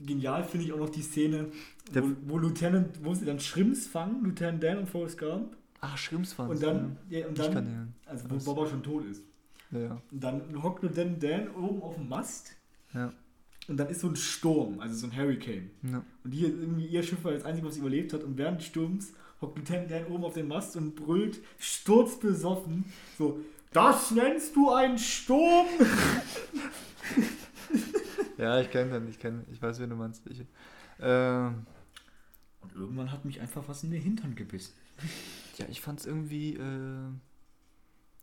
genial 0.04 0.44
finde 0.44 0.66
ich 0.66 0.72
auch 0.72 0.78
noch 0.78 0.90
die 0.90 1.02
Szene, 1.02 1.46
Der- 1.94 2.02
wo, 2.02 2.08
wo 2.26 2.38
Lieutenant, 2.38 2.98
wo 3.02 3.14
sie 3.14 3.24
dann 3.24 3.40
Schrimps 3.40 3.86
fangen, 3.86 4.24
Lieutenant 4.24 4.62
Dan 4.62 4.78
und 4.78 4.88
Forrest 4.88 5.18
Gump. 5.18 5.56
Ach, 5.80 5.96
Schrimps 5.96 6.38
waren 6.38 6.50
Und 6.50 6.62
dann, 6.62 6.96
ja, 7.10 7.26
und 7.26 7.38
dann 7.38 7.52
Garnelen. 7.54 7.94
also 8.06 8.24
wo? 8.30 8.36
Boba 8.54 8.66
schon 8.68 8.82
tot 8.82 9.04
ist. 9.06 9.22
Ja, 9.70 9.78
ja. 9.80 10.02
Und 10.10 10.22
dann 10.24 10.62
hockt 10.62 10.82
Lieutenant 10.82 11.22
Dan 11.22 11.48
oben 11.54 11.82
auf 11.82 11.94
dem 11.96 12.08
Mast 12.08 12.56
Ja. 12.94 13.12
und 13.68 13.76
dann 13.76 13.88
ist 13.88 14.00
so 14.00 14.08
ein 14.08 14.16
Sturm, 14.16 14.80
also 14.80 14.94
so 14.94 15.06
ein 15.06 15.16
Hurricane. 15.16 15.70
ja. 15.82 16.02
Und 16.24 16.30
hier 16.32 16.48
irgendwie 16.48 16.86
ihr 16.86 17.02
Schiff 17.02 17.22
war 17.24 17.32
das 17.32 17.44
einzige, 17.44 17.66
was 17.66 17.76
überlebt 17.76 18.12
hat. 18.12 18.22
Und 18.24 18.36
während 18.38 18.60
des 18.60 18.68
Sturms 18.68 19.12
hockt 19.40 19.58
Lieutenant 19.58 19.90
Dan 19.90 20.06
oben 20.06 20.24
auf 20.24 20.34
dem 20.34 20.48
Mast 20.48 20.76
und 20.76 20.94
brüllt 20.96 21.40
sturzbesoffen. 21.58 22.84
So, 23.18 23.40
Das 23.72 24.10
nennst 24.12 24.56
du 24.56 24.70
einen 24.72 24.96
Sturm? 24.98 25.66
Ja, 28.38 28.60
ich 28.60 28.70
kenne 28.70 28.92
den, 28.92 29.08
ich 29.08 29.18
kenne, 29.18 29.44
ich 29.50 29.60
weiß, 29.62 29.78
wen 29.80 29.90
du 29.90 29.96
meinst. 29.96 30.26
Ich, 30.26 30.44
ähm, 31.00 31.66
Und 32.60 32.74
irgendwann 32.74 33.10
hat 33.12 33.24
mich 33.24 33.40
einfach 33.40 33.66
was 33.68 33.82
in 33.84 33.90
den 33.90 34.02
Hintern 34.02 34.34
gebissen. 34.34 34.74
ja, 35.56 35.66
ich 35.68 35.80
fand's 35.80 36.06
irgendwie, 36.06 36.54
äh, 36.54 37.08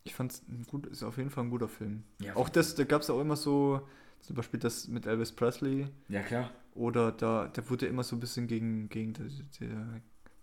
ich 0.04 0.14
fand's 0.14 0.42
ein 0.48 0.64
gut, 0.66 0.86
ist 0.86 1.02
auf 1.02 1.16
jeden 1.16 1.30
Fall 1.30 1.44
ein 1.44 1.50
guter 1.50 1.68
Film. 1.68 2.04
Ja, 2.20 2.36
auch 2.36 2.48
das, 2.48 2.74
da 2.74 2.84
gab's 2.84 3.10
auch 3.10 3.20
immer 3.20 3.36
so, 3.36 3.86
zum 4.20 4.36
Beispiel 4.36 4.60
das 4.60 4.88
mit 4.88 5.06
Elvis 5.06 5.32
Presley, 5.32 5.88
Ja, 6.08 6.22
klar. 6.22 6.50
oder 6.74 7.10
da, 7.12 7.48
da 7.48 7.70
wurde 7.70 7.86
immer 7.86 8.02
so 8.04 8.16
ein 8.16 8.20
bisschen 8.20 8.46
gegen, 8.46 8.88
gegen, 8.88 9.14
der, 9.14 9.26
der, 9.60 9.68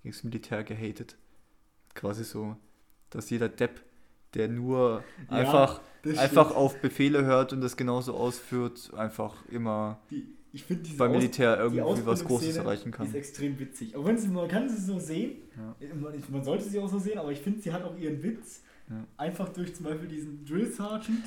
gegen 0.03 0.13
das 0.13 0.23
Militär 0.23 0.63
gehatet. 0.63 1.15
Quasi 1.93 2.23
so, 2.23 2.57
dass 3.09 3.29
jeder 3.29 3.49
Depp, 3.49 3.81
der 4.33 4.47
nur 4.47 5.03
Ja, 5.29 5.37
einfach, 5.37 5.81
einfach 6.17 6.55
auf 6.55 6.79
Befehle 6.81 7.25
hört 7.25 7.53
und 7.53 7.61
das 7.61 7.77
genauso 7.77 8.13
ausführt, 8.13 8.91
einfach 8.95 9.45
immer 9.49 9.99
Die, 10.09 10.25
ich 10.53 10.65
diese 10.83 10.97
beim 10.97 11.11
Aus- 11.11 11.17
Militär 11.17 11.55
die 11.69 11.77
irgendwie 11.77 12.05
was 12.05 12.23
Großes 12.25 12.57
erreichen 12.57 12.91
kann. 12.91 13.07
Ist 13.07 13.15
extrem 13.15 13.59
witzig. 13.59 13.95
Auch 13.95 14.05
wenn 14.05 14.17
sie, 14.17 14.27
man 14.29 14.47
kann 14.47 14.67
sie 14.69 14.81
so 14.81 14.99
sehen, 14.99 15.37
Ja. 15.57 15.75
man, 15.95 16.13
man 16.29 16.43
sollte 16.43 16.63
sie 16.65 16.79
auch 16.79 16.89
so 16.89 16.99
sehen, 16.99 17.17
aber 17.19 17.31
ich 17.31 17.39
finde, 17.41 17.61
sie 17.61 17.71
hat 17.71 17.83
auch 17.83 17.97
ihren 17.97 18.21
Witz. 18.23 18.61
Ja. 18.89 18.95
Einfach 19.17 19.49
durch 19.49 19.73
zum 19.75 19.85
Beispiel 19.85 20.07
diesen 20.09 20.43
Drill 20.45 20.67
Sergeant, 20.71 21.23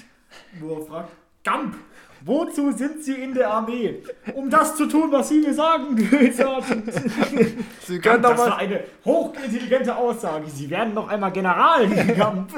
wo 0.61 0.75
er 0.75 0.83
fragt, 0.83 1.13
Gump, 1.45 1.77
wozu 2.25 2.73
sind 2.73 3.03
Sie 3.05 3.13
in 3.15 3.35
der 3.35 3.51
Armee? 3.51 4.03
Um 4.35 4.49
das 4.49 4.77
zu 4.77 4.87
tun, 4.87 5.13
was 5.13 5.29
Sie 5.29 5.41
mir 5.41 5.53
sagen, 5.55 5.97
Sergeant. 6.33 6.91
Sie 7.83 7.99
Gump, 7.99 8.03
können 8.03 8.23
doch 8.23 8.31
das 8.31 8.39
war 8.41 8.49
mal. 8.49 8.57
eine 8.59 8.85
hochintelligente 9.05 9.95
Aussage. 9.97 10.49
Sie 10.49 10.71
werden 10.71 10.95
noch 10.95 11.09
einmal 11.09 11.33
General, 11.33 11.87
Gump. 11.87 12.51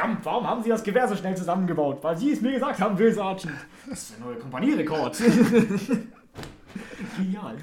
Gump, 0.00 0.20
warum 0.22 0.46
haben 0.46 0.62
Sie 0.62 0.68
das 0.68 0.84
Gewehr 0.84 1.08
so 1.08 1.16
schnell 1.16 1.36
zusammengebaut? 1.36 1.98
Weil 2.02 2.16
Sie 2.16 2.30
es 2.32 2.40
mir 2.40 2.52
gesagt 2.52 2.80
haben, 2.80 2.96
Drill 2.96 3.12
Sergeant. 3.12 3.54
Das 3.88 4.02
ist 4.02 4.12
der 4.18 4.24
neue 4.26 4.36
Kompanierekord. 4.36 5.18
Genial. 7.16 7.56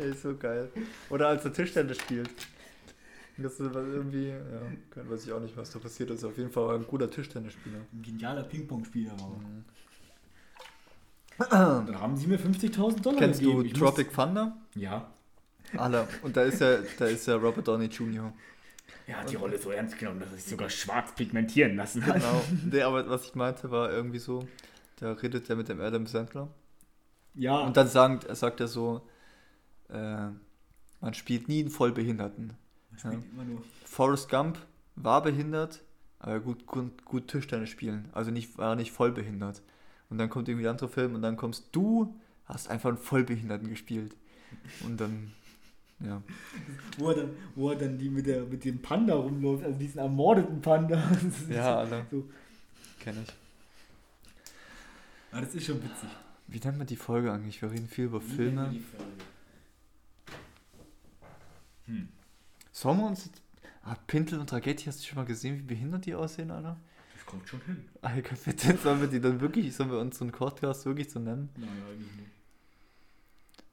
Ey, 0.00 0.12
so 0.14 0.34
geil. 0.36 0.70
Oder 1.10 1.28
als 1.28 1.44
er 1.44 1.52
Tischtennis 1.52 1.98
spielt. 1.98 2.30
Das 3.42 3.54
ist 3.60 3.74
irgendwie, 3.74 4.28
ja, 4.28 5.08
weiß 5.08 5.24
ich 5.26 5.32
auch 5.32 5.40
nicht, 5.40 5.56
was 5.56 5.70
da 5.70 5.78
passiert 5.78 6.10
ist. 6.10 6.24
Auf 6.24 6.36
jeden 6.36 6.50
Fall 6.50 6.66
war 6.66 6.74
ein 6.74 6.86
guter 6.86 7.10
Tischtennisspieler. 7.10 7.78
Ein 7.92 8.02
genialer 8.02 8.42
Ping-Pong-Spieler 8.44 9.12
war 9.18 9.28
Mhm. 9.28 9.64
dann 11.86 12.00
haben 12.00 12.16
sie 12.16 12.26
mir 12.26 12.38
50.000 12.38 13.00
Dollar 13.02 13.18
Kennst 13.18 13.40
gegeben. 13.40 13.60
du 13.60 13.64
Ich 13.66 13.72
Tropic 13.72 14.12
Thunder? 14.12 14.56
Muss, 14.74 14.82
ja. 14.82 15.10
Alle. 15.76 16.06
Und 16.22 16.36
da 16.36 16.42
ist 16.42 16.60
ja, 16.60 16.78
da 16.98 17.06
ist 17.06 17.26
ja 17.26 17.36
Robert 17.36 17.66
Downey 17.66 17.86
Jr. 17.86 18.32
Er 19.06 19.20
hat 19.20 19.30
die 19.30 19.36
Rolle 19.36 19.58
so 19.58 19.70
ernst 19.70 19.98
genommen, 19.98 20.20
dass 20.20 20.30
er 20.30 20.36
sich 20.36 20.50
sogar 20.50 20.68
schwarz 20.68 21.14
pigmentieren 21.14 21.76
lassen 21.76 22.04
hat. 22.06 22.16
Genau. 22.16 22.42
nee, 22.70 22.82
aber 22.82 23.08
was 23.08 23.24
ich 23.26 23.34
meinte, 23.34 23.70
war 23.70 23.90
irgendwie 23.90 24.18
so, 24.18 24.46
da 24.96 25.12
redet 25.12 25.48
er 25.48 25.56
mit 25.56 25.68
dem 25.68 25.80
Adam 25.80 26.06
Sandler. 26.06 26.48
Ja, 27.34 27.58
Und 27.60 27.76
dann 27.76 27.88
sagt, 27.88 28.36
sagt 28.36 28.60
er 28.60 28.68
so, 28.68 29.08
äh, 29.88 30.28
man 31.00 31.14
spielt 31.14 31.48
nie 31.48 31.60
einen 31.60 31.70
Vollbehinderten. 31.70 32.52
Nur. 33.04 33.62
Forrest 33.84 34.28
Gump 34.28 34.58
war 34.96 35.22
behindert, 35.22 35.82
aber 36.18 36.40
gut, 36.40 36.66
gut, 36.66 37.04
gut 37.04 37.28
Tischtennis 37.28 37.70
spielen. 37.70 38.08
Also 38.12 38.30
nicht, 38.30 38.58
war 38.58 38.76
nicht 38.76 38.92
vollbehindert. 38.92 39.62
Und 40.10 40.18
dann 40.18 40.28
kommt 40.28 40.48
irgendwie 40.48 40.62
der 40.62 40.72
andere 40.72 40.88
Film 40.88 41.14
und 41.14 41.22
dann 41.22 41.36
kommst 41.36 41.68
du, 41.72 42.14
hast 42.44 42.68
einfach 42.68 42.88
einen 42.88 42.98
Vollbehinderten 42.98 43.68
gespielt. 43.68 44.16
Und 44.84 45.00
dann, 45.00 45.32
ja. 46.00 46.20
Wo 46.98 47.10
er 47.10 47.16
dann, 47.16 47.30
wo 47.54 47.70
er 47.70 47.76
dann 47.76 47.96
die 47.96 48.10
mit, 48.10 48.26
der, 48.26 48.44
mit 48.44 48.64
dem 48.64 48.82
Panda 48.82 49.14
rumläuft, 49.14 49.64
also 49.64 49.78
diesen 49.78 49.98
ermordeten 49.98 50.60
Panda. 50.60 51.02
Ja, 51.48 51.78
alle. 51.78 52.06
So. 52.10 52.28
Kenne 52.98 53.22
ich. 53.22 53.32
Ah, 55.32 55.40
das 55.40 55.54
ist 55.54 55.64
schon 55.64 55.76
witzig. 55.82 56.08
Wie 56.48 56.58
nennt 56.58 56.78
man 56.78 56.86
die 56.86 56.96
Folge 56.96 57.32
eigentlich? 57.32 57.62
Wir 57.62 57.70
reden 57.70 57.86
viel 57.86 58.06
über 58.06 58.20
Filme. 58.20 58.74
Hm. 61.86 62.08
Sollen 62.80 62.96
wir 62.96 63.08
uns. 63.08 63.28
Ah, 63.82 63.94
Pintel 64.06 64.40
und 64.40 64.50
Ragetti, 64.50 64.84
hast 64.84 65.02
du 65.02 65.06
schon 65.06 65.16
mal 65.16 65.26
gesehen, 65.26 65.58
wie 65.58 65.62
behindert 65.64 66.06
die 66.06 66.14
aussehen, 66.14 66.50
Alter? 66.50 66.78
Das 67.14 67.26
kommt 67.26 67.46
schon 67.46 67.60
hin. 67.66 67.84
Alter, 68.00 68.34
bitte, 68.42 68.74
sollen 68.78 69.02
wir 69.02 69.08
die 69.08 69.20
dann 69.20 69.38
wirklich, 69.42 69.76
sollen 69.76 69.90
wir 69.90 69.98
unseren 69.98 70.32
Podcast 70.32 70.86
wirklich 70.86 71.10
so 71.10 71.20
nennen? 71.20 71.50
Nein, 71.58 71.68
eigentlich 71.86 72.16
nicht. 72.16 72.30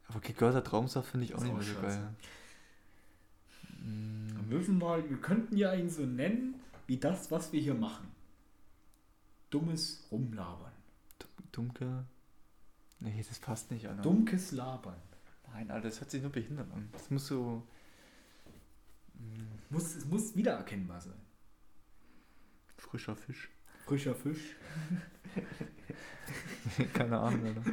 Aber 0.10 0.20
gegörter 0.20 0.62
Traumsaft 0.62 1.10
finde 1.10 1.26
ich 1.26 1.36
auch 1.36 1.42
nicht 1.42 1.54
mehr 1.54 1.64
so 1.64 1.82
geil. 1.82 2.16
Wir 3.80 4.58
müssen 4.58 4.78
mal, 4.78 5.10
wir 5.10 5.18
könnten 5.22 5.56
ja 5.56 5.74
ihn 5.74 5.90
so 5.90 6.06
nennen, 6.06 6.56
wie 6.88 6.98
das, 6.98 7.32
was 7.32 7.54
wir 7.54 7.62
hier 7.62 7.76
machen. 7.76 8.12
Dummes 9.52 10.06
Rumlabern. 10.12 10.74
Dunkel. 11.54 12.04
Nee, 13.00 13.24
das 13.26 13.40
passt 13.40 13.72
nicht, 13.72 13.88
Alter. 13.88 14.02
Dummkes 14.02 14.52
Labern. 14.52 14.98
Nein, 15.54 15.72
Alter, 15.72 15.88
das 15.88 16.02
hört 16.02 16.12
sich 16.12 16.22
nur 16.22 16.32
behindert 16.32 16.70
an. 16.74 16.90
Das 16.92 17.10
muss 17.10 17.28
so. 17.28 17.66
Muss, 19.70 19.96
es 19.96 20.06
muss 20.06 20.36
wiedererkennbar 20.36 21.02
sein. 21.02 21.14
frischer 22.78 23.16
Fisch. 23.16 23.50
Frischer 23.86 24.16
Fisch. 24.16 24.56
Keine 26.94 27.20
Ahnung, 27.20 27.46
Alter. 27.46 27.64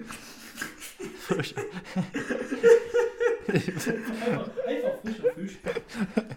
Frischer. 1.21 1.61
Einfach, 3.47 4.49
einfach 4.67 5.01
frischer 5.03 5.33
Fisch. 5.35 5.59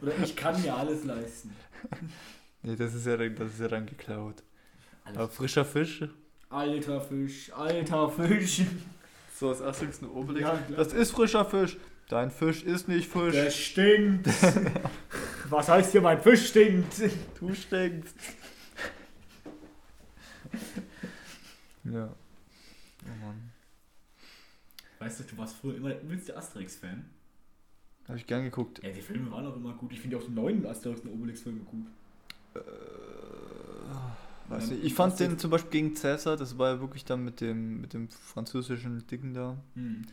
Oder 0.02 0.18
ich 0.24 0.36
kann 0.36 0.62
mir 0.62 0.76
alles 0.76 1.04
leisten. 1.04 1.52
Nee, 2.64 2.76
das 2.76 2.94
ist 2.94 3.06
ja, 3.06 3.18
dann- 3.18 3.36
das 3.36 3.54
ist 3.54 3.60
ja 3.60 3.68
dann 3.68 3.86
geklaut. 3.86 4.44
Alles. 5.06 5.18
Aber 5.18 5.30
frischer 5.30 5.66
Fisch. 5.66 6.04
Alter 6.50 7.02
Fisch, 7.02 7.52
alter 7.54 8.10
Fisch. 8.10 8.62
So 9.36 9.50
aus 9.52 9.62
Asterix 9.62 10.00
und 10.00 10.10
Obelix. 10.10 10.42
Ja, 10.48 10.60
das 10.76 10.94
ist 10.94 11.12
frischer 11.12 11.46
Fisch. 11.46 11.78
Dein 12.10 12.32
Fisch 12.32 12.64
ist 12.64 12.88
nicht 12.88 13.10
frisch. 13.10 13.34
Der 13.34 13.52
stinkt. 13.52 14.28
Was 15.50 15.68
heißt 15.68 15.92
hier, 15.92 16.02
mein 16.02 16.22
Fisch 16.22 16.48
stinkt? 16.50 16.94
Du 17.40 17.54
stinkst. 17.54 18.16
ja. 21.84 22.10
Oh 23.06 23.26
Mann. 23.26 23.52
Weißt 25.00 25.20
du, 25.20 25.24
du 25.26 25.38
warst 25.38 25.56
früher 25.58 25.76
immer 25.76 25.90
der 25.90 26.02
übelste 26.02 26.36
Asterix-Fan. 26.36 27.06
Habe 28.08 28.18
ich 28.18 28.26
gern 28.26 28.44
geguckt. 28.46 28.82
Ja, 28.84 28.90
die 28.90 29.02
Filme 29.02 29.30
waren 29.32 29.46
auch 29.46 29.56
immer 29.56 29.74
gut. 29.74 29.92
Ich 29.92 30.00
finde 30.00 30.18
auch 30.18 30.24
die 30.24 30.32
neuen 30.32 30.66
Asterix 30.66 31.02
und 31.02 31.10
Obelix-Filme 31.12 31.60
gut. 31.60 31.88
Äh, 32.56 32.60
weiß 34.50 34.70
nicht. 34.72 34.84
Ich 34.86 34.94
fand 34.94 35.20
den 35.20 35.38
zum 35.38 35.52
Beispiel 35.52 35.72
gegen 35.72 35.96
Cäsar, 35.96 36.38
das 36.38 36.58
war 36.58 36.76
ja 36.76 36.80
wirklich 36.80 37.04
dann 37.06 37.24
mit 37.26 37.42
dem, 37.42 37.82
mit 37.82 37.94
dem 37.94 38.10
französischen 38.10 39.06
Dicken 39.08 39.34
da, 39.34 39.58
Hm. 39.76 40.04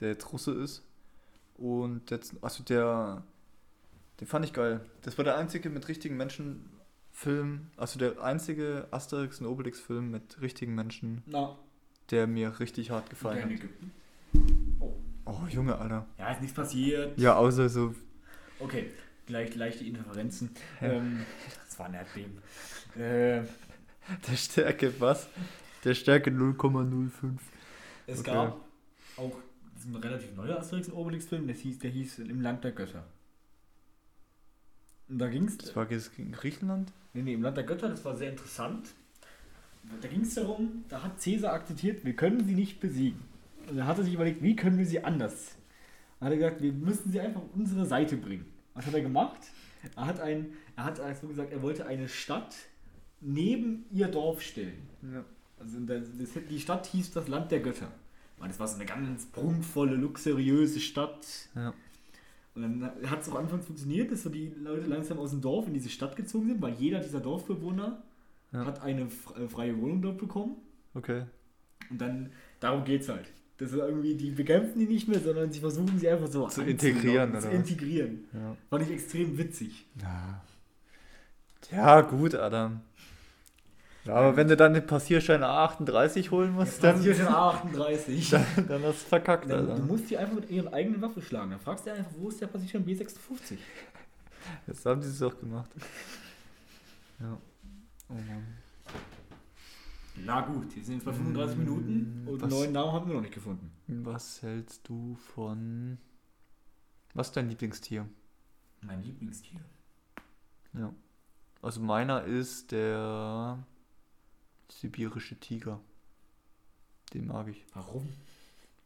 der 0.00 0.08
jetzt 0.08 0.32
Russe 0.32 0.52
ist. 0.52 0.82
Und 1.56 2.10
jetzt, 2.10 2.34
also 2.42 2.62
der, 2.64 3.22
den 4.20 4.26
fand 4.26 4.44
ich 4.44 4.52
geil. 4.52 4.80
Das 5.02 5.16
war 5.18 5.24
der 5.24 5.36
einzige 5.36 5.70
mit 5.70 5.88
richtigen 5.88 6.16
Menschenfilm, 6.16 7.68
also 7.76 7.98
der 7.98 8.22
einzige 8.22 8.88
Asterix 8.90 9.40
und 9.40 9.46
Obelix 9.46 9.80
Film 9.80 10.10
mit 10.10 10.40
richtigen 10.40 10.74
Menschen, 10.74 11.22
Na, 11.26 11.56
der 12.10 12.26
mir 12.26 12.60
richtig 12.60 12.90
hart 12.90 13.08
gefallen 13.10 13.38
in 13.38 13.44
hat. 13.44 13.50
Ägypten. 13.52 13.92
Oh, 15.24 15.40
Junge, 15.48 15.76
Alter. 15.78 16.06
Ja, 16.18 16.30
ist 16.32 16.40
nichts 16.40 16.54
passiert. 16.54 17.18
Ja, 17.18 17.36
außer 17.36 17.68
so, 17.68 17.94
Okay, 18.58 18.90
gleich 19.26 19.54
leichte 19.54 19.84
Interferenzen. 19.84 20.50
Ja. 20.80 20.92
Ähm, 20.92 21.26
das 21.66 21.78
war 21.78 21.86
ein 21.86 21.94
Erdbeben. 21.94 22.38
Äh, 22.94 23.42
der 24.28 24.36
Stärke, 24.36 24.92
was? 24.98 25.28
Der 25.84 25.94
Stärke 25.94 26.30
0,05. 26.30 27.10
es 28.06 28.20
Okay. 28.20 28.30
gab 28.30 28.60
auch 29.16 29.36
ist 29.86 29.94
ein 29.94 30.02
relativ 30.02 30.34
neuer 30.36 30.58
Asterix 30.58 30.88
und 30.88 30.94
Obelix-Film, 30.94 31.46
der 31.46 31.56
hieß, 31.56 31.78
der 31.78 31.90
hieß 31.90 32.18
Im 32.20 32.40
Land 32.40 32.64
der 32.64 32.72
Götter. 32.72 33.04
Und 35.08 35.18
da 35.18 35.28
ging 35.28 35.44
es. 35.44 35.58
Das 35.58 35.76
war 35.76 35.86
gegen 35.86 36.32
Griechenland? 36.32 36.92
Nee, 37.14 37.22
nee, 37.22 37.34
im 37.34 37.42
Land 37.42 37.56
der 37.56 37.64
Götter, 37.64 37.88
das 37.88 38.04
war 38.04 38.16
sehr 38.16 38.30
interessant. 38.30 38.88
Da 40.02 40.08
ging 40.08 40.22
es 40.22 40.34
darum, 40.34 40.84
da 40.88 41.02
hat 41.04 41.20
Cäsar 41.20 41.52
akzeptiert, 41.52 42.04
wir 42.04 42.16
können 42.16 42.44
sie 42.44 42.54
nicht 42.54 42.80
besiegen. 42.80 43.20
Und 43.68 43.78
er 43.78 43.86
hatte 43.86 44.02
sich 44.02 44.14
überlegt, 44.14 44.42
wie 44.42 44.56
können 44.56 44.78
wir 44.78 44.86
sie 44.86 45.04
anders? 45.04 45.54
Dann 46.18 46.26
hat 46.26 46.32
er 46.32 46.38
gesagt, 46.38 46.62
wir 46.62 46.72
müssen 46.72 47.12
sie 47.12 47.20
einfach 47.20 47.40
auf 47.40 47.54
unsere 47.54 47.86
Seite 47.86 48.16
bringen. 48.16 48.46
Was 48.74 48.86
hat 48.86 48.94
er 48.94 49.00
gemacht? 49.00 49.40
Er 49.94 50.06
hat 50.06 50.18
ein, 50.18 50.54
er 50.74 50.84
hat 50.84 50.98
also 50.98 51.28
gesagt, 51.28 51.52
er 51.52 51.62
wollte 51.62 51.86
eine 51.86 52.08
Stadt 52.08 52.56
neben 53.20 53.84
ihr 53.92 54.08
Dorf 54.08 54.42
stellen. 54.42 54.88
Ja. 55.02 55.24
Also 55.60 55.78
das, 55.80 56.08
das, 56.18 56.30
die 56.50 56.58
Stadt 56.58 56.86
hieß 56.86 57.12
das 57.12 57.28
Land 57.28 57.52
der 57.52 57.60
Götter. 57.60 57.92
Und 58.38 58.48
das 58.48 58.60
war 58.60 58.68
so 58.68 58.76
eine 58.76 58.84
ganz 58.86 59.26
prunkvolle, 59.26 59.96
luxuriöse 59.96 60.80
Stadt. 60.80 61.26
Ja. 61.54 61.72
Und 62.54 62.62
dann 62.62 62.90
hat 63.10 63.22
es 63.22 63.28
auch 63.28 63.34
anfangs 63.36 63.66
funktioniert, 63.66 64.10
dass 64.10 64.22
so 64.22 64.30
die 64.30 64.52
Leute 64.62 64.86
langsam 64.86 65.18
aus 65.18 65.30
dem 65.30 65.40
Dorf 65.40 65.66
in 65.66 65.74
diese 65.74 65.88
Stadt 65.90 66.16
gezogen 66.16 66.48
sind, 66.48 66.62
weil 66.62 66.74
jeder 66.74 67.00
dieser 67.00 67.20
Dorfbewohner 67.20 68.02
Ja. 68.52 68.64
hat 68.64 68.82
eine 68.82 69.02
äh, 69.02 69.48
freie 69.48 69.76
Wohnung 69.80 70.00
dort 70.02 70.18
bekommen. 70.18 70.56
Okay. 70.94 71.24
Und 71.90 72.00
dann, 72.00 72.30
darum 72.60 72.84
geht 72.84 73.02
es 73.02 73.08
halt. 73.08 73.26
Das 73.58 73.70
ist 73.72 73.76
irgendwie, 73.78 74.14
die 74.14 74.30
bekämpfen 74.32 74.78
die 74.78 74.86
nicht 74.86 75.08
mehr, 75.08 75.18
sondern 75.20 75.50
sie 75.50 75.60
versuchen 75.60 75.98
sie 75.98 76.08
einfach 76.08 76.26
so 76.28 76.46
Zu 76.48 76.62
integrieren, 76.62 77.32
Zu 77.32 77.38
oder 77.38 77.48
was? 77.48 77.54
integrieren. 77.54 78.24
Ja. 78.34 78.56
Fand 78.68 78.82
ich 78.82 78.90
extrem 78.90 79.38
witzig. 79.38 79.86
Ja. 80.00 80.42
Ja, 81.72 82.00
gut, 82.02 82.34
Adam. 82.34 82.80
Ja, 84.06 84.14
aber 84.14 84.36
wenn 84.36 84.46
du 84.46 84.56
dann 84.56 84.72
den 84.72 84.86
Passierschein 84.86 85.42
A38 85.42 86.30
holen 86.30 86.52
musst, 86.52 86.82
Dann 86.82 87.02
schon 87.02 87.14
A38. 87.14 88.30
dann, 88.56 88.68
dann 88.68 88.82
hast 88.84 89.02
du 89.02 89.08
verkackt, 89.08 89.50
Dann, 89.50 89.68
Alter. 89.68 89.76
du 89.76 89.82
musst 89.82 90.08
die 90.08 90.16
einfach 90.16 90.34
mit 90.34 90.48
ihren 90.48 90.72
eigenen 90.72 91.02
Waffe 91.02 91.20
schlagen. 91.20 91.50
Dann 91.50 91.60
fragst 91.60 91.86
du 91.86 91.92
einfach, 91.92 92.12
wo 92.16 92.28
ist 92.28 92.40
der 92.40 92.46
Passierschein 92.46 92.84
B56? 92.84 93.58
Jetzt 94.66 94.86
haben 94.86 95.02
sie 95.02 95.10
es 95.10 95.20
auch 95.22 95.36
gemacht. 95.38 95.70
Ja. 97.18 97.36
Oh 98.08 98.14
Mann. 98.14 98.46
Na 100.24 100.40
gut, 100.42 100.74
wir 100.74 100.82
sind 100.82 100.94
jetzt 100.94 101.04
bei 101.04 101.12
35 101.12 101.58
Minuten 101.58 102.26
und 102.26 102.42
einen 102.42 102.50
neuen 102.50 102.72
Namen 102.72 102.92
haben 102.92 103.08
wir 103.08 103.14
noch 103.14 103.22
nicht 103.22 103.34
gefunden. 103.34 103.70
Was 103.86 104.40
hältst 104.42 104.88
du 104.88 105.16
von. 105.34 105.98
Was 107.12 107.28
ist 107.28 107.36
dein 107.36 107.48
Lieblingstier? 107.48 108.06
Mein 108.82 109.02
Lieblingstier. 109.02 109.60
Ja. 110.74 110.92
Also 111.60 111.80
meiner 111.80 112.22
ist 112.24 112.70
der 112.72 113.58
sibirische 114.70 115.36
Tiger. 115.38 115.80
Den 117.14 117.26
mag 117.28 117.48
ich, 117.48 117.64
Warum? 117.74 118.08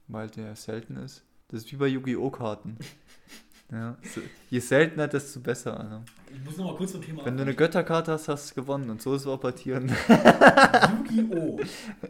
weil 0.09 0.29
der 0.29 0.55
selten 0.57 0.97
ist. 0.97 1.23
Das 1.49 1.63
ist 1.63 1.73
wie 1.73 1.77
bei 1.77 1.87
Yu-Gi-Oh! 1.89 2.31
Karten. 2.31 2.77
ja. 3.73 3.97
so- 4.03 4.21
Je 4.51 4.61
seltener, 4.61 5.09
desto 5.09 5.41
besser, 5.41 5.79
Alter. 5.79 6.05
Ich 6.33 6.45
muss 6.45 6.57
noch 6.57 6.67
mal 6.67 6.77
kurz 6.77 6.93
zum 6.93 7.03
Thema 7.03 7.25
Wenn 7.25 7.37
du 7.37 7.43
eine 7.43 7.55
Götterkarte 7.55 8.13
hast, 8.13 8.29
hast 8.29 8.51
du 8.51 8.61
gewonnen. 8.61 8.91
Und 8.91 9.01
so 9.03 9.15
ist 9.15 9.23
es 9.23 9.27
auch 9.27 9.41
bei 9.41 9.53
Tieren. 9.53 9.89
Yu-Gi-Oh! 9.89 11.61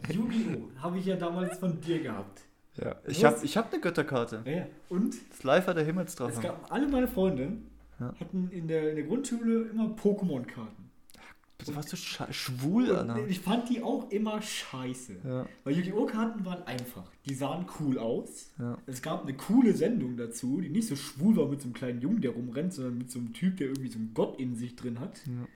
Yu-Gi-Oh! 0.09 0.69
Habe 0.81 0.99
ich 0.99 1.05
ja 1.05 1.15
damals 1.15 1.57
von 1.57 1.79
dir 1.81 2.01
gehabt. 2.01 2.41
Ja. 2.77 2.95
Ich 3.07 3.23
habe 3.25 3.43
ich 3.43 3.57
hab 3.57 3.71
eine 3.71 3.81
Götterkarte. 3.81 4.43
Ja. 4.45 4.65
Und 4.89 5.15
Das 5.31 5.43
Leifer 5.43 5.73
der 5.73 5.83
es 5.83 5.87
Himmelsdrache. 5.87 6.41
gab 6.41 6.71
alle 6.71 6.87
meine 6.87 7.07
Freunde 7.07 7.53
Ja. 7.99 8.13
hatten 8.19 8.49
in 8.51 8.67
der, 8.67 8.89
in 8.91 8.95
der 8.95 9.05
Grundschule 9.05 9.69
immer 9.69 9.85
Pokémon-Karten. 9.95 10.80
Bitte 11.65 11.75
warst 11.77 11.91
du 11.93 11.95
scha- 11.97 12.31
schwul, 12.33 12.95
Alter. 12.95 13.27
Ich 13.27 13.39
fand 13.39 13.69
die 13.69 13.81
auch 13.81 14.09
immer 14.11 14.41
scheiße. 14.41 15.17
Ja, 15.23 15.47
Weil 15.63 15.75
Yu-Gi-Oh! 15.77 16.05
Karten 16.05 16.43
waren 16.45 16.63
einfach. 16.63 17.09
Die 17.25 17.33
sahen 17.33 17.65
cool 17.79 17.97
aus. 17.97 18.51
ja. 18.59 18.77
Es 18.87 19.01
gab 19.01 19.23
eine 19.23 19.33
coole 19.35 19.73
Sendung 19.73 20.17
dazu, 20.17 20.59
die 20.61 20.69
nicht 20.69 20.87
so 20.87 20.95
schwul 20.95 21.35
war 21.37 21.47
mit 21.47 21.61
so 21.61 21.65
einem 21.67 21.73
kleinen 21.73 22.01
Jungen, 22.01 22.21
der 22.21 22.31
rumrennt, 22.31 22.73
sondern 22.73 22.97
mit 22.97 23.09
so 23.11 23.19
einem 23.19 23.33
Typ, 23.33 23.57
der 23.57 23.67
irgendwie 23.67 23.89
so 23.89 23.99
einen 23.99 24.13
Gott 24.13 24.39
in 24.39 24.55
sich 24.55 24.75
drin 24.75 24.99
hat. 24.99 25.19
Ja. 25.27 25.47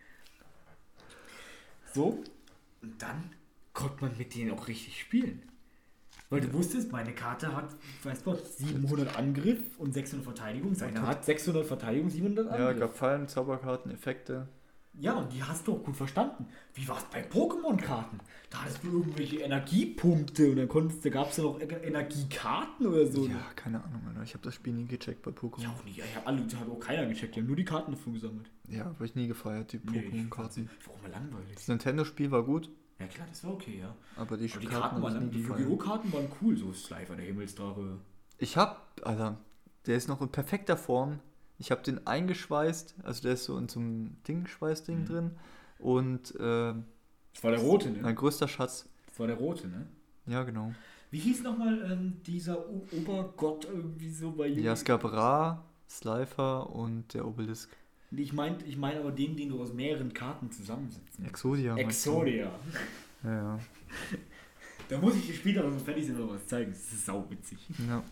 So. 1.94 2.24
Und 2.82 3.02
dann 3.02 3.32
konnte 3.74 3.98
man 4.06 4.18
mit 4.18 4.36
denen 4.36 4.52
auch 4.52 4.68
richtig 4.68 5.00
spielen. 5.00 5.42
Weil 6.30 6.42
du 6.42 6.52
wusstest, 6.54 6.92
meine 6.92 7.14
Karte 7.14 7.56
hat, 7.56 7.70
weiß 8.04 8.24
Gott, 8.24 8.44
700 8.58 9.16
Angriff 9.16 9.60
und 9.78 9.94
600 9.94 10.24
Verteidigung. 10.26 10.74
Seine 10.74 11.04
hat 11.06 11.24
600 11.24 11.66
Verteidigung, 11.66 12.10
700 12.10 12.48
Ja, 12.48 12.52
Angriff. 12.70 12.80
gab 12.80 12.98
Fallen, 12.98 13.28
Zauberkarten, 13.28 13.92
Effekte. 13.92 14.48
Ja, 14.98 15.14
und 15.16 15.34
die 15.34 15.44
hast 15.44 15.68
du 15.68 15.74
auch 15.74 15.84
gut 15.84 15.96
verstanden. 15.98 16.48
Wie 16.74 16.88
war 16.88 16.98
es 16.98 17.04
bei 17.06 17.22
Pokémon-Karten? 17.22 18.20
Da 18.50 18.64
hattest 18.64 18.82
du 18.84 18.88
irgendwelche 19.00 19.40
Energiepunkte 19.40 20.52
und 20.52 20.56
dann 20.58 20.68
konntest, 20.70 21.04
da 21.06 21.10
gab 21.10 21.32
es 21.32 21.38
ja 21.38 21.44
noch 21.44 21.60
Energiekarten 21.60 22.88
oder 22.88 23.06
so. 23.06 23.26
Ja, 23.28 23.36
keine 23.56 23.84
Ahnung, 23.84 24.02
Alter. 24.08 24.24
Ich 24.24 24.34
habe 24.34 24.44
das 24.44 24.56
Spiel 24.56 24.74
nie 24.74 24.86
gecheckt 24.86 25.22
bei 25.22 25.32
Ich 25.32 25.38
Pokémon. 25.38 25.68
auch 25.68 25.84
nicht. 25.84 25.98
Ich 26.00 26.16
hab 26.16 26.26
alle, 26.28 26.42
hat 26.44 26.70
auch 26.70 26.80
keiner 26.80 27.06
gecheckt. 27.08 27.36
Die 27.36 27.42
haben 27.42 27.48
nur 27.48 27.56
die 27.56 27.66
Karten 27.66 27.92
davon 27.92 28.14
gesammelt. 28.14 28.50
Ja, 28.70 28.86
habe 28.86 29.06
ich 29.06 29.16
nie 29.16 29.28
gefeiert, 29.28 29.74
die 29.74 29.82
Nee, 29.84 30.00
ich 30.00 30.06
Pokémon-Karten. 30.14 30.70
Warum 30.86 31.02
mal 31.02 31.12
langweilig? 31.12 31.56
Das 31.56 31.68
Nintendo-Spiel 31.68 32.32
war 32.32 32.44
gut, 32.44 32.70
Ja 33.00 33.08
klar, 33.08 33.28
das 33.30 33.44
war 33.44 33.52
okay, 33.54 33.80
ja. 33.82 33.94
aber 34.16 34.38
die, 34.38 34.50
Aber 34.52 34.60
die 34.62 34.68
Karten, 34.68 34.82
Karten 34.82 34.96
hab 34.96 35.02
waren, 35.04 35.16
ich 35.30 35.36
nie 35.36 35.42
die. 35.42 35.48
Yu-Gi-Oh! 35.48 35.76
Karten 35.78 36.14
waren 36.14 36.28
cool, 36.42 36.56
so 36.58 36.72
Slifer, 36.74 37.16
der 37.16 37.26
Himmelsdrache. 37.26 38.00
Ich 38.38 38.56
hab, 38.56 39.02
Alter, 39.04 39.38
der 39.86 39.98
ist 39.98 40.08
noch 40.08 40.22
in 40.22 40.30
perfekter 40.30 40.78
Form. 40.78 41.20
Ich 41.58 41.72
habe 41.72 41.82
den 41.84 42.06
eingeschweißt, 42.06 42.96
also 43.04 43.22
der 43.22 43.34
ist 43.34 43.46
so 43.46 43.58
in 43.58 43.70
so 43.70 43.80
einem 43.80 44.18
Ding-Schweißding 44.28 45.02
Mhm. 45.02 45.06
drin. 45.06 45.32
Und 45.80 46.36
äh, 46.36 46.74
Das 47.34 47.44
war 47.44 47.52
der 47.52 47.60
rote, 47.60 47.90
ne? 47.92 48.00
mein 48.02 48.16
größter 48.16 48.48
Schatz. 48.48 48.90
Das 49.08 49.20
war 49.20 49.28
der 49.28 49.38
rote, 49.38 49.68
ne? 49.68 49.88
Ja, 50.28 50.44
genau. 50.44 50.74
Wie 51.12 51.20
hieß 51.20 51.44
nochmal 51.44 51.92
ähm, 51.92 52.18
dieser 52.26 52.60
O 52.70 52.86
Obergott 52.92 53.66
irgendwie 53.66 54.10
so 54.10 54.32
bei 54.32 54.48
Yu-Gi-Oh! 54.48 54.64
Ja, 54.66 54.74
es 54.74 54.84
gab 54.84 55.04
Ra, 55.06 55.64
Slifer 55.90 56.70
und 56.72 57.14
der 57.14 57.26
Obelisk. 57.26 57.70
Ich 58.12 58.34
meine 58.34 58.58
ich 58.66 58.78
mein 58.78 58.98
aber 58.98 59.12
den, 59.12 59.36
den 59.38 59.50
du 59.50 59.62
aus 59.62 59.74
mehreren 59.74 60.14
Karten 60.14 60.52
zusammensetzt. 60.52 61.20
Exodia. 61.26 61.76
meinst 61.76 62.06
du? 62.06 62.12
Exodia. 62.12 62.52
Ja, 63.24 63.32
ja. 63.34 63.60
Da 64.88 65.00
muss 65.00 65.16
ich 65.16 65.26
dir 65.26 65.34
später, 65.34 65.64
wenn 65.64 65.74
wir 65.74 65.80
fertig 65.80 66.06
sind, 66.06 66.20
noch 66.20 66.30
was 66.32 66.46
zeigen. 66.46 66.72
Das 66.72 66.80
ist 66.94 67.06
sau 67.08 67.26
witzig. 67.30 67.58
Ja. 67.88 68.04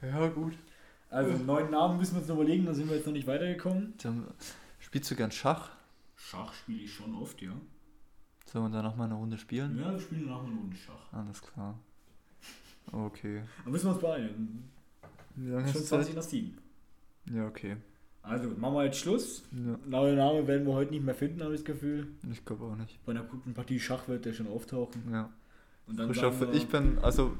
Ja, 0.00 0.28
gut. 0.28 0.52
Also, 1.10 1.32
einen 1.32 1.46
neuen 1.46 1.70
Namen 1.70 1.98
müssen 1.98 2.14
wir 2.14 2.20
uns 2.20 2.28
noch 2.28 2.36
überlegen, 2.36 2.66
da 2.66 2.72
sind 2.74 2.88
wir 2.88 2.96
jetzt 2.96 3.06
noch 3.06 3.12
nicht 3.12 3.26
weitergekommen. 3.26 3.94
Dann, 4.02 4.28
spielst 4.78 5.10
du 5.10 5.16
gern 5.16 5.32
Schach? 5.32 5.70
Schach 6.16 6.52
spiele 6.54 6.82
ich 6.82 6.94
schon 6.94 7.14
oft, 7.14 7.40
ja. 7.42 7.50
Sollen 8.46 8.70
wir 8.70 8.76
da 8.78 8.82
nochmal 8.82 9.06
eine 9.06 9.16
Runde 9.16 9.36
spielen? 9.38 9.78
Ja, 9.78 9.92
wir 9.92 10.00
spielen 10.00 10.26
nachher 10.26 10.46
eine 10.46 10.56
Runde 10.56 10.76
Schach. 10.76 11.12
Alles 11.12 11.42
klar. 11.42 11.78
Okay. 12.92 13.42
Da 13.64 13.70
müssen 13.70 13.86
wir 13.86 13.92
uns 13.92 14.00
beeilen. 14.00 14.70
Wie 15.36 15.48
lange 15.50 15.66
Schon 15.68 15.74
hast 15.74 15.92
du 15.92 15.96
20 15.96 16.06
Zeit? 16.08 16.16
nach 16.16 16.22
7. 16.30 16.58
Ja, 17.32 17.46
okay. 17.46 17.76
Also, 18.22 18.50
machen 18.50 18.74
wir 18.74 18.84
jetzt 18.84 18.98
Schluss. 18.98 19.44
Ja, 19.52 19.78
Neue 19.86 20.14
Name 20.14 20.46
werden 20.46 20.66
wir 20.66 20.74
heute 20.74 20.92
nicht 20.92 21.04
mehr 21.04 21.14
finden, 21.14 21.42
habe 21.42 21.54
ich 21.54 21.60
das 21.60 21.64
Gefühl. 21.64 22.08
ich 22.30 22.44
glaube 22.44 22.64
auch 22.64 22.76
nicht. 22.76 22.98
Bei 23.06 23.12
einer 23.12 23.24
guten 23.24 23.54
Partie 23.54 23.80
Schach 23.80 24.08
wird 24.08 24.24
der 24.24 24.32
schon 24.32 24.46
auftauchen. 24.46 25.02
Ja. 25.10 25.30
Und 25.86 25.98
dann 25.98 26.06
Frischer 26.12 26.38
wir- 26.40 26.52
ich 26.54 26.66
bin, 26.68 26.98
also 27.00 27.36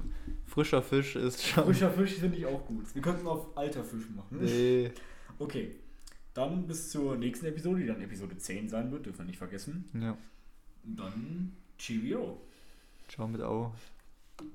frischer 0.46 0.82
Fisch 0.82 1.16
ist 1.16 1.46
schon. 1.46 1.64
Frischer 1.64 1.90
Fisch 1.90 2.14
finde 2.14 2.36
ich 2.38 2.46
auch 2.46 2.64
gut. 2.66 2.92
Wir 2.94 3.02
könnten 3.02 3.26
auf 3.26 3.56
alter 3.56 3.84
Fisch 3.84 4.08
machen. 4.14 4.38
Nee. 4.40 4.90
Okay. 5.38 5.76
Dann 6.34 6.66
bis 6.66 6.90
zur 6.90 7.16
nächsten 7.16 7.46
Episode, 7.46 7.80
die 7.80 7.86
dann 7.86 8.00
Episode 8.02 8.36
10 8.36 8.68
sein 8.68 8.92
wird, 8.92 9.06
dürfen 9.06 9.20
wir 9.20 9.24
nicht 9.24 9.38
vergessen. 9.38 9.88
Ja. 9.94 10.16
Und 10.84 10.96
dann 10.98 11.52
Cheerio. 11.78 12.40
Ciao 13.08 13.26
mit 13.26 13.40
Au. 13.40 13.72